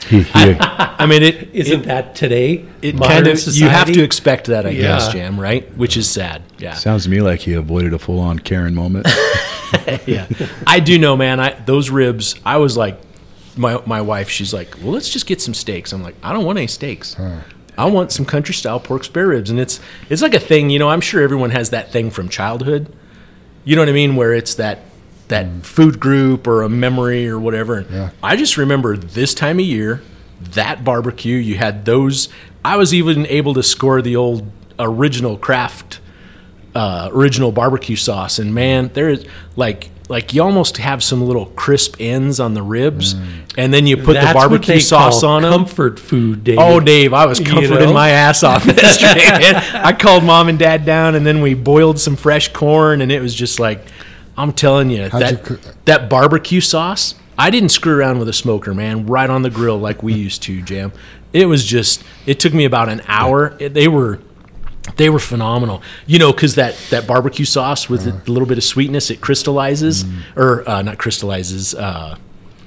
[0.08, 2.64] He, he, I mean, it Isn't it, that today?
[2.80, 5.38] it kind of you have to expect that, I guess, Jam.
[5.38, 5.70] Right?
[5.76, 6.42] Which is sad.
[6.58, 6.74] Yeah.
[6.74, 9.06] sounds to me like he avoided a full-on Karen moment.
[10.06, 10.26] yeah,
[10.66, 11.40] I do know, man.
[11.40, 12.36] I those ribs.
[12.44, 12.98] I was like,
[13.56, 14.30] my my wife.
[14.30, 15.92] She's like, well, let's just get some steaks.
[15.92, 17.16] I'm like, I don't want any steaks.
[17.78, 20.70] I want some country style pork spare ribs, and it's it's like a thing.
[20.70, 22.92] You know, I'm sure everyone has that thing from childhood.
[23.64, 24.16] You know what I mean?
[24.16, 24.80] Where it's that
[25.28, 27.78] that food group or a memory or whatever.
[27.78, 28.10] And Yeah.
[28.22, 30.00] I just remember this time of year,
[30.40, 31.36] that barbecue.
[31.36, 32.28] You had those.
[32.64, 36.00] I was even able to score the old original Kraft
[36.74, 39.26] uh, original barbecue sauce, and man, there is
[39.56, 43.26] like like you almost have some little crisp ends on the ribs, mm.
[43.56, 45.52] and then you put That's the barbecue sauce on them.
[45.52, 46.58] Comfort food, Dave.
[46.60, 47.92] Oh, Dave, I was You comforting know?
[47.92, 49.54] my ass off yesterday.
[49.74, 53.20] I called mom and dad down, and then we boiled some fresh corn, and it
[53.20, 53.84] was just like,
[54.36, 57.14] I'm telling you, How'd that you that barbecue sauce.
[57.38, 59.06] I didn't screw around with a smoker, man.
[59.06, 60.92] Right on the grill, like we used to, Jam.
[61.32, 62.02] It was just.
[62.24, 63.56] It took me about an hour.
[63.58, 64.20] It- they were.
[64.96, 68.64] They were phenomenal, you know, because that, that barbecue sauce with a little bit of
[68.64, 70.04] sweetness, it crystallizes,
[70.36, 72.16] or uh, not crystallizes, uh,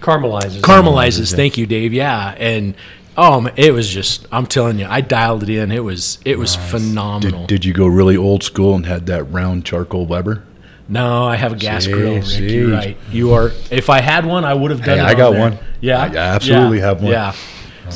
[0.02, 0.62] Caramelizes.
[0.62, 1.36] caramelizes.
[1.36, 1.94] Thank you, Dave.
[1.94, 2.76] Yeah, and
[3.18, 4.28] oh, man, it was just.
[4.32, 5.72] I'm telling you, I dialed it in.
[5.72, 7.42] It was it was phenomenal.
[7.48, 10.44] did, did you go really old school and had that round charcoal Weber?
[10.88, 12.16] no, I have a gas See, grill.
[12.16, 12.56] Rick, see.
[12.56, 12.98] you're right.
[13.12, 13.52] You are.
[13.70, 15.08] If I had one, I would have done Hey, it.
[15.08, 15.40] I on got there.
[15.42, 15.58] one.
[15.82, 17.12] Yeah, I absolutely have one.
[17.12, 17.34] Yeah,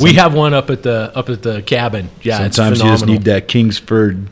[0.02, 2.10] we have one up at the up at the cabin.
[2.22, 4.30] Yeah, it's Sometimes you just need that Kingsford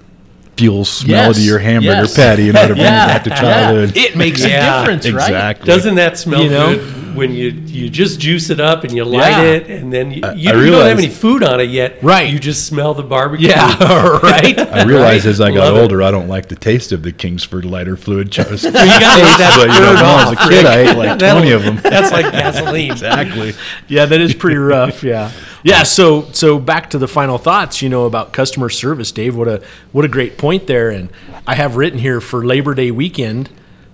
[0.58, 2.16] fuel smell Yes, to your hamburger yes.
[2.16, 3.92] patty, you know, to bring yeah, back to yeah.
[3.96, 5.24] It makes Yeah, a difference, right?
[5.30, 5.66] Exactly.
[5.66, 6.76] Doesn't that smell You know?
[6.76, 9.42] good when you you just juice it up and you light Yeah.
[9.44, 12.02] it and then you, I- you, I you don't have any food on it yet.
[12.04, 12.30] Right.
[12.32, 13.48] You just smell the barbecue.
[13.50, 13.78] Yeah,
[14.24, 14.58] right.
[14.60, 15.82] I realized as I got Love it.
[15.82, 18.30] older, I don't like the taste of the Kingsford lighter fluid.
[18.32, 20.92] Just You gotta eat that but you know, bird when I was a kid, I
[20.92, 21.78] ate like twenty of them.
[21.78, 22.92] That's like gasoline.
[22.92, 23.54] Exactly.
[23.88, 25.04] yeah, that is pretty rough.
[25.04, 25.32] Yeah,
[25.64, 25.84] yeah.
[25.84, 27.82] So, so back to the final thoughts.
[27.82, 29.36] You know about customer service, Dave.
[29.36, 30.90] What a what a great point there.
[30.90, 31.10] And
[31.48, 33.50] I have written here for Labor Day weekend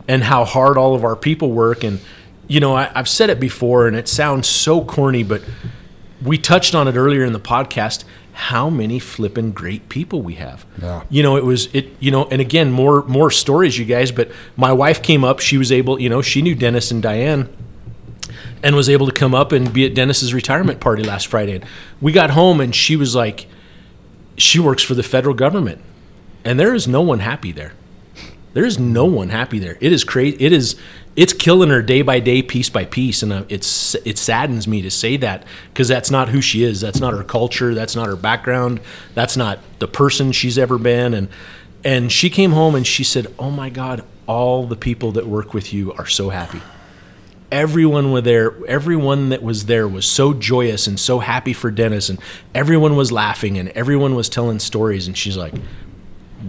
[0.08, 1.84] and how hard all of our people work.
[1.84, 2.00] And
[2.48, 5.42] you know, I, I've said it before, and it sounds so corny, but
[6.24, 8.04] we touched on it earlier in the podcast.
[8.32, 10.64] How many flipping great people we have.
[10.80, 11.04] Yeah.
[11.10, 11.88] You know, it was it.
[12.00, 14.12] You know, and again, more more stories, you guys.
[14.12, 15.40] But my wife came up.
[15.40, 16.00] She was able.
[16.00, 17.50] You know, she knew Dennis and Diane
[18.64, 21.62] and was able to come up and be at Dennis's retirement party last Friday.
[22.02, 23.48] We got home and she was like,
[24.38, 25.82] she works for the federal government,
[26.46, 27.74] and there is no one happy there.
[28.54, 29.78] There is no one happy there.
[29.82, 30.38] It is crazy.
[30.40, 30.76] It is.
[31.16, 34.82] It's killing her day by day, piece by piece, and uh, it's it saddens me
[34.84, 36.80] to say that because that's not who she is.
[36.80, 37.74] That's not her culture.
[37.74, 38.80] That's not her background.
[39.16, 41.14] That's not the person she's ever been.
[41.14, 41.30] And
[41.84, 45.54] and she came home and she said, "Oh my God, all the people that work
[45.54, 46.62] with you are so happy."
[47.52, 52.10] Everyone was there everyone that was there was so joyous and so happy for Dennis
[52.10, 52.20] and
[52.54, 55.54] everyone was laughing and everyone was telling stories and she's like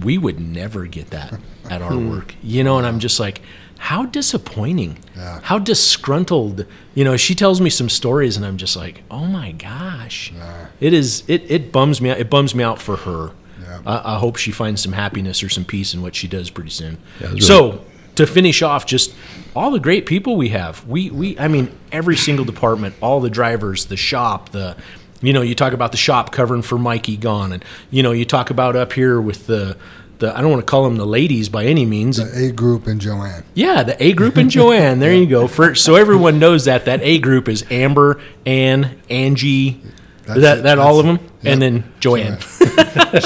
[0.03, 1.39] we would never get that
[1.71, 2.11] at our hmm.
[2.11, 2.35] work.
[2.43, 3.41] You know and I'm just like
[3.79, 4.99] how disappointing.
[5.15, 5.41] Yeah.
[5.43, 6.67] how disgruntled.
[6.95, 10.33] You know she tells me some stories and I'm just like oh my gosh.
[10.81, 13.31] It is it it bums me out it bums me out for her.
[13.63, 13.83] Yeah.
[13.87, 16.71] I, I hope she finds some happiness or some peace in what she does pretty
[16.71, 16.99] soon.
[17.21, 17.85] Yeah, it's so
[18.19, 19.15] to finish off, just
[19.57, 20.87] all the great people we have.
[20.87, 24.77] We we I mean every single department, all the drivers, the shop, the
[25.21, 28.25] you know, you talk about the shop covering for Mikey gone and you know, you
[28.25, 29.77] talk about up here with the
[30.19, 32.17] the I don't want to call them the ladies by any means.
[32.17, 33.45] The A group and Joanne.
[33.55, 34.99] Yeah, the A group and Joanne.
[34.99, 35.47] There you go.
[35.47, 39.81] For, so everyone knows that that A group is Amber, Ann, Angie,
[40.29, 40.63] That's that it.
[40.63, 41.49] that all of them, it.
[41.53, 42.39] and then Joanne.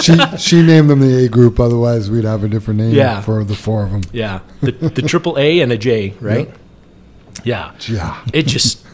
[0.03, 1.61] she she named them the A group.
[1.61, 3.21] Otherwise, we'd have a different name Yeah.
[3.21, 4.03] for the four of them.
[4.13, 6.49] Yeah, the the triple A and a J, right?
[7.45, 7.73] Yeah.
[7.89, 8.23] Yeah.
[8.33, 8.85] it just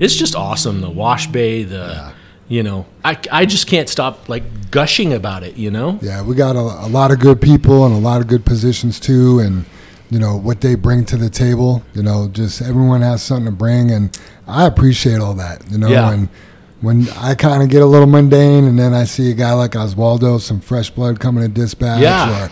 [0.00, 2.12] it's just awesome the wash bay the
[2.48, 6.34] you know I, I just can't stop like gushing about it you know Yeah, we
[6.34, 9.64] got a, a lot of good people and a lot of good positions too, and
[10.10, 11.82] you know what they bring to the table.
[11.92, 15.70] You know, just everyone has something to bring, and I appreciate all that.
[15.70, 16.12] You know, Yeah.
[16.12, 16.28] and
[16.80, 19.72] when I kind of get a little mundane, and then I see a guy like
[19.72, 22.46] Oswaldo, some fresh blood coming to dispatch, Yeah.
[22.46, 22.50] or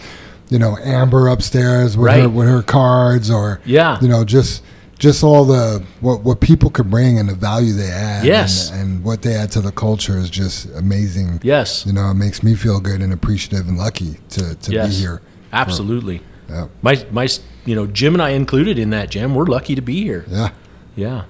[0.48, 3.98] you know Amber upstairs with her with her cards, or Yeah.
[4.00, 4.62] you know just.
[4.98, 8.70] Just all the what, what people could bring and the value they add, Yes.
[8.70, 11.38] and, and what they add to the culture is just amazing.
[11.42, 14.88] yes You know, it makes me feel good and appreciative and lucky to, to yes
[14.96, 15.20] be here.
[15.52, 16.68] absolutely Yeah.
[16.80, 17.28] my my
[17.66, 20.48] you know jim and i included in that jim we're lucky to be here Yeah.
[20.96, 21.24] yeah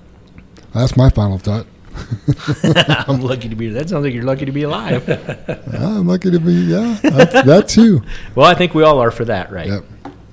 [0.72, 1.66] That's my final thought.
[3.08, 3.66] I'm lucky to be.
[3.66, 3.74] Here.
[3.74, 5.08] That sounds like you're lucky to be alive.
[5.74, 6.52] I'm lucky to be.
[6.52, 8.02] Yeah, that's, that too.
[8.34, 9.68] well, I think we all are for that, right?
[9.68, 9.84] Yep,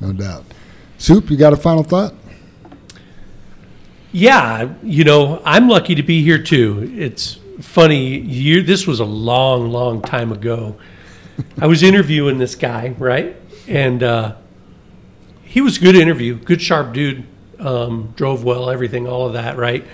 [0.01, 0.45] no doubt.
[0.97, 2.13] Soup, you got a final thought?
[4.11, 6.93] Yeah, you know, I'm lucky to be here too.
[6.95, 8.19] It's funny.
[8.19, 10.77] You, this was a long, long time ago.
[11.59, 13.35] I was interviewing this guy, right?
[13.67, 14.35] And uh,
[15.43, 17.25] he was a good interview, good, sharp dude.
[17.59, 19.85] Um, drove well, everything, all of that, right?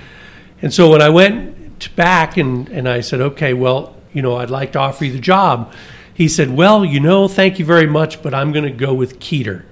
[0.62, 1.59] And so when I went to
[1.95, 5.19] back and, and I said, okay, well, you know, I'd like to offer you the
[5.19, 5.73] job.
[6.14, 9.19] He said, well, you know, thank you very much, but I'm going to go with
[9.19, 9.64] Keeter.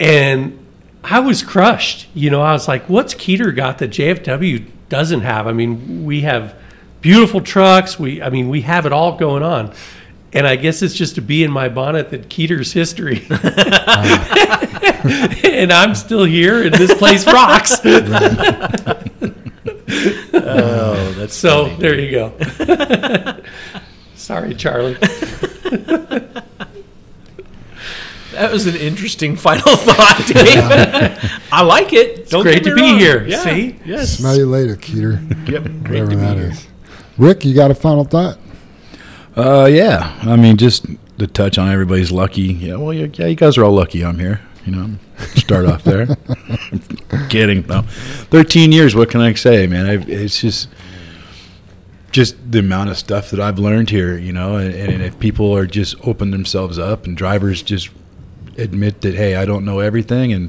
[0.00, 0.64] And
[1.04, 2.08] I was crushed.
[2.14, 5.46] You know, I was like, what's Keeter got that JFW doesn't have?
[5.46, 6.54] I mean, we have
[7.00, 7.98] beautiful trucks.
[7.98, 9.74] We, I mean, we have it all going on.
[10.32, 13.26] And I guess it's just a bee in my bonnet that Keeter's history.
[15.44, 17.80] and I'm still here, and this place rocks.
[19.88, 21.76] Oh, that's So funny.
[21.80, 22.32] there you go.
[24.14, 24.96] Sorry, Charlie.
[28.32, 30.24] That was an interesting final thought.
[30.26, 31.40] Dave.
[31.52, 32.18] I like it.
[32.20, 33.28] It's great to be here.
[33.30, 33.78] See?
[33.84, 34.18] Yes.
[34.18, 35.20] Smell you later, Keeter.
[35.48, 35.62] Yep.
[35.84, 36.50] Great Whatever to be here.
[36.50, 36.66] is.
[37.16, 38.38] Rick, you got a final thought?
[39.34, 40.18] Uh, yeah.
[40.22, 40.86] I mean, just
[41.18, 42.42] to touch on everybody's lucky.
[42.42, 44.40] Yeah, well, yeah, yeah, you guys are all lucky I'm here.
[44.66, 44.90] You know,
[45.36, 46.06] start off there.
[47.28, 47.64] Kidding.
[47.68, 47.82] No.
[47.82, 49.86] 13 years, what can I say, man?
[49.86, 50.68] I've, it's just
[52.10, 55.54] just the amount of stuff that I've learned here, you know, and, and if people
[55.54, 57.90] are just open themselves up and drivers just
[58.56, 60.48] admit that, hey, I don't know everything and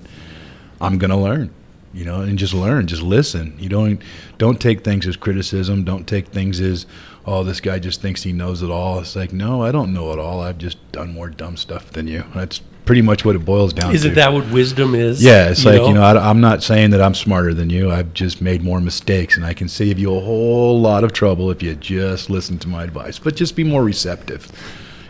[0.80, 1.54] I'm going to learn,
[1.94, 3.54] you know, and just learn, just listen.
[3.60, 4.02] You don't
[4.38, 6.86] don't take things as criticism, don't take things as
[7.28, 9.00] oh, this guy just thinks he knows it all.
[9.00, 10.40] It's like, no, I don't know it all.
[10.40, 12.24] I've just done more dumb stuff than you.
[12.34, 13.96] That's pretty much what it boils down to.
[13.96, 15.22] Isn't that what wisdom is?
[15.22, 17.92] Yeah, it's like, you know, I, am not saying that I'm smarter than you.
[17.92, 21.52] I've just made more mistakes, and I can save you a whole lot of trouble
[21.52, 23.20] if you just listen to my advice.
[23.20, 24.50] But just be more receptive,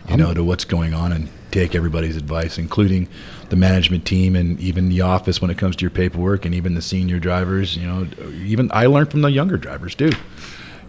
[0.08, 3.08] you know, to what's going on and take everybody's advice, including
[3.48, 6.74] the management team and even the office when it comes to your paperwork and even
[6.74, 7.76] the senior drivers.
[7.76, 8.08] You know,
[8.44, 10.10] even I learned from the younger drivers, too.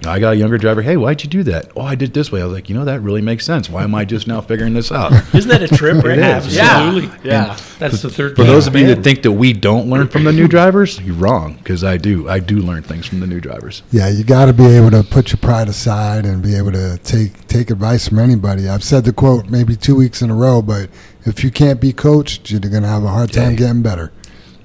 [0.02, 0.82] You know, I got a younger driver.
[0.82, 1.72] Hey, why'd you do that?
[1.76, 2.42] Oh, I did this way.
[2.42, 3.70] I was like, you know, that really makes sense.
[3.70, 5.12] Why am I just now figuring this out?
[5.36, 6.04] Isn't that a trip?
[6.06, 6.18] Right?
[6.18, 7.10] is, Absolutely.
[7.30, 7.48] Yeah.
[7.48, 7.58] yeah.
[7.80, 8.38] That's the third.
[8.38, 11.16] For those of you that think that we don't learn from the new drivers, you're
[11.16, 12.30] wrong because I do.
[12.30, 13.84] I do learn things from the new drivers.
[13.92, 16.98] Yeah, you got to be able to put your pride aside and be able to
[17.04, 18.70] take take advice from anybody.
[18.70, 20.90] I've said the quote maybe two weeks in a row, but
[21.26, 23.58] if you can't be coached, you're going to have a hard time Yeah.
[23.58, 24.12] getting better.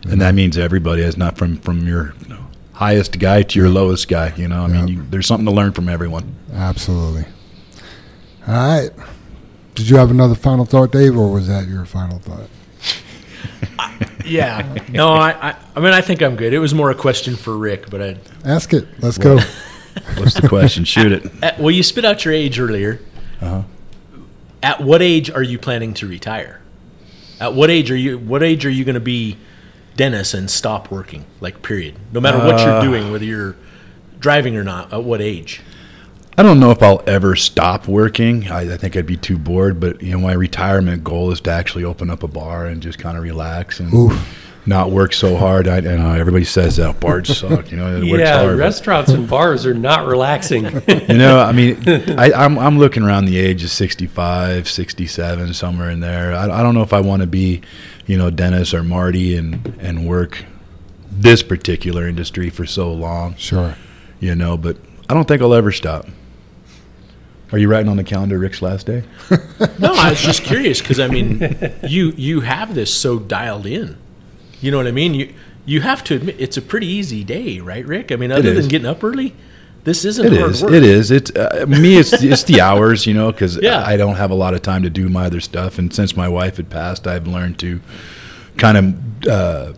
[0.07, 2.15] And that means everybody is not from from your
[2.75, 4.33] highest guy to your lowest guy.
[4.37, 4.97] You know, I mean, Yep.
[4.97, 6.35] you, there's something to learn from everyone.
[6.53, 7.25] Absolutely.
[8.47, 8.91] All right.
[9.75, 12.49] Did you have another final thought, Dave, or was that your final thought?
[14.25, 14.79] Yeah.
[14.91, 15.57] No, I, I.
[15.77, 16.53] I mean, I think I'm good.
[16.55, 18.17] It was more a question for Rick, but I.
[18.45, 18.87] Ask it.
[19.01, 19.39] Let's go.
[20.17, 20.85] What's the question?
[20.85, 21.31] Shoot it.
[21.43, 23.01] At, well, you spit out your age earlier.
[23.41, 23.63] Uh-huh.
[24.63, 26.61] At what age are you planning to retire?
[27.39, 28.19] At what age are you?
[28.19, 29.37] What age are you going to be,
[29.97, 31.25] Dennis, and stop working?
[31.41, 31.95] Like, period.
[32.13, 33.57] No matter what you're Uh, doing, whether you're
[34.21, 34.93] driving or not.
[34.93, 35.61] At what age?
[36.37, 38.51] I don't know if I'll ever stop working.
[38.51, 39.79] I, I think I'd be too bored.
[39.79, 42.99] But you know, my retirement goal is to actually open up a bar and just
[42.99, 44.41] kind of relax and Oof.
[44.67, 45.69] not work so hard.
[45.69, 47.71] I, and uh, everybody says that bars suck.
[47.71, 48.57] You know, it works yeah, hard.
[48.57, 50.65] but- restaurants and bars are not relaxing.
[50.89, 51.79] you know, I mean,
[52.19, 56.35] I, I'm I'm looking around the age of 65, 67, somewhere in there.
[56.35, 57.61] I, I don't know if I want to be,
[58.07, 60.45] you know, Dennis or Marty and and work
[61.11, 63.77] this particular industry for so long, Sure.
[64.21, 64.57] you know.
[64.57, 64.77] But
[65.09, 66.07] I don't think I'll ever stop.
[67.53, 69.05] Are you writing on the calendar Rick's last day?
[69.79, 71.41] No, I was just curious because I mean,
[71.87, 73.97] you you have this so dialed in.
[74.61, 75.15] You know what I mean?
[75.15, 75.33] You
[75.67, 78.13] you have to admit it's a pretty easy day, right, Rick?
[78.13, 79.35] I mean, other than getting up early,
[79.85, 80.63] this isn't It hard is.
[80.63, 80.73] work.
[80.73, 81.11] It is.
[81.11, 81.97] It's uh, me.
[81.97, 83.85] It's it's the hours, you know, because Yeah.
[83.87, 85.79] I don't have a lot of time to do my other stuff.
[85.79, 87.81] And since my wife had passed, I've learned to
[88.57, 89.73] kind of uh,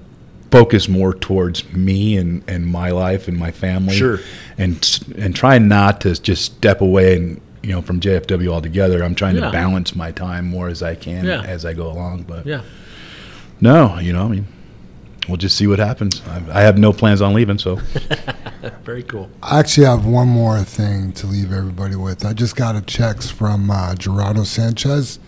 [0.50, 3.96] focus more towards me and, and my life and my family.
[3.96, 4.20] Sure.
[4.58, 4.76] And
[5.18, 9.02] and try not to just step away and you know from JFW altogether.
[9.02, 9.46] I'm trying Yeah.
[9.46, 11.42] to balance my time more as I can Yeah.
[11.42, 12.22] as I go along.
[12.28, 12.60] But Yeah.
[13.60, 14.46] no, you know, I mean.
[15.28, 16.23] We'll just see what happens.
[16.28, 17.77] I, I have no plans on leaving, so
[18.85, 19.28] Very cool.
[19.43, 22.24] I actually have one more thing to leave everybody with.
[22.24, 25.19] I just got a text from uh, Gerardo Sanchez.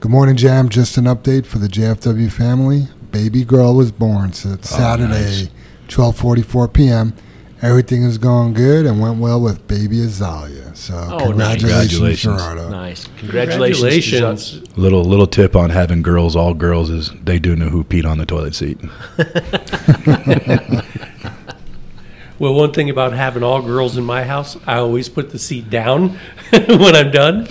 [0.00, 0.68] Good morning, Jam.
[0.68, 2.88] Just an update for the JFW family.
[3.10, 5.50] Baby girl was born so it's Oh, Saturday,
[5.88, 7.14] 12:44 p.m.
[7.62, 10.74] Everything is going good and went well with baby Azalea.
[10.76, 12.42] So Oh, congratulations, Congratulations.
[12.42, 12.68] Gerardo.
[12.68, 13.08] Nice.
[13.18, 13.80] Congratulations.
[14.10, 14.76] Congratulations.
[14.78, 18.18] Little little tip on having girls all girls is they do know who peed on
[18.18, 18.78] the toilet seat.
[22.38, 25.70] Well, one thing about having all girls in my house, I always put the seat
[25.70, 26.10] down
[26.50, 27.48] when I'm done.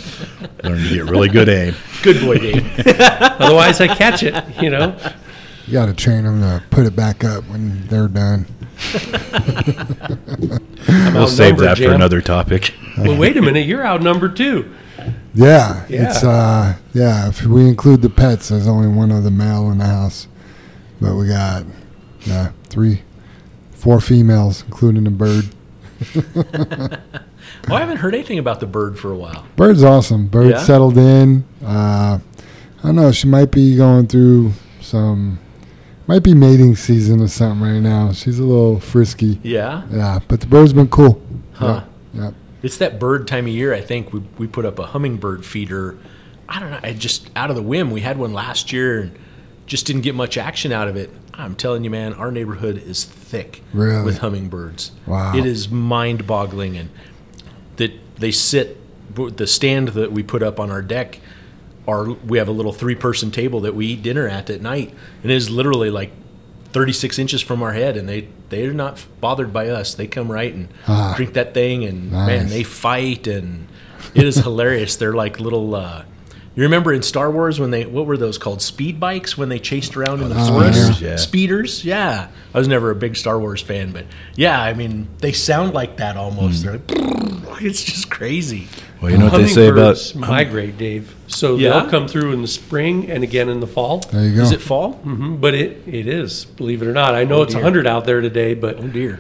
[0.64, 1.74] Learn to get really good aim.
[2.04, 2.88] Good boy, Dave.
[3.00, 4.36] Otherwise, I catch it.
[4.62, 4.96] You know.
[5.68, 8.46] You got to train them to put it back up when they're done.
[11.14, 12.74] We'll save outnumbered, that for another topic.
[12.98, 13.66] Well, wait a minute.
[13.66, 14.74] You're outnumbered too.
[15.34, 16.10] Yeah, Yeah.
[16.10, 17.28] it's uh, yeah.
[17.30, 20.28] If we include the pets, there's only one other male in the house,
[21.02, 21.66] but we got
[22.22, 23.02] yeah three,
[23.72, 25.50] four females, including the bird.
[27.68, 29.46] Well, I haven't heard anything about the bird for a while.
[29.56, 30.28] Bird's awesome.
[30.28, 30.58] Bird Yeah?
[30.60, 31.46] settled in.
[31.64, 33.12] Uh, I don't know.
[33.12, 34.52] She might be going through
[34.82, 35.40] some,
[36.08, 38.12] might be mating season or something right now.
[38.12, 39.40] She's a little frisky.
[39.44, 39.84] Yeah?
[39.92, 41.22] Yeah, but the bird's been cool.
[41.54, 41.84] Huh.
[42.14, 42.22] Yeah.
[42.24, 42.32] yeah.
[42.64, 43.74] It's that bird time of year.
[43.74, 45.98] I think we we put up a hummingbird feeder.
[46.50, 46.80] I don't know.
[46.84, 47.92] I just out of the whim.
[47.92, 49.20] We had one last year and
[49.68, 51.12] just didn't get much action out of it.
[51.34, 54.04] I'm telling you, man, our neighborhood is thick Really?
[54.04, 54.92] with hummingbirds.
[55.06, 55.36] Wow.
[55.36, 56.90] It is mind-boggling, and
[57.78, 58.78] that they sit.
[59.16, 61.20] The stand that we put up on our deck,
[61.88, 64.94] our we have a little three-person table that we eat dinner at at night,
[65.24, 66.12] and it is literally like
[66.74, 69.94] 36 inches from our head, and they they're not bothered by us.
[69.94, 71.14] They come right and Ah.
[71.16, 73.68] drink that thing, and man, they fight, and
[74.14, 74.96] it is hilarious.
[74.96, 75.74] They're like little.
[75.76, 76.04] Uh,
[76.56, 78.62] you remember in Star Wars when they what were those called?
[78.62, 80.78] Speed bikes when they chased around in the Oh, forest.
[80.80, 81.16] speeders, yeah.
[81.18, 82.28] Speeders, yeah.
[82.54, 84.06] I was never a big Star Wars fan, but
[84.36, 86.64] yeah, I mean they sound like that almost.
[86.64, 86.78] Hmm.
[86.88, 88.68] They're like, it's just crazy.
[89.02, 91.14] Well, you know what they say about Hummingbirds migrate, Dave.
[91.28, 91.80] So Yeah?
[91.82, 94.00] they'll come through in the spring and again in the fall.
[94.12, 94.42] There you go.
[94.44, 95.00] Is it fall?
[95.06, 97.14] Mhm, But it, it is, believe it or not.
[97.14, 97.62] I know it's dear.
[97.62, 99.20] 100 out there today, but Oh dear,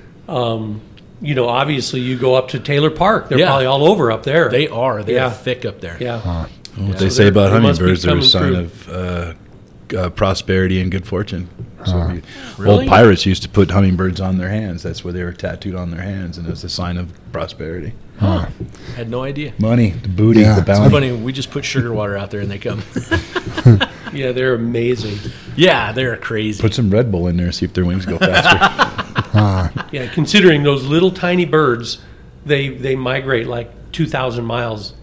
[1.21, 3.29] you know, obviously you go up to Taylor Park.
[3.29, 3.47] They're Yeah.
[3.47, 4.49] probably all over up there.
[4.49, 5.03] they are.
[5.03, 5.27] They Yeah.
[5.27, 5.97] are thick up there.
[5.99, 6.45] yeah.
[6.77, 8.03] What So they say about they must be hummingbirds.
[8.03, 8.93] They're a sign through.
[8.95, 11.47] of uh, uh, prosperity and good fortune.
[11.85, 12.21] So we-
[12.57, 12.79] Really?
[12.81, 14.81] Old pirates used to put hummingbirds on their hands.
[14.83, 17.93] That's where they were tattooed on their hands, and it was a sign of prosperity.
[18.19, 18.47] Huh.
[18.95, 19.53] Had no idea.
[19.59, 20.89] Money, the booty, Yeah, the it's It's bounty.
[20.91, 21.11] funny.
[21.11, 22.81] We just put sugar water out there and they come.
[24.13, 25.17] Yeah, they're amazing.
[25.57, 26.61] yeah, they're crazy.
[26.61, 29.01] Put some Red Bull in there, see if their wings go faster.
[29.91, 31.97] Yeah, considering those little tiny birds,
[32.45, 34.93] they they migrate like 2,000 miles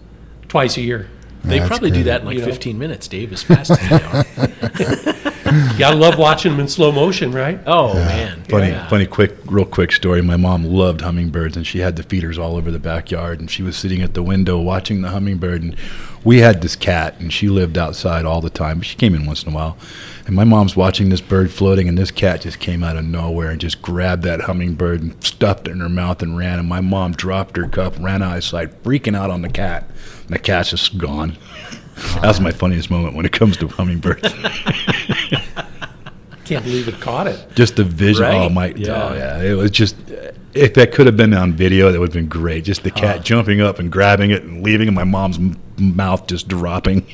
[0.47, 1.07] twice a year.
[1.43, 2.03] They That's probably do crazy.
[2.03, 2.47] that in like You know.
[2.47, 4.25] 15 minutes, Dave, as fast as they are.
[5.53, 7.59] You gotta love watching them in slow motion, right?
[7.67, 8.43] Oh, man.
[8.45, 8.87] Funny, Yeah.
[8.87, 10.21] funny, quick, real quick story.
[10.21, 13.39] My mom loved hummingbirds, and she had the feeders all over the backyard.
[13.41, 15.61] And she was sitting at the window watching the hummingbird.
[15.63, 15.75] And
[16.23, 18.81] we had this cat, and she lived outside all the time.
[18.81, 19.77] She came in once in a while.
[20.25, 23.49] And my mom's watching this bird floating, and this cat just came out of nowhere
[23.49, 26.59] and just grabbed that hummingbird and stuffed it in her mouth and ran.
[26.59, 29.89] And my mom dropped her cup, ran outside, freaking out on the cat.
[30.21, 31.37] And the cat's just gone.
[32.21, 34.33] That's my funniest moment when it comes to hummingbirds.
[36.45, 37.39] Can't believe it caught it.
[37.55, 38.25] just the vision.
[38.25, 38.71] Oh my!
[38.71, 39.09] Oh, yeah.
[39.09, 39.41] Oh yeah!
[39.41, 39.95] It was just.
[40.53, 42.63] If that could have been on video, that would have been great.
[42.65, 46.27] Just the cat jumping up and grabbing it and leaving, and my mom's m- mouth
[46.27, 47.07] just dropping.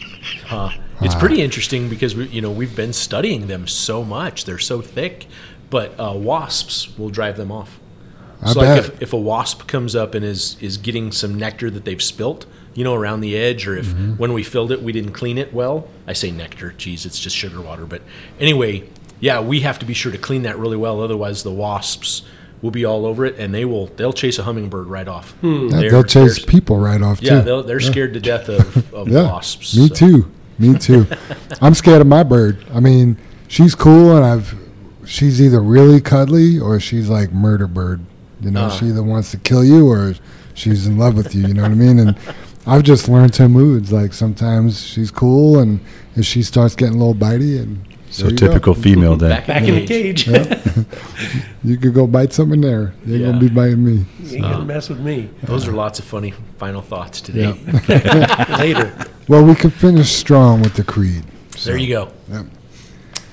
[0.46, 0.72] Huh.
[1.02, 4.46] It's pretty interesting because we, you know, we've been studying them so much.
[4.46, 5.28] They're so thick,
[5.70, 7.80] but uh, wasps will drive them off.
[8.42, 11.70] I so, like if, if a wasp comes up and is is getting some nectar
[11.72, 14.14] that they've spilt, you know, around the edge, or if Mm-hmm.
[14.14, 15.88] when we filled it we didn't clean it well.
[16.08, 17.86] I say nectar, geez, it's just sugar water.
[17.86, 18.02] But
[18.40, 18.88] anyway,
[19.20, 21.02] yeah, we have to be sure to clean that really well.
[21.02, 22.22] Otherwise, the wasps
[22.62, 25.34] will be all over it, and they will they'll chase a hummingbird right off.
[25.42, 27.42] Yeah, They're- they'll chase people right off Yeah, too.
[27.46, 29.76] they'll, they're scared to death of, of yeah, wasps.
[29.78, 29.96] me so.
[29.96, 30.32] too.
[30.60, 31.08] Me too.
[31.62, 32.66] I'm scared of my bird.
[32.74, 33.18] I mean,
[33.48, 34.54] she's cool, and I've
[35.06, 38.02] she's either really cuddly or she's like murder bird.
[38.42, 38.70] You know, Uh.
[38.70, 40.14] she either wants to kill you or
[40.54, 41.48] she's in love with you.
[41.48, 42.00] You know what I mean?
[42.00, 42.16] And
[42.68, 43.92] I've just learned her moods.
[43.92, 45.80] Like sometimes she's cool, and
[46.16, 47.80] if she starts getting a little bitey, and
[48.20, 48.48] So there you go.
[48.48, 49.30] typical female then.
[49.32, 50.28] Back, Back in the cage.
[51.64, 52.94] You could go bite something there.
[53.06, 53.28] You ain't Yeah.
[53.28, 54.06] gonna be biting me.
[54.24, 57.54] You ain't gonna uh, mess with me Those are lots of funny final thoughts today.
[58.58, 58.94] later.
[59.28, 61.24] Well, we could finish strong with the creed.
[61.56, 62.12] So, There you go.
[62.32, 62.46] Yep.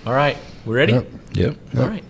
[0.06, 0.92] All right, we ready?
[0.94, 1.06] Yep.
[1.32, 1.56] Yep.
[1.78, 2.04] All right.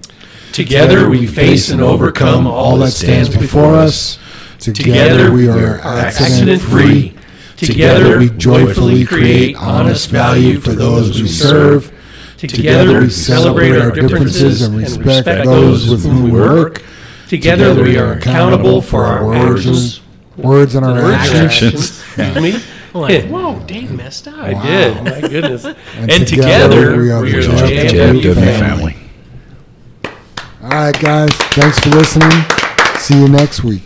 [0.52, 4.18] Together we face and overcome all that stands before us.
[4.58, 7.14] Together we are accident free.
[7.56, 11.92] Together we joyfully create honest value for those we serve.
[12.48, 16.82] Together we celebrate our differences and respect those with whom we work.
[17.28, 20.00] Together we are accountable for our actions.
[20.36, 22.02] words and our actions.
[22.16, 22.42] actions.
[22.42, 22.60] Me?
[22.94, 24.38] Like, whoa, Dave messed up.
[24.38, 25.04] I did.
[25.04, 25.64] My goodness.
[25.96, 28.92] And together, we are we the are the JFW JFW family.
[28.92, 28.96] family.
[30.62, 31.30] All right, guys.
[31.52, 32.30] Thanks for listening.
[32.98, 33.82] See you next week.